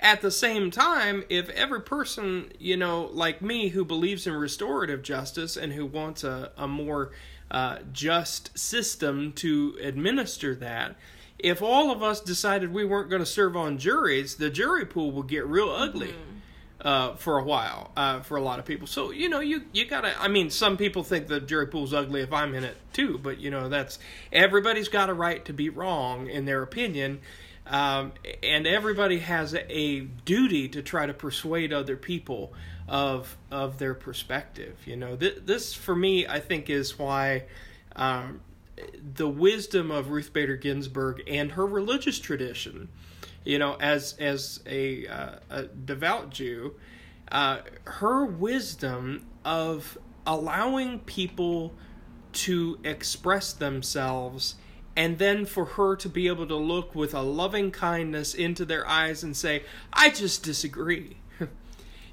at 0.00 0.20
the 0.20 0.30
same 0.30 0.70
time, 0.70 1.24
if 1.28 1.48
every 1.50 1.80
person, 1.80 2.52
you 2.58 2.76
know, 2.76 3.10
like 3.12 3.42
me 3.42 3.68
who 3.68 3.84
believes 3.84 4.26
in 4.26 4.34
restorative 4.34 5.02
justice 5.02 5.56
and 5.56 5.72
who 5.72 5.84
wants 5.86 6.22
a, 6.22 6.52
a 6.56 6.68
more 6.68 7.10
uh, 7.50 7.78
just 7.92 8.56
system 8.56 9.32
to 9.32 9.76
administer 9.82 10.54
that, 10.54 10.96
if 11.38 11.62
all 11.62 11.90
of 11.90 12.02
us 12.02 12.20
decided 12.20 12.72
we 12.72 12.84
weren't 12.84 13.10
going 13.10 13.22
to 13.22 13.26
serve 13.26 13.56
on 13.56 13.78
juries, 13.78 14.36
the 14.36 14.50
jury 14.50 14.84
pool 14.84 15.10
would 15.12 15.28
get 15.28 15.46
real 15.46 15.70
ugly. 15.70 16.08
Mm-hmm. 16.08 16.34
Uh, 16.80 17.16
for 17.16 17.38
a 17.38 17.42
while, 17.42 17.90
uh, 17.96 18.20
for 18.20 18.36
a 18.36 18.40
lot 18.40 18.60
of 18.60 18.64
people. 18.64 18.86
So 18.86 19.10
you 19.10 19.28
know, 19.28 19.40
you 19.40 19.62
you 19.72 19.84
gotta. 19.84 20.14
I 20.22 20.28
mean, 20.28 20.48
some 20.48 20.76
people 20.76 21.02
think 21.02 21.26
the 21.26 21.40
jury 21.40 21.66
pool's 21.66 21.92
ugly 21.92 22.20
if 22.20 22.32
I'm 22.32 22.54
in 22.54 22.62
it 22.62 22.76
too, 22.92 23.18
but 23.20 23.38
you 23.38 23.50
know, 23.50 23.68
that's 23.68 23.98
everybody's 24.32 24.88
got 24.88 25.10
a 25.10 25.12
right 25.12 25.44
to 25.46 25.52
be 25.52 25.70
wrong 25.70 26.28
in 26.28 26.44
their 26.44 26.62
opinion, 26.62 27.18
um, 27.68 28.12
and 28.42 28.66
everybody 28.66 29.18
has 29.18 29.54
a 29.54 30.00
duty 30.00 30.68
to 30.68 30.82
try 30.82 31.06
to 31.06 31.14
persuade 31.14 31.72
other 31.72 31.96
people 31.96 32.52
of 32.88 33.36
of 33.50 33.78
their 33.78 33.94
perspective. 33.94 34.76
You 34.86 34.96
know, 34.96 35.16
Th- 35.16 35.36
this 35.44 35.74
for 35.74 35.94
me, 35.94 36.26
I 36.26 36.40
think, 36.40 36.70
is 36.70 36.98
why 36.98 37.44
um, 37.94 38.40
the 39.14 39.28
wisdom 39.28 39.90
of 39.90 40.10
Ruth 40.10 40.32
Bader 40.32 40.56
Ginsburg 40.56 41.22
and 41.26 41.52
her 41.52 41.66
religious 41.66 42.18
tradition. 42.18 42.88
You 43.44 43.58
know, 43.58 43.74
as 43.74 44.14
as 44.18 44.60
a, 44.66 45.06
uh, 45.06 45.36
a 45.48 45.62
devout 45.64 46.30
Jew, 46.30 46.74
uh, 47.30 47.60
her 47.84 48.24
wisdom 48.24 49.26
of 49.44 49.96
allowing 50.26 51.00
people 51.00 51.74
to 52.30 52.78
express 52.84 53.52
themselves 53.52 54.56
and 54.98 55.18
then 55.18 55.46
for 55.46 55.64
her 55.64 55.94
to 55.94 56.08
be 56.08 56.26
able 56.26 56.48
to 56.48 56.56
look 56.56 56.92
with 56.92 57.14
a 57.14 57.22
loving 57.22 57.70
kindness 57.70 58.34
into 58.34 58.64
their 58.64 58.84
eyes 58.88 59.22
and 59.22 59.36
say, 59.36 59.62
I 59.92 60.10
just 60.10 60.42
disagree. 60.42 61.18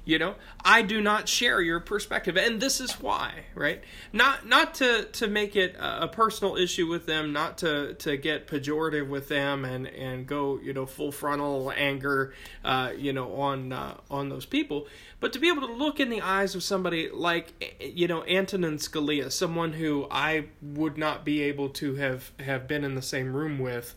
You 0.06 0.18
know? 0.18 0.36
I 0.64 0.80
do 0.80 1.02
not 1.02 1.28
share 1.28 1.60
your 1.60 1.80
perspective 1.80 2.38
and 2.38 2.60
this 2.60 2.80
is 2.80 2.92
why 2.92 3.44
right? 3.54 3.82
Not 4.12 4.46
not 4.46 4.74
to 4.76 5.04
to 5.04 5.26
make 5.26 5.56
it 5.56 5.76
a 5.78 6.08
personal 6.08 6.56
issue 6.56 6.86
with 6.86 7.04
them 7.06 7.32
not 7.32 7.58
to 7.58 7.94
to 7.94 8.16
get 8.16 8.46
pejorative 8.46 9.08
with 9.08 9.28
them 9.28 9.64
and 9.64 9.86
and 9.86 10.26
go 10.26 10.58
you 10.62 10.72
know 10.72 10.86
full 10.86 11.12
frontal 11.12 11.72
anger 11.76 12.32
uh, 12.64 12.92
you 12.96 13.12
know 13.12 13.34
on 13.34 13.72
uh, 13.72 13.96
on 14.10 14.28
those 14.28 14.46
people 14.46 14.86
but 15.20 15.32
to 15.32 15.38
be 15.38 15.48
able 15.48 15.66
to 15.66 15.72
look 15.72 15.98
in 15.98 16.08
the 16.08 16.20
eyes 16.20 16.54
of 16.54 16.62
somebody 16.62 17.10
like 17.10 17.76
you 17.80 18.06
know 18.06 18.24
Antonin 18.24 18.76
Scalia 18.76 19.30
someone 19.32 19.72
who 19.72 20.06
I 20.10 20.46
would 20.62 20.96
not 20.96 21.24
be 21.24 21.42
able 21.42 21.68
to 21.70 21.96
have 21.96 22.30
have 22.40 22.68
been 22.68 22.84
in 22.84 22.94
the 22.94 23.02
same 23.02 23.34
room 23.34 23.58
with 23.58 23.94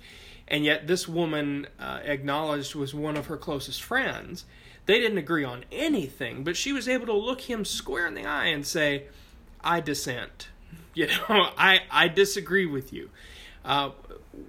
and 0.47 0.66
yet 0.66 0.88
this 0.88 1.07
woman 1.07 1.68
uh, 1.80 1.99
acknowledged 2.03 2.74
was 2.74 2.93
one 2.93 3.16
of 3.16 3.28
her 3.28 3.38
closest 3.38 3.84
friends 3.84 4.45
they 4.89 4.99
didn't 4.99 5.19
agree 5.19 5.43
on 5.43 5.65
anything, 5.71 6.43
but 6.43 6.57
she 6.57 6.73
was 6.73 6.89
able 6.89 7.05
to 7.05 7.13
look 7.13 7.41
him 7.41 7.63
square 7.63 8.07
in 8.07 8.15
the 8.15 8.25
eye 8.25 8.47
and 8.47 8.65
say, 8.65 9.03
I 9.63 9.81
dissent. 9.81 10.47
You 10.95 11.05
know, 11.05 11.13
I, 11.29 11.81
I 11.91 12.07
disagree 12.07 12.65
with 12.65 12.91
you. 12.91 13.11
Uh, 13.63 13.91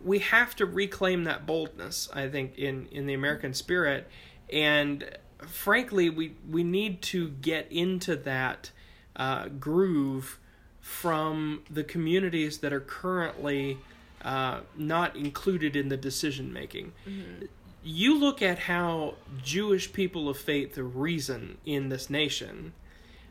we 0.02 0.20
have 0.20 0.56
to 0.56 0.64
reclaim 0.64 1.24
that 1.24 1.44
boldness, 1.44 2.08
I 2.14 2.26
think, 2.28 2.56
in, 2.56 2.88
in 2.90 3.04
the 3.04 3.12
American 3.12 3.52
spirit. 3.52 4.08
And 4.50 5.04
frankly, 5.46 6.08
we, 6.08 6.36
we 6.48 6.64
need 6.64 7.02
to 7.02 7.28
get 7.28 7.70
into 7.70 8.16
that 8.16 8.70
uh, 9.16 9.48
groove 9.48 10.38
from 10.80 11.64
the 11.68 11.84
communities 11.84 12.60
that 12.60 12.72
are 12.72 12.80
currently 12.80 13.76
uh, 14.22 14.60
not 14.74 15.16
included 15.16 15.76
in 15.76 15.90
the 15.90 15.98
decision 15.98 16.50
making. 16.50 16.92
Mm-hmm 17.06 17.44
you 17.82 18.18
look 18.18 18.42
at 18.42 18.58
how 18.58 19.14
Jewish 19.42 19.92
people 19.92 20.28
of 20.28 20.38
faith 20.38 20.76
reason 20.76 21.58
in 21.64 21.88
this 21.88 22.10
nation, 22.10 22.72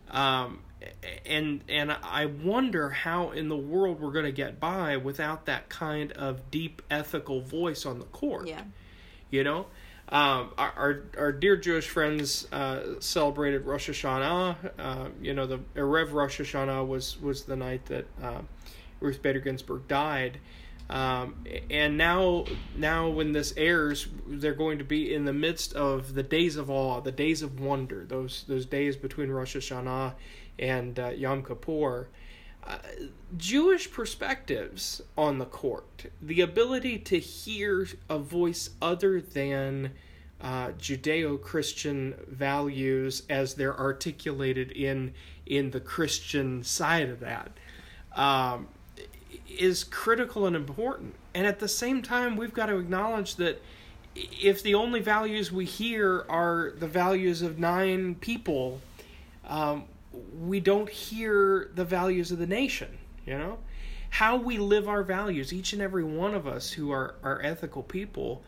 um, 0.10 0.62
and 1.26 1.62
and 1.70 1.92
I 1.92 2.26
wonder 2.26 2.90
how 2.90 3.32
in 3.32 3.50
the 3.50 3.58
world 3.58 4.00
we're 4.00 4.12
going 4.12 4.26
to 4.26 4.32
get 4.32 4.60
by 4.60 4.98
without 4.98 5.46
that 5.46 5.70
kind 5.70 6.12
of 6.14 6.50
deep 6.50 6.82
ethical 6.90 7.42
voice 7.42 7.86
on 7.86 8.00
the 8.00 8.06
court. 8.06 8.48
Yeah, 8.48 8.64
you 9.30 9.44
know. 9.44 9.68
Um, 10.12 10.54
our, 10.58 10.74
our, 10.76 11.04
our 11.20 11.32
dear 11.32 11.56
Jewish 11.56 11.88
friends 11.88 12.48
uh, 12.52 13.00
celebrated 13.00 13.68
Rosh 13.68 13.92
Hashanah. 13.92 14.56
Uh, 14.80 15.10
you 15.22 15.36
know, 15.36 15.46
the 15.46 15.60
Erev 15.76 16.14
Rosh 16.14 16.42
Hashanah 16.42 16.88
was 16.88 17.22
was 17.22 17.44
the 17.44 17.56
night 17.56 17.86
that 17.86 18.08
uh, 18.22 18.42
Ruth 19.00 19.22
Bader 19.22 19.40
Ginsburg 19.40 19.88
died, 19.88 20.40
um, 20.90 21.46
and 21.70 21.98
now, 21.98 22.46
now 22.76 23.10
when 23.10 23.32
this 23.32 23.54
airs, 23.56 24.08
they're 24.28 24.54
going 24.54 24.80
to 24.80 24.84
be 24.84 25.14
in 25.14 25.26
the 25.26 25.34
midst 25.34 25.74
of 25.74 26.16
the 26.16 26.24
days 26.24 26.56
of 26.56 26.70
awe, 26.70 27.00
the 27.00 27.12
days 27.12 27.44
of 27.44 27.60
wonder, 27.60 28.06
those 28.06 28.46
those 28.48 28.66
days 28.66 28.96
between 28.96 29.30
Rosh 29.30 29.56
Hashanah 29.56 30.16
and 30.58 31.00
uh, 31.00 31.10
Yom 31.10 31.44
Kippur. 31.44 32.08
Uh, 32.64 32.78
Jewish 33.38 33.90
perspectives 33.90 35.02
on 35.18 35.38
the 35.38 35.46
court, 35.46 36.08
the 36.22 36.42
ability 36.42 37.00
to 37.00 37.18
hear 37.18 37.88
a 38.10 38.20
voice 38.20 38.72
other 38.82 39.22
than 39.22 39.92
uh, 40.42 40.70
Judeo-Christian 40.72 42.16
values 42.28 43.24
as 43.30 43.54
they're 43.54 43.78
articulated 43.78 44.72
in 44.72 45.14
in 45.46 45.72
the 45.72 45.80
Christian 45.80 46.64
side 46.64 47.10
of 47.10 47.20
that. 47.20 47.52
Um, 48.16 48.68
is 49.58 49.84
critical 49.84 50.46
and 50.46 50.56
important. 50.56 51.16
And 51.34 51.48
at 51.48 51.60
the 51.60 51.68
same 51.68 52.02
time, 52.02 52.36
we've 52.36 52.54
got 52.54 52.68
to 52.68 52.78
acknowledge 52.78 53.36
that 53.36 53.62
if 54.16 54.64
the 54.64 54.76
only 54.76 55.00
values 55.00 55.52
we 55.52 55.66
hear 55.66 56.26
are 56.30 56.74
the 56.78 56.88
values 56.88 57.42
of 57.42 57.60
nine 57.60 58.16
people, 58.16 58.82
um, 59.48 59.86
we 60.40 60.60
don't 60.60 60.90
hear 60.90 61.72
the 61.76 61.86
values 61.86 62.32
of 62.32 62.40
the 62.40 62.48
nation, 62.48 62.98
you 63.26 63.38
know? 63.38 63.60
How 64.12 64.38
we 64.38 64.58
live 64.58 64.90
our 64.90 65.04
values, 65.04 65.54
each 65.54 65.74
and 65.74 65.82
every 65.82 66.04
one 66.04 66.34
of 66.34 66.48
us 66.48 66.72
who 66.72 66.92
are, 66.92 67.16
are 67.24 67.42
ethical 67.44 67.84
people, 67.84 68.44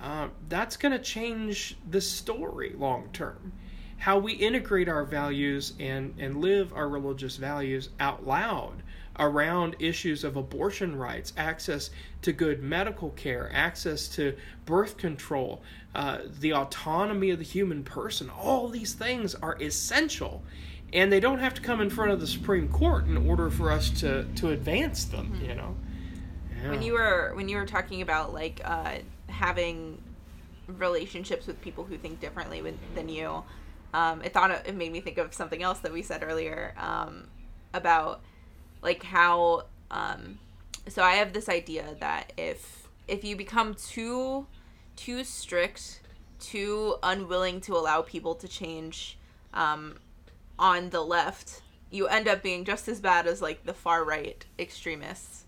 uh, 0.00 0.28
that's 0.48 0.76
going 0.76 0.92
to 0.92 0.98
change 0.98 1.76
the 1.90 2.00
story 2.00 2.74
long 2.76 3.08
term. 3.12 3.52
How 3.98 4.18
we 4.18 4.32
integrate 4.32 4.88
our 4.88 5.04
values 5.04 5.74
and, 5.78 6.14
and 6.18 6.40
live 6.40 6.72
our 6.72 6.88
religious 6.88 7.36
values 7.36 7.90
out 8.00 8.26
loud 8.26 8.82
around 9.18 9.76
issues 9.78 10.24
of 10.24 10.36
abortion 10.36 10.96
rights, 10.96 11.32
access 11.36 11.90
to 12.22 12.32
good 12.32 12.62
medical 12.62 13.10
care, 13.10 13.50
access 13.52 14.08
to 14.08 14.34
birth 14.64 14.96
control, 14.96 15.62
uh, 15.94 16.18
the 16.40 16.52
autonomy 16.52 17.30
of 17.30 17.38
the 17.38 17.44
human 17.44 17.84
person. 17.84 18.30
All 18.30 18.68
these 18.68 18.94
things 18.94 19.34
are 19.36 19.56
essential. 19.60 20.42
And 20.92 21.10
they 21.10 21.20
don't 21.20 21.38
have 21.38 21.54
to 21.54 21.62
come 21.62 21.80
in 21.80 21.88
front 21.88 22.10
of 22.10 22.20
the 22.20 22.26
Supreme 22.26 22.68
Court 22.68 23.06
in 23.06 23.16
order 23.16 23.50
for 23.50 23.70
us 23.70 23.88
to, 24.00 24.24
to 24.36 24.50
advance 24.50 25.04
them, 25.04 25.32
mm-hmm. 25.32 25.44
you 25.44 25.54
know. 25.54 25.74
Yeah. 26.62 26.70
When 26.70 26.82
you 26.82 26.92
were 26.92 27.32
when 27.34 27.48
you 27.48 27.56
were 27.56 27.66
talking 27.66 28.02
about 28.02 28.32
like 28.32 28.60
uh, 28.64 28.98
having 29.28 30.00
relationships 30.68 31.46
with 31.46 31.60
people 31.60 31.84
who 31.84 31.96
think 31.96 32.20
differently 32.20 32.62
with, 32.62 32.76
than 32.94 33.08
you, 33.08 33.42
um, 33.94 34.22
it 34.22 34.32
thought 34.32 34.50
it 34.50 34.74
made 34.76 34.92
me 34.92 35.00
think 35.00 35.18
of 35.18 35.34
something 35.34 35.62
else 35.62 35.80
that 35.80 35.92
we 35.92 36.02
said 36.02 36.22
earlier 36.22 36.74
um, 36.78 37.26
about 37.74 38.20
like 38.82 39.02
how 39.04 39.64
um 39.90 40.38
so 40.88 41.02
I 41.02 41.12
have 41.12 41.32
this 41.32 41.48
idea 41.48 41.96
that 42.00 42.32
if 42.36 42.88
if 43.08 43.24
you 43.24 43.36
become 43.36 43.74
too 43.74 44.46
too 44.96 45.24
strict, 45.24 46.00
too 46.40 46.96
unwilling 47.02 47.60
to 47.62 47.74
allow 47.74 48.02
people 48.02 48.34
to 48.36 48.48
change 48.48 49.16
um 49.54 49.96
on 50.58 50.90
the 50.90 51.00
left, 51.00 51.62
you 51.90 52.06
end 52.06 52.28
up 52.28 52.42
being 52.42 52.64
just 52.64 52.88
as 52.88 53.00
bad 53.00 53.26
as 53.26 53.40
like 53.40 53.64
the 53.64 53.74
far 53.74 54.04
right 54.04 54.44
extremists. 54.58 55.44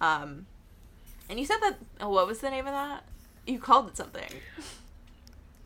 Um 0.00 0.46
and 1.28 1.38
you 1.40 1.44
said 1.44 1.58
that 1.60 1.76
oh, 2.00 2.10
what 2.10 2.26
was 2.26 2.38
the 2.38 2.50
name 2.50 2.66
of 2.66 2.72
that? 2.72 3.04
You 3.46 3.58
called 3.58 3.88
it 3.88 3.96
something. 3.96 4.30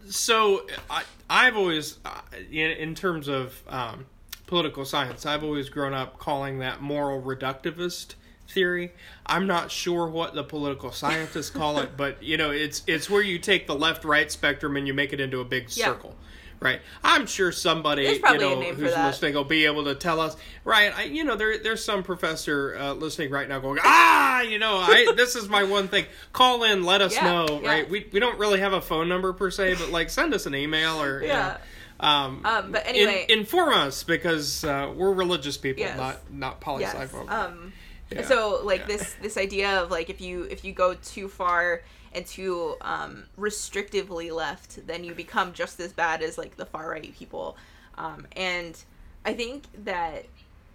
So 0.08 0.66
I 0.88 1.02
I've 1.28 1.56
always 1.56 1.98
uh, 2.04 2.22
in, 2.50 2.70
in 2.70 2.94
terms 2.94 3.28
of 3.28 3.62
um 3.68 4.06
political 4.50 4.84
science. 4.84 5.24
I've 5.24 5.44
always 5.44 5.70
grown 5.70 5.94
up 5.94 6.18
calling 6.18 6.58
that 6.58 6.82
moral 6.82 7.22
reductivist 7.22 8.16
theory. 8.48 8.92
I'm 9.24 9.46
not 9.46 9.70
sure 9.70 10.08
what 10.08 10.34
the 10.34 10.42
political 10.42 10.90
scientists 10.90 11.50
call 11.50 11.78
it, 11.78 11.90
but 11.96 12.22
you 12.22 12.36
know, 12.36 12.50
it's 12.50 12.82
it's 12.86 13.08
where 13.08 13.22
you 13.22 13.38
take 13.38 13.66
the 13.68 13.76
left 13.76 14.04
right 14.04 14.30
spectrum 14.30 14.76
and 14.76 14.86
you 14.86 14.92
make 14.92 15.12
it 15.12 15.20
into 15.20 15.40
a 15.40 15.44
big 15.44 15.68
yeah. 15.70 15.86
circle. 15.86 16.16
Right, 16.58 16.82
I'm 17.02 17.24
sure 17.24 17.52
somebody 17.52 18.02
you 18.02 18.20
know 18.20 18.60
who's 18.60 18.94
listening 18.94 19.32
will 19.32 19.44
be 19.44 19.64
able 19.64 19.84
to 19.84 19.94
tell 19.94 20.20
us. 20.20 20.36
Right, 20.62 20.94
I, 20.94 21.04
you 21.04 21.24
know, 21.24 21.34
there 21.34 21.56
there's 21.56 21.82
some 21.82 22.02
professor 22.02 22.76
uh, 22.78 22.92
listening 22.92 23.30
right 23.30 23.48
now 23.48 23.60
going, 23.60 23.78
ah, 23.82 24.42
you 24.42 24.58
know, 24.58 24.76
I 24.76 25.14
this 25.16 25.36
is 25.36 25.48
my 25.48 25.62
one 25.62 25.88
thing. 25.88 26.04
Call 26.34 26.64
in, 26.64 26.84
let 26.84 27.00
us 27.00 27.14
yeah, 27.14 27.24
know. 27.24 27.60
Yeah. 27.62 27.68
Right, 27.68 27.88
we 27.88 28.06
we 28.12 28.20
don't 28.20 28.38
really 28.38 28.60
have 28.60 28.74
a 28.74 28.82
phone 28.82 29.08
number 29.08 29.32
per 29.32 29.50
se, 29.50 29.76
but 29.76 29.90
like 29.90 30.10
send 30.10 30.34
us 30.34 30.44
an 30.44 30.54
email 30.54 31.00
or 31.00 31.22
yeah. 31.22 31.28
You 31.28 31.52
know, 31.52 31.58
um, 32.00 32.40
um, 32.44 32.72
but 32.72 32.86
anyway, 32.86 33.26
in, 33.28 33.40
inform 33.40 33.74
us 33.74 34.02
because 34.04 34.64
uh, 34.64 34.92
we're 34.94 35.12
religious 35.12 35.56
people, 35.56 35.82
yes. 35.82 35.96
not 35.96 36.32
not 36.32 36.60
poli 36.60 36.84
sci 36.84 36.98
yes. 36.98 37.14
Um, 37.28 37.72
yeah. 38.10 38.22
so 38.22 38.60
like 38.64 38.80
yeah. 38.80 38.86
this 38.86 39.14
this 39.22 39.36
idea 39.36 39.82
of 39.82 39.90
like 39.90 40.08
if 40.08 40.20
you 40.20 40.44
if 40.44 40.64
you 40.64 40.72
go 40.72 40.94
too 40.94 41.28
far 41.28 41.82
and 42.14 42.26
too 42.26 42.76
um, 42.80 43.24
restrictively 43.38 44.34
left, 44.34 44.86
then 44.86 45.04
you 45.04 45.14
become 45.14 45.52
just 45.52 45.78
as 45.78 45.92
bad 45.92 46.22
as 46.22 46.38
like 46.38 46.56
the 46.56 46.66
far 46.66 46.90
right 46.90 47.14
people. 47.14 47.56
Um, 47.96 48.26
and 48.34 48.76
I 49.24 49.34
think 49.34 49.64
that 49.84 50.24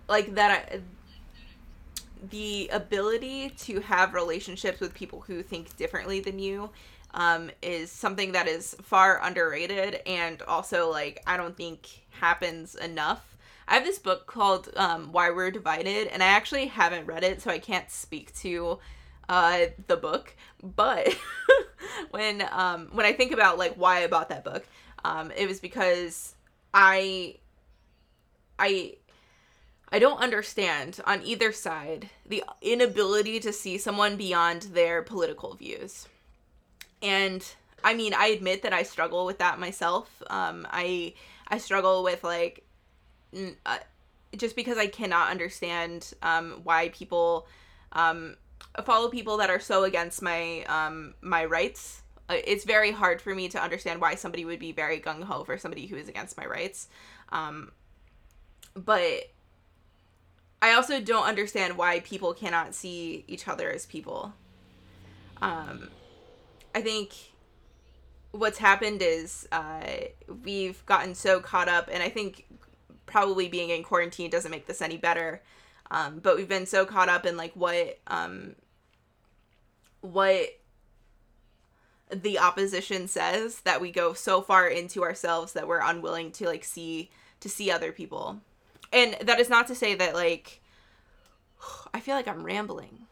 like 0.08 0.36
that. 0.36 0.52
I, 0.52 0.80
the 2.32 2.70
ability 2.72 3.50
to 3.52 3.82
have 3.82 4.16
relationships 4.16 4.80
with 4.80 4.96
people 4.96 5.24
who 5.28 5.44
think 5.44 5.76
differently 5.78 6.20
than 6.20 6.40
you 6.40 6.72
um, 7.16 7.50
is 7.62 7.92
something 7.92 8.34
that 8.34 8.48
is 8.48 8.76
far 8.84 9.20
underrated 9.24 10.02
and 10.06 10.42
also 10.44 10.92
like 10.92 11.24
I 11.26 11.38
don't 11.38 11.58
think 11.58 11.88
happens 12.12 12.76
enough. 12.76 13.36
I 13.68 13.76
have 13.76 13.86
this 13.86 13.98
book 13.98 14.28
called 14.28 14.70
um, 14.76 15.12
Why 15.12 15.32
We're 15.32 15.50
Divided, 15.50 16.08
and 16.08 16.22
I 16.22 16.28
actually 16.28 16.68
haven't 16.68 17.08
read 17.08 17.24
it, 17.24 17.42
so 17.42 17.50
I 17.50 17.58
can't 17.58 17.90
speak 17.90 18.36
to 18.42 18.78
uh, 19.28 19.68
the 19.88 19.98
book. 19.98 20.36
But 20.62 21.18
when 22.12 22.48
um, 22.52 22.90
when 22.92 23.08
I 23.08 23.14
think 23.14 23.32
about 23.32 23.58
like 23.58 23.74
why 23.76 24.04
I 24.04 24.08
bought 24.08 24.30
that 24.30 24.44
book, 24.44 24.68
um, 25.04 25.32
it 25.36 25.48
was 25.48 25.60
because 25.60 26.36
I 26.74 27.38
I 28.60 28.98
I 29.90 30.00
don't 30.00 30.20
understand 30.20 31.00
on 31.06 31.24
either 31.24 31.52
side 31.54 32.10
the 32.26 32.44
inability 32.62 33.40
to 33.40 33.54
see 33.54 33.78
someone 33.78 34.18
beyond 34.18 34.64
their 34.64 35.02
political 35.02 35.56
views 35.56 36.08
and 37.02 37.46
I 37.84 37.94
mean, 37.94 38.14
I 38.14 38.28
admit 38.28 38.64
that 38.64 38.74
I 38.74 38.84
struggle 38.84 39.26
with 39.26 39.38
that 39.40 39.60
myself. 39.60 40.24
Um, 40.30 40.68
I 40.72 41.14
I 41.48 41.58
struggle 41.58 42.04
with 42.04 42.24
like, 42.24 42.66
n- 43.34 43.58
uh, 43.66 43.78
just 44.36 44.56
because 44.56 44.78
I 44.78 44.88
cannot 44.88 45.30
understand 45.30 46.14
um, 46.24 46.62
why 46.64 46.90
people 46.90 47.48
um, 47.92 48.36
follow 48.84 49.10
people 49.10 49.38
that 49.38 49.50
are 49.50 49.60
so 49.60 49.84
against 49.84 50.22
my 50.22 50.64
um, 50.64 51.14
my 51.22 51.46
rights 51.46 52.02
uh, 52.28 52.38
it's 52.46 52.64
very 52.64 52.92
hard 52.92 53.22
for 53.22 53.36
me 53.36 53.48
to 53.50 53.62
understand 53.62 54.02
why 54.02 54.16
somebody 54.16 54.46
would 54.46 54.60
be 54.60 54.72
very 54.72 55.00
gung 55.00 55.24
ho 55.24 55.44
for 55.44 55.58
somebody 55.58 55.86
who 55.86 55.96
is 55.96 56.10
against 56.10 56.38
my 56.38 56.46
rights. 56.46 56.88
Um, 57.30 57.72
but 58.74 59.32
I 60.62 60.74
also 60.74 61.00
don't 61.00 61.26
understand 61.26 61.78
why 61.78 62.00
people 62.00 62.34
cannot 62.34 62.74
see 62.74 63.24
each 63.28 63.48
other 63.48 63.72
as 63.72 63.86
people. 63.86 64.34
Um, 65.42 65.90
I 66.76 66.82
think 66.82 67.14
what's 68.32 68.58
happened 68.58 69.02
is 69.02 69.48
uh, 69.54 69.80
we've 70.44 70.86
gotten 70.86 71.16
so 71.16 71.40
caught 71.40 71.70
up, 71.70 71.90
and 71.92 72.04
I 72.04 72.10
think 72.10 72.46
probably 73.06 73.48
being 73.48 73.70
in 73.70 73.82
quarantine 73.82 74.30
doesn't 74.30 74.52
make 74.52 74.68
this 74.68 74.82
any 74.82 74.98
better. 74.98 75.42
Um, 75.90 76.20
but 76.20 76.36
we've 76.36 76.50
been 76.50 76.66
so 76.66 76.86
caught 76.86 77.08
up 77.08 77.26
in 77.26 77.38
like 77.38 77.54
what 77.54 78.00
um, 78.08 78.56
what 80.02 80.50
the 82.12 82.38
opposition 82.38 83.08
says 83.08 83.62
that 83.62 83.80
we 83.80 83.90
go 83.90 84.14
so 84.14 84.42
far 84.42 84.68
into 84.68 85.02
ourselves 85.02 85.54
that 85.54 85.68
we're 85.68 85.80
unwilling 85.80 86.32
to 86.32 86.46
like 86.46 86.64
see 86.64 87.10
to 87.40 87.50
see 87.50 87.72
other 87.72 87.92
people 87.92 88.40
and 88.94 89.18
that 89.22 89.40
is 89.40 89.50
not 89.50 89.66
to 89.66 89.74
say 89.74 89.96
that 89.96 90.14
like 90.14 90.62
i 91.96 92.00
feel 92.00 92.16
like 92.16 92.28
i'm 92.28 92.44
rambling 92.44 93.08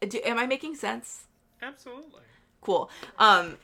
Do, 0.00 0.18
am 0.24 0.38
i 0.38 0.46
making 0.46 0.74
sense 0.74 1.24
Absolutely. 1.62 2.22
Cool. 2.60 2.90
Um 3.18 3.56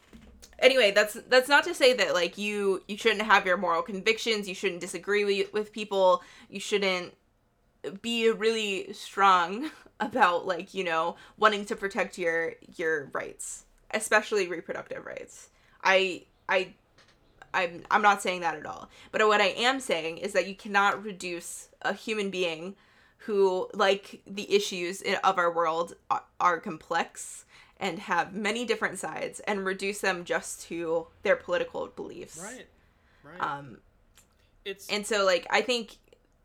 anyway 0.58 0.90
that's 0.90 1.14
that's 1.28 1.50
not 1.50 1.64
to 1.64 1.74
say 1.74 1.92
that 1.92 2.14
like 2.14 2.38
you 2.38 2.82
you 2.88 2.96
shouldn't 2.96 3.20
have 3.20 3.44
your 3.44 3.58
moral 3.58 3.82
convictions 3.82 4.48
you 4.48 4.54
shouldn't 4.54 4.80
disagree 4.80 5.22
with, 5.22 5.52
with 5.52 5.70
people 5.70 6.22
you 6.48 6.58
shouldn't 6.58 7.12
be 8.00 8.30
really 8.30 8.90
strong 8.94 9.70
about 10.00 10.46
like 10.46 10.72
you 10.72 10.82
know 10.82 11.14
wanting 11.36 11.64
to 11.66 11.76
protect 11.76 12.16
your 12.16 12.54
your 12.76 13.10
rights 13.12 13.66
especially 13.92 14.48
reproductive 14.48 15.04
rights. 15.04 15.48
I 15.82 16.24
i 16.48 16.68
i'm 17.54 17.82
i'm 17.90 18.02
not 18.02 18.22
saying 18.22 18.40
that 18.40 18.56
at 18.56 18.66
all. 18.66 18.88
But 19.12 19.26
what 19.26 19.40
i 19.40 19.48
am 19.48 19.80
saying 19.80 20.18
is 20.18 20.32
that 20.32 20.48
you 20.48 20.54
cannot 20.54 21.02
reduce 21.02 21.68
a 21.82 21.92
human 21.92 22.30
being 22.30 22.76
who 23.18 23.68
like 23.74 24.22
the 24.26 24.54
issues 24.54 25.02
of 25.24 25.38
our 25.38 25.52
world 25.52 25.94
are, 26.10 26.22
are 26.40 26.60
complex 26.60 27.44
and 27.78 27.98
have 27.98 28.34
many 28.34 28.64
different 28.64 28.98
sides 28.98 29.40
and 29.40 29.64
reduce 29.64 30.00
them 30.00 30.24
just 30.24 30.62
to 30.62 31.06
their 31.22 31.36
political 31.36 31.86
beliefs 31.88 32.38
Right. 32.42 32.66
Right. 33.22 33.40
um 33.40 33.78
it's 34.64 34.88
and 34.88 35.06
so 35.06 35.24
like 35.24 35.46
I 35.50 35.62
think 35.62 35.96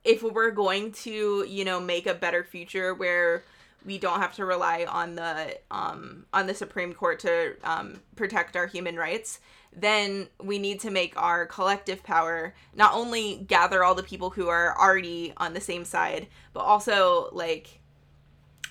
if 0.04 0.24
we're 0.24 0.52
going 0.52 0.92
to, 0.94 1.46
you 1.48 1.64
know, 1.64 1.80
make 1.80 2.08
a 2.08 2.14
better 2.14 2.44
future 2.44 2.94
where 2.94 3.44
we 3.86 3.98
don't 3.98 4.20
have 4.20 4.36
to 4.36 4.46
rely 4.46 4.86
on 4.88 5.16
the 5.16 5.58
um 5.72 6.26
on 6.34 6.48
the 6.48 6.54
Supreme 6.54 6.94
Court 6.94 7.20
to 7.20 7.56
um 7.64 8.02
protect 8.16 8.56
our 8.56 8.68
human 8.68 8.96
rights, 8.96 9.40
then 9.76 10.28
we 10.42 10.60
need 10.60 10.80
to 10.82 10.92
make 10.92 11.20
our 11.22 11.46
collective 11.46 12.04
power 12.04 12.54
not 12.76 12.94
only 12.94 13.38
gather 13.48 13.84
all 13.84 13.96
the 13.96 14.04
people 14.04 14.30
who 14.32 14.48
are 14.50 14.78
already 14.78 15.34
on 15.38 15.54
the 15.54 15.62
same 15.62 15.86
side, 15.86 16.28
but 16.54 16.62
also 16.62 17.30
like 17.32 17.80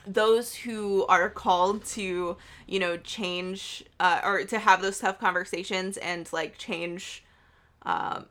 those 0.07 0.55
who 0.55 1.05
are 1.07 1.29
called 1.29 1.85
to 1.85 2.37
you 2.67 2.79
know 2.79 2.97
change 2.97 3.85
uh, 3.99 4.21
or 4.25 4.45
to 4.45 4.59
have 4.59 4.83
those 4.83 4.99
tough 4.99 5.19
conversations 5.19 5.97
and 5.99 6.33
like 6.33 6.59
change 6.59 7.25
um, 7.83 8.27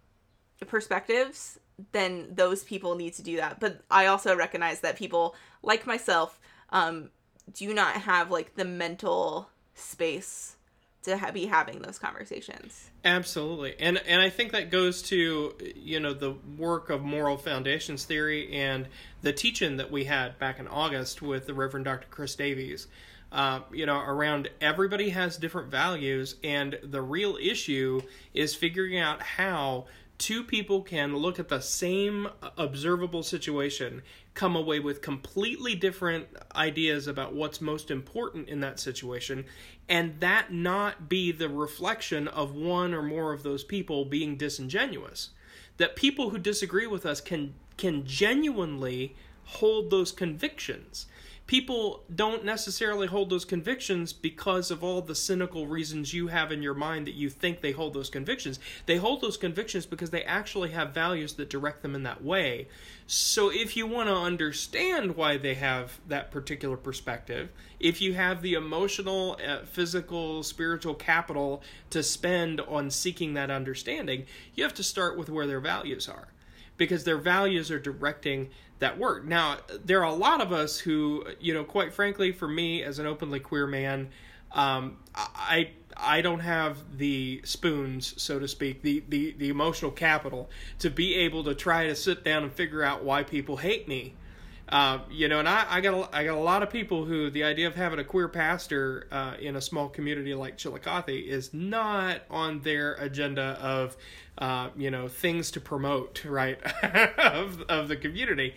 perspectives 0.67 1.59
then 1.91 2.27
those 2.31 2.63
people 2.63 2.95
need 2.95 3.13
to 3.13 3.23
do 3.23 3.37
that. 3.37 3.59
But 3.59 3.81
i 3.89 4.05
also 4.05 4.35
recognize 4.35 4.81
that 4.81 4.95
people 4.95 5.35
like 5.63 5.87
myself 5.87 6.39
um, 6.71 7.09
do 7.53 7.73
not 7.73 7.95
have 7.95 8.31
like 8.31 8.55
the 8.55 8.65
mental 8.65 9.49
space 9.73 10.55
to 11.03 11.31
be 11.33 11.45
having 11.45 11.79
those 11.81 11.97
conversations 11.97 12.89
Absolutely, 13.05 13.75
and 13.79 13.97
and 14.07 14.21
I 14.21 14.29
think 14.29 14.51
that 14.51 14.71
goes 14.71 15.01
to 15.03 15.53
you 15.75 16.01
know 16.01 16.13
the 16.13 16.35
work 16.57 16.89
of 16.89 17.01
moral 17.01 17.37
foundations 17.37 18.03
theory 18.03 18.53
and 18.53 18.87
the 19.21 19.31
teaching 19.31 19.77
that 19.77 19.89
we 19.89 20.03
had 20.03 20.37
back 20.37 20.59
in 20.59 20.67
August 20.67 21.21
with 21.21 21.45
the 21.45 21.53
Reverend 21.53 21.85
Dr. 21.85 22.07
Chris 22.09 22.35
Davies. 22.35 22.87
Uh, 23.31 23.61
you 23.71 23.85
know, 23.85 23.99
around 23.99 24.49
everybody 24.59 25.09
has 25.09 25.37
different 25.37 25.69
values, 25.69 26.35
and 26.43 26.77
the 26.83 27.01
real 27.01 27.37
issue 27.37 28.01
is 28.33 28.53
figuring 28.53 28.97
out 28.97 29.21
how 29.21 29.85
two 30.17 30.43
people 30.43 30.81
can 30.81 31.15
look 31.15 31.39
at 31.39 31.47
the 31.47 31.61
same 31.61 32.27
observable 32.57 33.23
situation, 33.23 34.01
come 34.39 34.55
away 34.55 34.79
with 34.79 35.01
completely 35.01 35.75
different 35.75 36.25
ideas 36.55 37.07
about 37.07 37.35
what's 37.35 37.59
most 37.59 37.91
important 37.91 38.47
in 38.47 38.61
that 38.61 38.79
situation, 38.79 39.43
and 39.89 40.17
that 40.21 40.53
not 40.53 41.09
be 41.09 41.29
the 41.29 41.49
reflection 41.49 42.25
of 42.25 42.55
one 42.55 42.93
or 42.93 43.03
more 43.03 43.33
of 43.33 43.43
those 43.43 43.65
people 43.65 44.05
being 44.05 44.37
disingenuous. 44.37 45.31
That 45.75 45.97
people 45.97 46.29
who 46.29 46.37
disagree 46.37 46.87
with 46.87 47.05
us 47.05 47.19
can 47.19 47.53
can 47.75 48.05
genuinely 48.05 49.13
hold 49.43 49.89
those 49.89 50.13
convictions. 50.13 51.07
People 51.49 52.03
don't 52.13 52.45
necessarily 52.45 53.07
hold 53.07 53.31
those 53.31 53.43
convictions 53.43 54.13
because 54.13 54.69
of 54.69 54.83
all 54.83 55.01
the 55.01 55.15
cynical 55.15 55.65
reasons 55.65 56.13
you 56.13 56.27
have 56.27 56.51
in 56.51 56.61
your 56.61 56.75
mind 56.75 57.07
that 57.07 57.15
you 57.15 57.27
think 57.27 57.61
they 57.61 57.71
hold 57.71 57.95
those 57.95 58.11
convictions. 58.11 58.59
They 58.85 58.97
hold 58.97 59.21
those 59.21 59.35
convictions 59.35 59.87
because 59.87 60.11
they 60.11 60.21
actually 60.25 60.69
have 60.69 60.93
values 60.93 61.33
that 61.33 61.49
direct 61.49 61.81
them 61.81 61.95
in 61.95 62.03
that 62.03 62.23
way. 62.23 62.67
So 63.07 63.49
if 63.51 63.75
you 63.75 63.87
want 63.87 64.09
to 64.09 64.15
understand 64.15 65.15
why 65.15 65.37
they 65.37 65.55
have 65.55 65.99
that 66.07 66.29
particular 66.29 66.77
perspective, 66.77 67.49
if 67.79 67.99
you 67.99 68.13
have 68.13 68.43
the 68.43 68.53
emotional, 68.53 69.39
uh, 69.43 69.65
physical, 69.65 70.43
spiritual 70.43 70.93
capital 70.93 71.63
to 71.89 72.03
spend 72.03 72.61
on 72.61 72.91
seeking 72.91 73.33
that 73.33 73.49
understanding, 73.49 74.27
you 74.53 74.63
have 74.63 74.75
to 74.75 74.83
start 74.83 75.17
with 75.17 75.29
where 75.29 75.47
their 75.47 75.59
values 75.59 76.07
are 76.07 76.27
because 76.77 77.03
their 77.03 77.17
values 77.17 77.69
are 77.69 77.79
directing 77.79 78.49
that 78.79 78.97
work. 78.97 79.25
Now, 79.25 79.57
there 79.83 79.99
are 79.99 80.11
a 80.11 80.15
lot 80.15 80.41
of 80.41 80.51
us 80.51 80.79
who, 80.79 81.25
you 81.39 81.53
know, 81.53 81.63
quite 81.63 81.93
frankly, 81.93 82.31
for 82.31 82.47
me 82.47 82.83
as 82.83 82.99
an 82.99 83.05
openly 83.05 83.39
queer 83.39 83.67
man, 83.67 84.09
um, 84.51 84.97
I 85.13 85.71
I 85.95 86.21
don't 86.21 86.39
have 86.39 86.97
the 86.97 87.41
spoons, 87.43 88.13
so 88.21 88.39
to 88.39 88.47
speak, 88.47 88.81
the, 88.81 89.03
the 89.09 89.35
the 89.37 89.49
emotional 89.49 89.91
capital 89.91 90.49
to 90.79 90.89
be 90.89 91.15
able 91.15 91.43
to 91.43 91.53
try 91.53 91.87
to 91.87 91.95
sit 91.95 92.23
down 92.23 92.43
and 92.43 92.51
figure 92.51 92.83
out 92.83 93.03
why 93.03 93.23
people 93.23 93.57
hate 93.57 93.87
me. 93.87 94.15
Uh, 94.69 94.99
you 95.09 95.27
know, 95.27 95.39
and 95.39 95.49
I, 95.49 95.65
I 95.67 95.81
got 95.81 95.93
a, 95.95 96.15
I 96.15 96.23
got 96.23 96.37
a 96.37 96.41
lot 96.41 96.61
of 96.61 96.69
people 96.69 97.03
who 97.03 97.31
the 97.31 97.43
idea 97.43 97.67
of 97.67 97.75
having 97.75 97.99
a 97.99 98.03
queer 98.03 98.27
pastor 98.27 99.07
uh, 99.11 99.33
in 99.39 99.55
a 99.55 99.61
small 99.61 99.89
community 99.89 100.33
like 100.35 100.57
Chillicothe 100.57 101.09
is 101.09 101.53
not 101.53 102.21
on 102.29 102.61
their 102.61 102.93
agenda 102.93 103.57
of 103.61 103.97
uh, 104.39 104.69
you 104.75 104.89
know 104.89 105.07
things 105.07 105.51
to 105.51 105.61
promote, 105.61 106.25
right, 106.25 106.59
of 107.17 107.61
of 107.63 107.87
the 107.87 107.95
community. 107.95 108.55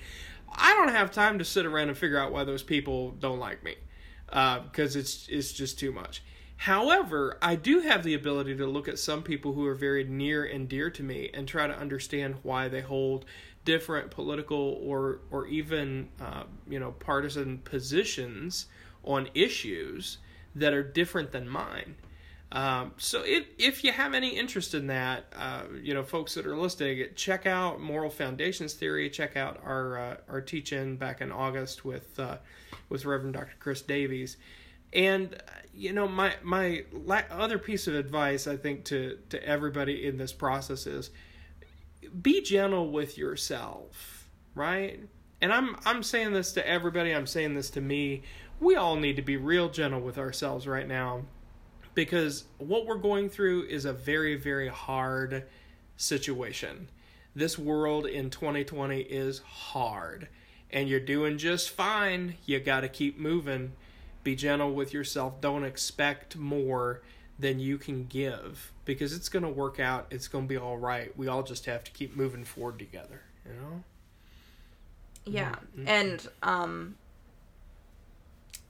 I 0.55 0.74
don't 0.74 0.95
have 0.95 1.11
time 1.11 1.39
to 1.39 1.45
sit 1.45 1.66
around 1.66 1.89
and 1.89 1.99
figure 1.99 2.18
out 2.18 2.33
why 2.33 2.45
those 2.45 2.62
people 2.62 3.12
don't 3.12 3.39
like 3.39 3.62
me 3.62 3.76
because 4.26 4.97
it's 4.97 5.26
it's 5.28 5.53
just 5.53 5.78
too 5.78 5.93
much. 5.93 6.22
However, 6.57 7.39
I 7.43 7.57
do 7.57 7.80
have 7.80 8.05
the 8.05 8.14
ability 8.14 8.57
to 8.57 8.66
look 8.66 8.87
at 8.87 8.99
some 8.99 9.24
people 9.24 9.53
who 9.53 9.66
are 9.66 9.74
very 9.74 10.05
near 10.05 10.45
and 10.45 10.68
dear 10.68 10.91
to 10.91 11.03
me 11.03 11.28
and 11.35 11.49
try 11.49 11.66
to 11.66 11.76
understand 11.76 12.37
why 12.43 12.68
they 12.68 12.83
hold 12.83 13.24
different 13.64 14.11
political 14.11 14.78
or 14.80 15.20
or 15.30 15.47
even 15.49 16.09
uh, 16.20 16.45
you 16.68 16.78
know 16.78 16.93
partisan 16.93 17.59
positions 17.59 18.66
on 19.03 19.28
issues 19.35 20.18
that 20.55 20.72
are 20.72 20.83
different 20.83 21.33
than 21.33 21.49
mine. 21.49 21.97
Um, 22.53 22.93
so 22.99 23.23
if 23.25 23.47
if 23.59 23.83
you 23.83 23.93
have 23.93 24.13
any 24.13 24.37
interest 24.37 24.75
in 24.75 24.87
that, 24.89 25.25
uh, 25.35 25.63
you 25.83 25.95
know, 25.95 26.03
folks 26.03 26.35
that 26.35 26.47
are 26.47 26.57
listening, 26.57 27.07
check 27.17 27.47
out 27.47 27.81
Moral 27.81 28.11
Foundations 28.11 28.75
Theory. 28.75 29.09
Check 29.09 29.39
out 29.39 29.59
our 29.65 29.99
uh, 29.99 30.17
our 30.29 30.43
teach-in 30.43 30.97
back 30.97 31.23
in 31.23 31.33
August 31.33 31.87
with 31.87 32.19
uh, 32.21 32.37
with 32.91 33.07
Reverend 33.07 33.35
Dr. 33.35 33.55
Chris 33.59 33.81
Davies. 33.81 34.37
And 34.93 35.35
you 35.73 35.95
know, 35.95 36.07
my 36.07 36.35
my 36.43 36.85
la- 36.93 37.23
other 37.31 37.59
piece 37.59 37.87
of 37.87 37.95
advice 37.95 38.47
I 38.47 38.59
think 38.59 38.85
to 38.85 39.19
to 39.31 39.43
everybody 39.43 40.07
in 40.07 40.19
this 40.19 40.35
process 40.35 40.87
is 40.87 41.09
be 42.21 42.43
gentle 42.43 42.91
with 42.91 43.17
yourself, 43.17 44.29
right? 44.55 45.01
And 45.41 45.55
I'm 45.55 45.77
I'm 45.87 46.03
saying 46.03 46.35
this 46.35 46.53
to 46.53 46.69
everybody. 46.69 47.15
I'm 47.15 47.27
saying 47.27 47.55
this 47.55 47.71
to 47.71 47.81
me. 47.81 48.25
We 48.61 48.77
all 48.77 48.97
need 48.97 49.17
to 49.17 49.23
be 49.23 49.39
real 49.39 49.71
gentle 49.71 50.03
with 50.03 50.19
ourselves 50.19 50.67
right 50.67 50.87
now 50.87 51.23
because 51.95 52.45
what 52.59 52.86
we're 52.86 52.97
going 52.97 53.28
through 53.28 53.64
is 53.64 53.84
a 53.84 53.93
very 53.93 54.36
very 54.36 54.68
hard 54.68 55.45
situation. 55.97 56.88
This 57.34 57.59
world 57.59 58.07
in 58.07 58.30
2020 58.30 59.01
is 59.01 59.38
hard 59.40 60.28
and 60.70 60.88
you're 60.88 61.01
doing 61.01 61.38
just 61.38 61.70
fine. 61.70 62.36
You 62.47 62.61
got 62.61 62.80
to 62.80 62.88
keep 62.88 63.18
moving. 63.18 63.72
Be 64.24 64.36
gentle 64.36 64.72
with 64.72 64.93
yourself. 64.93 65.40
Don't 65.40 65.64
expect 65.64 66.36
more 66.36 67.03
than 67.38 67.59
you 67.59 67.78
can 67.78 68.07
give 68.07 68.72
because 68.84 69.14
it's 69.14 69.28
going 69.28 69.43
to 69.43 69.49
work 69.49 69.80
out. 69.80 70.07
It's 70.11 70.28
going 70.28 70.45
to 70.45 70.49
be 70.49 70.57
all 70.57 70.76
right. 70.76 71.16
We 71.16 71.28
all 71.28 71.43
just 71.43 71.66
have 71.66 71.84
to 71.84 71.90
keep 71.90 72.16
moving 72.16 72.45
forward 72.45 72.78
together, 72.78 73.22
you 73.47 73.53
know? 73.55 73.82
yeah 75.24 75.55
and 75.86 76.26
um 76.43 76.97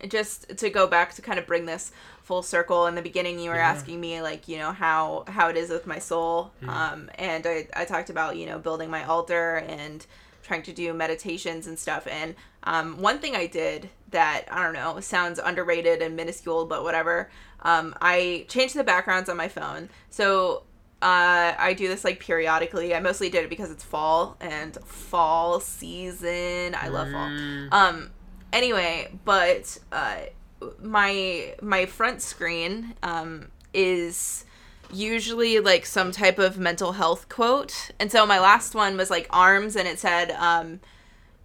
just 0.09 0.57
to 0.59 0.71
go 0.71 0.87
back 0.87 1.15
to 1.15 1.23
kind 1.23 1.39
of 1.39 1.47
bring 1.47 1.67
this 1.67 1.93
full 2.23 2.43
circle 2.43 2.87
in 2.87 2.95
the 2.95 3.03
beginning 3.03 3.39
you 3.41 3.51
were 3.51 3.57
Yeah. 3.57 3.71
asking 3.71 4.01
me 4.01 4.23
like 4.23 4.47
you 4.49 4.59
know 4.59 4.73
how 4.73 5.25
how 5.29 5.49
it 5.49 5.57
is 5.57 5.71
with 5.71 5.87
my 5.87 5.99
soul 5.99 6.53
Mhm. 6.63 6.69
um 6.69 7.11
and 7.17 7.47
I, 7.47 7.67
I 7.75 7.85
talked 7.85 8.11
about 8.11 8.37
you 8.37 8.47
know 8.47 8.59
building 8.59 8.91
my 8.91 9.05
altar 9.05 9.57
and 9.69 10.05
trying 10.43 10.63
to 10.63 10.73
do 10.73 10.93
meditations 10.93 11.67
and 11.67 11.79
stuff 11.79 12.07
and 12.11 12.35
um 12.65 13.01
one 13.01 13.19
thing 13.21 13.35
i 13.37 13.47
did 13.47 13.91
that 14.11 14.45
i 14.51 14.63
don't 14.63 14.73
know 14.73 14.99
sounds 15.01 15.39
underrated 15.39 16.01
and 16.03 16.17
minuscule 16.17 16.65
but 16.67 16.83
whatever 16.85 17.31
um 17.63 17.95
i 18.01 18.45
changed 18.49 18.75
the 18.77 18.85
backgrounds 18.85 19.29
on 19.29 19.37
my 19.37 19.49
phone 19.49 19.89
so 20.11 20.65
uh, 21.01 21.53
I 21.59 21.75
do 21.77 21.89
this 21.89 22.05
like 22.05 22.21
periodically. 22.21 22.95
I 22.95 23.01
mostly 23.01 23.29
did 23.29 23.43
it 23.43 23.51
because 23.51 23.73
it's 23.73 23.83
fall 23.83 24.37
and 24.41 24.77
fall 24.85 25.59
season. 25.59 26.77
I 26.77 26.87
love 26.87 27.11
fall. 27.11 27.27
Mm. 27.29 27.73
Um. 27.73 28.11
Anyway, 28.53 29.11
but 29.25 29.79
uh, 29.91 30.17
my 30.81 31.55
my 31.63 31.87
front 31.87 32.23
screen 32.23 32.95
um 33.03 33.49
is 33.73 34.45
usually 34.93 35.59
like 35.59 35.87
some 35.87 36.13
type 36.13 36.39
of 36.39 36.59
mental 36.59 36.93
health 36.93 37.29
quote, 37.29 37.91
and 37.99 38.13
so 38.13 38.27
my 38.27 38.39
last 38.39 38.75
one 38.75 38.97
was 38.97 39.11
like 39.11 39.27
arms, 39.31 39.75
and 39.77 39.89
it 39.89 39.99
said 39.99 40.31
um, 40.33 40.81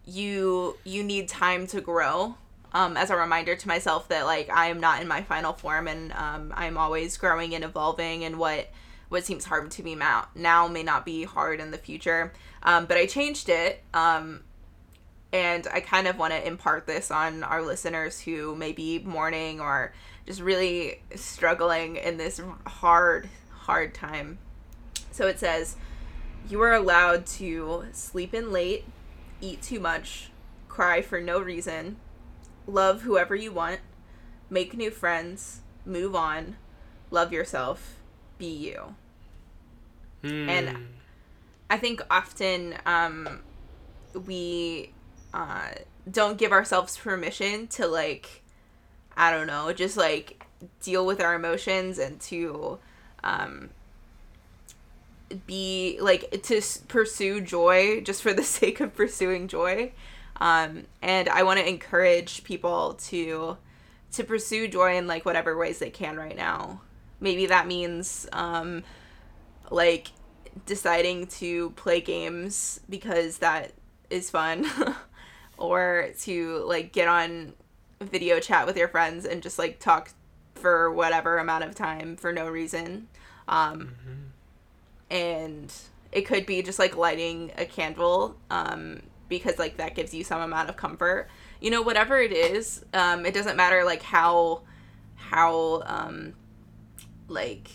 you 0.05 0.77
you 0.83 1.03
need 1.03 1.27
time 1.27 1.67
to 1.67 1.81
grow. 1.81 2.35
Um, 2.73 2.97
as 2.97 3.09
a 3.09 3.15
reminder 3.15 3.55
to 3.55 3.67
myself 3.67 4.09
that 4.09 4.25
like 4.25 4.49
I 4.49 4.67
am 4.67 4.79
not 4.79 5.01
in 5.01 5.07
my 5.07 5.23
final 5.23 5.53
form, 5.53 5.87
and 5.87 6.11
um, 6.11 6.53
I'm 6.55 6.77
always 6.77 7.17
growing 7.17 7.55
and 7.55 7.63
evolving, 7.63 8.25
and 8.25 8.37
what 8.37 8.69
what 9.09 9.25
seems 9.25 9.45
hard 9.45 9.71
to 9.71 9.83
me 9.83 9.95
now, 9.95 10.67
may 10.67 10.83
not 10.83 11.05
be 11.05 11.23
hard 11.23 11.61
in 11.61 11.71
the 11.71 11.77
future. 11.77 12.33
Um, 12.63 12.85
but 12.85 12.97
I 12.97 13.05
changed 13.05 13.47
it. 13.47 13.81
Um, 13.93 14.41
and 15.33 15.67
I 15.73 15.79
kind 15.81 16.07
of 16.07 16.17
want 16.17 16.33
to 16.33 16.45
impart 16.47 16.87
this 16.87 17.11
on 17.11 17.43
our 17.43 17.61
listeners 17.61 18.21
who 18.21 18.55
may 18.55 18.71
be 18.71 18.99
mourning 18.99 19.59
or 19.59 19.93
just 20.25 20.41
really 20.41 21.01
struggling 21.15 21.95
in 21.97 22.17
this 22.17 22.39
hard, 22.65 23.29
hard 23.51 23.93
time. 23.93 24.37
So 25.11 25.27
it 25.27 25.39
says, 25.39 25.75
You 26.49 26.61
are 26.61 26.73
allowed 26.73 27.25
to 27.27 27.85
sleep 27.91 28.33
in 28.33 28.51
late, 28.51 28.85
eat 29.41 29.61
too 29.61 29.79
much, 29.79 30.29
cry 30.69 31.01
for 31.01 31.19
no 31.19 31.39
reason, 31.39 31.97
love 32.65 33.01
whoever 33.01 33.35
you 33.35 33.51
want, 33.51 33.79
make 34.49 34.75
new 34.77 34.91
friends, 34.91 35.61
move 35.85 36.15
on, 36.15 36.55
love 37.11 37.33
yourself, 37.33 37.95
be 38.37 38.47
you. 38.47 38.95
and- 40.23 40.69
Mm. 40.77 40.85
I 41.69 41.77
think 41.77 42.01
often 42.09 42.75
um, 42.85 43.41
we 44.25 44.91
uh, 45.33 45.69
don't 46.09 46.37
give 46.37 46.51
ourselves 46.51 46.97
permission 46.97 47.67
to 47.67 47.87
like, 47.87 48.43
I 49.15 49.31
don't 49.31 49.47
know, 49.47 49.71
just 49.73 49.97
like 49.97 50.45
deal 50.81 51.05
with 51.05 51.21
our 51.21 51.35
emotions 51.35 51.99
and 51.99 52.19
to 52.21 52.79
um, 53.23 53.69
be 55.45 55.97
like 56.01 56.41
to 56.43 56.61
pursue 56.87 57.41
joy 57.41 58.01
just 58.01 58.21
for 58.21 58.33
the 58.33 58.43
sake 58.43 58.79
of 58.79 58.95
pursuing 58.95 59.47
joy. 59.47 59.91
Um, 60.39 60.83
and 61.01 61.27
I 61.29 61.43
want 61.43 61.59
to 61.59 61.67
encourage 61.67 62.43
people 62.43 62.93
to 63.05 63.57
to 64.13 64.23
pursue 64.23 64.67
joy 64.67 64.95
in 64.97 65.07
like 65.07 65.25
whatever 65.25 65.57
ways 65.57 65.79
they 65.79 65.89
can 65.89 66.15
right 66.15 66.35
now. 66.35 66.81
Maybe 67.19 67.47
that 67.47 67.67
means 67.67 68.27
um, 68.31 68.83
like 69.69 70.09
deciding 70.65 71.27
to 71.27 71.71
play 71.71 72.01
games 72.01 72.79
because 72.89 73.39
that 73.39 73.73
is 74.09 74.29
fun 74.29 74.65
or 75.57 76.09
to 76.19 76.63
like 76.65 76.91
get 76.91 77.07
on 77.07 77.53
video 78.01 78.39
chat 78.39 78.65
with 78.65 78.77
your 78.77 78.87
friends 78.87 79.25
and 79.25 79.41
just 79.41 79.57
like 79.57 79.79
talk 79.79 80.11
for 80.55 80.91
whatever 80.91 81.37
amount 81.37 81.63
of 81.63 81.75
time 81.75 82.15
for 82.15 82.31
no 82.31 82.47
reason. 82.47 83.07
Um 83.47 83.93
and 85.09 85.73
it 86.11 86.23
could 86.23 86.45
be 86.45 86.61
just 86.61 86.79
like 86.79 86.95
lighting 86.95 87.51
a 87.57 87.65
candle 87.65 88.37
um 88.49 89.01
because 89.29 89.57
like 89.57 89.77
that 89.77 89.95
gives 89.95 90.13
you 90.13 90.23
some 90.23 90.41
amount 90.41 90.69
of 90.69 90.77
comfort. 90.77 91.27
You 91.59 91.71
know 91.71 91.81
whatever 91.81 92.19
it 92.19 92.31
is 92.31 92.83
um 92.93 93.25
it 93.25 93.33
doesn't 93.33 93.57
matter 93.57 93.83
like 93.83 94.01
how 94.01 94.61
how 95.15 95.83
um 95.85 96.33
like 97.27 97.69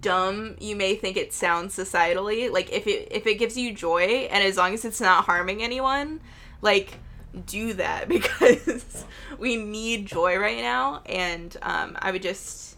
dumb 0.00 0.56
you 0.60 0.74
may 0.74 0.96
think 0.96 1.16
it 1.16 1.32
sounds 1.32 1.76
societally. 1.76 2.50
Like 2.50 2.72
if 2.72 2.86
it 2.86 3.08
if 3.12 3.26
it 3.26 3.34
gives 3.34 3.56
you 3.56 3.72
joy 3.72 4.28
and 4.30 4.42
as 4.42 4.56
long 4.56 4.74
as 4.74 4.84
it's 4.84 5.00
not 5.00 5.24
harming 5.24 5.62
anyone 5.62 6.20
like 6.66 6.98
do 7.46 7.72
that 7.74 8.08
because 8.16 9.04
we 9.38 9.56
need 9.56 10.06
joy 10.06 10.36
right 10.36 10.58
now. 10.58 11.00
And 11.06 11.56
um, 11.62 11.96
i 12.02 12.10
would 12.10 12.22
just 12.22 12.76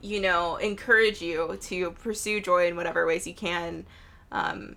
you 0.00 0.20
know 0.20 0.56
encourage 0.56 1.22
you 1.22 1.56
to 1.62 1.92
pursue 1.92 2.40
joy 2.40 2.68
in 2.68 2.76
whatever 2.76 3.04
ways 3.06 3.26
you 3.26 3.34
can. 3.34 3.86
Um, 4.30 4.76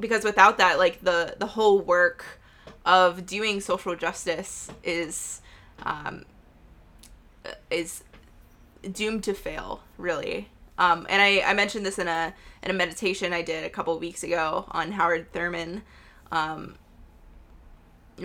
because 0.00 0.24
without 0.24 0.58
that 0.58 0.78
like 0.78 1.02
the 1.02 1.36
the 1.38 1.46
whole 1.46 1.80
work 1.80 2.40
of 2.84 3.26
doing 3.26 3.60
social 3.60 3.94
justice 3.94 4.70
is 4.82 5.40
um, 5.82 6.24
is 7.70 8.02
doomed 8.92 9.24
to 9.24 9.34
fail 9.34 9.80
really. 9.98 10.48
Um, 10.76 11.06
and 11.08 11.22
I, 11.22 11.40
I 11.48 11.54
mentioned 11.54 11.86
this 11.86 11.98
in 11.98 12.08
a 12.08 12.34
in 12.62 12.70
a 12.70 12.74
meditation 12.74 13.32
I 13.32 13.42
did 13.42 13.64
a 13.64 13.70
couple 13.70 13.96
weeks 13.98 14.22
ago 14.22 14.64
on 14.70 14.92
Howard 14.92 15.32
Thurman, 15.32 15.82
um, 16.32 16.74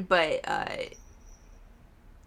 but 0.07 0.41
uh, 0.45 0.75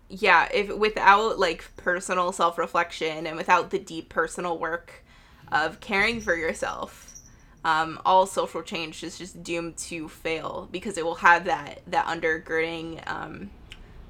yeah, 0.08 0.48
if 0.52 0.74
without 0.76 1.38
like 1.38 1.64
personal 1.76 2.32
self 2.32 2.58
reflection 2.58 3.26
and 3.26 3.36
without 3.36 3.70
the 3.70 3.78
deep 3.78 4.08
personal 4.08 4.58
work 4.58 5.04
of 5.50 5.80
caring 5.80 6.20
for 6.20 6.36
yourself, 6.36 7.14
um, 7.64 8.00
all 8.04 8.26
social 8.26 8.62
change 8.62 9.02
is 9.02 9.16
just 9.16 9.42
doomed 9.42 9.76
to 9.76 10.08
fail 10.08 10.68
because 10.70 10.98
it 10.98 11.04
will 11.04 11.16
have 11.16 11.44
that 11.44 11.80
that 11.86 12.06
undergirding 12.06 13.00
um, 13.10 13.50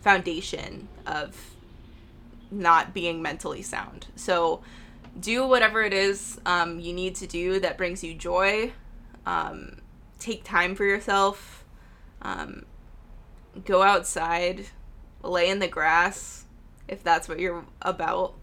foundation 0.01 0.89
of 1.07 1.53
not 2.51 2.93
being 2.93 3.23
mentally 3.23 3.63
sound. 3.63 4.07
So 4.17 4.63
do 5.19 5.47
whatever 5.47 5.83
it 5.83 5.93
is 5.93 6.41
um, 6.47 6.81
you 6.81 6.93
need 6.93 7.15
to 7.17 7.27
do 7.27 7.61
that 7.61 7.77
brings 7.77 8.03
you 8.03 8.15
joy. 8.15 8.73
Um, 9.27 9.77
take 10.19 10.45
time 10.45 10.75
for 10.75 10.85
yourself. 10.85 11.65
Um, 12.23 12.65
go 13.65 13.83
outside, 13.83 14.67
lay 15.23 15.51
in 15.51 15.59
the 15.59 15.69
grass 15.69 16.45
if 16.89 17.03
that's 17.03 17.29
what 17.29 17.41
you're 17.41 17.65
about. 17.81 18.35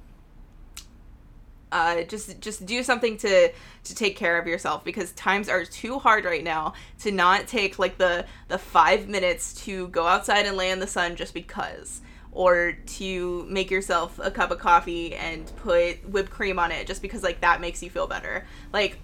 Uh, 1.72 2.01
just 2.01 2.41
just 2.41 2.66
do 2.66 2.82
something 2.82 3.16
to 3.18 3.51
to 3.84 3.95
take 3.95 4.16
care 4.16 4.39
of 4.39 4.47
yourself 4.47 4.84
because 4.84 5.12
times 5.12 5.47
are 5.47 5.64
too 5.64 5.99
hard 5.99 6.26
right 6.26 6.43
now 6.43 6.74
to 6.97 7.12
not 7.12 7.47
take 7.47 7.78
like 7.78 7.99
the 7.99 8.26
the 8.47 8.57
five 8.57 9.07
minutes 9.07 9.53
to 9.53 9.88
go 9.89 10.07
outside 10.07 10.47
and 10.47 10.57
lay 10.57 10.72
in 10.72 10.80
the 10.80 10.88
sun 10.88 11.16
just 11.16 11.32
because 11.32 12.01
or 12.32 12.74
to 12.86 13.45
make 13.49 13.70
yourself 13.70 14.20
a 14.22 14.32
cup 14.32 14.49
of 14.49 14.57
coffee 14.57 15.14
and 15.14 15.51
put 15.57 16.07
whipped 16.10 16.32
cream 16.32 16.57
on 16.57 16.72
it 16.72 16.88
just 16.88 17.03
because 17.03 17.22
like 17.22 17.41
that 17.41 17.62
makes 17.62 17.84
you 17.84 17.89
feel 17.89 18.07
better 18.07 18.45
like 18.74 18.97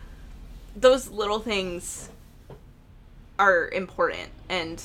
those 0.76 1.08
little 1.10 1.40
things 1.40 2.10
are 3.38 3.70
important 3.70 4.30
and 4.50 4.84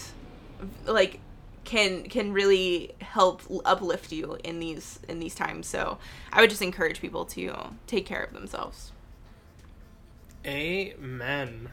like 0.87 1.21
can 1.65 2.05
can 2.05 2.33
really 2.33 2.93
help 3.01 3.43
uplift 3.65 4.13
you 4.13 4.39
in 4.45 4.61
these 4.61 4.99
in 5.09 5.21
these 5.21 5.35
times. 5.35 5.67
So 5.67 5.99
i 6.33 6.41
would 6.41 6.51
just 6.51 6.63
encourage 6.63 7.01
people 7.01 7.25
to 7.27 7.55
take 7.87 8.07
care 8.07 8.23
of 8.23 8.33
themselves. 8.33 8.93
Amen. 10.47 11.71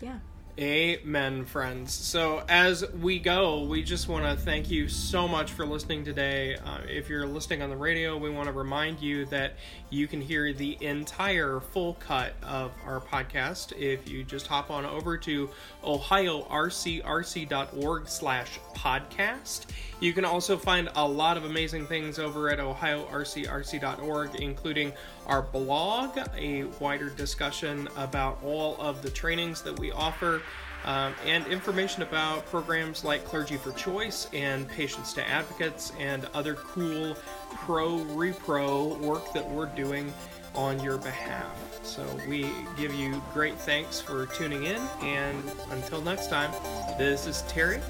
yeah 0.00 0.20
Amen, 0.60 1.46
friends. 1.46 1.94
So, 1.94 2.44
as 2.46 2.84
we 3.00 3.18
go, 3.18 3.64
we 3.64 3.82
just 3.82 4.08
want 4.08 4.26
to 4.26 4.36
thank 4.36 4.70
you 4.70 4.90
so 4.90 5.26
much 5.26 5.52
for 5.52 5.64
listening 5.64 6.04
today. 6.04 6.56
Uh, 6.56 6.80
if 6.86 7.08
you're 7.08 7.24
listening 7.24 7.62
on 7.62 7.70
the 7.70 7.78
radio, 7.78 8.18
we 8.18 8.28
want 8.28 8.46
to 8.46 8.52
remind 8.52 9.00
you 9.00 9.24
that 9.26 9.54
you 9.88 10.06
can 10.06 10.20
hear 10.20 10.52
the 10.52 10.76
entire 10.84 11.60
full 11.60 11.94
cut 11.94 12.34
of 12.42 12.72
our 12.84 13.00
podcast 13.00 13.72
if 13.78 14.06
you 14.06 14.22
just 14.22 14.48
hop 14.48 14.70
on 14.70 14.84
over 14.84 15.16
to 15.16 15.48
ohiorcrc.org 15.82 18.06
slash 18.06 18.60
podcast. 18.76 19.64
You 20.00 20.12
can 20.12 20.26
also 20.26 20.58
find 20.58 20.90
a 20.94 21.08
lot 21.08 21.38
of 21.38 21.46
amazing 21.46 21.86
things 21.86 22.18
over 22.18 22.50
at 22.50 22.58
ohiorcrc.org, 22.58 24.34
including 24.34 24.92
our 25.30 25.42
blog, 25.42 26.18
a 26.36 26.64
wider 26.80 27.08
discussion 27.08 27.88
about 27.96 28.42
all 28.44 28.76
of 28.80 29.00
the 29.00 29.08
trainings 29.08 29.62
that 29.62 29.78
we 29.78 29.92
offer, 29.92 30.42
um, 30.84 31.14
and 31.24 31.46
information 31.46 32.02
about 32.02 32.44
programs 32.46 33.04
like 33.04 33.24
Clergy 33.24 33.56
for 33.56 33.70
Choice 33.72 34.28
and 34.32 34.68
Patients 34.68 35.12
to 35.14 35.26
Advocates 35.26 35.92
and 36.00 36.26
other 36.34 36.54
cool 36.54 37.16
pro 37.54 37.98
repro 38.06 38.98
work 38.98 39.32
that 39.32 39.48
we're 39.48 39.66
doing 39.66 40.12
on 40.54 40.82
your 40.82 40.98
behalf. 40.98 41.56
So 41.84 42.04
we 42.28 42.50
give 42.76 42.92
you 42.92 43.22
great 43.32 43.56
thanks 43.56 44.00
for 44.00 44.26
tuning 44.26 44.64
in, 44.64 44.80
and 45.00 45.42
until 45.70 46.02
next 46.02 46.28
time, 46.28 46.50
this 46.98 47.26
is 47.26 47.42
Terry. 47.42 47.80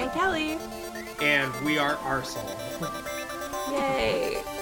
and 0.00 0.10
kelly 0.12 0.58
and 1.22 1.52
we 1.64 1.78
are 1.78 1.96
Arsehole. 1.96 3.72
Yay. 3.72 4.55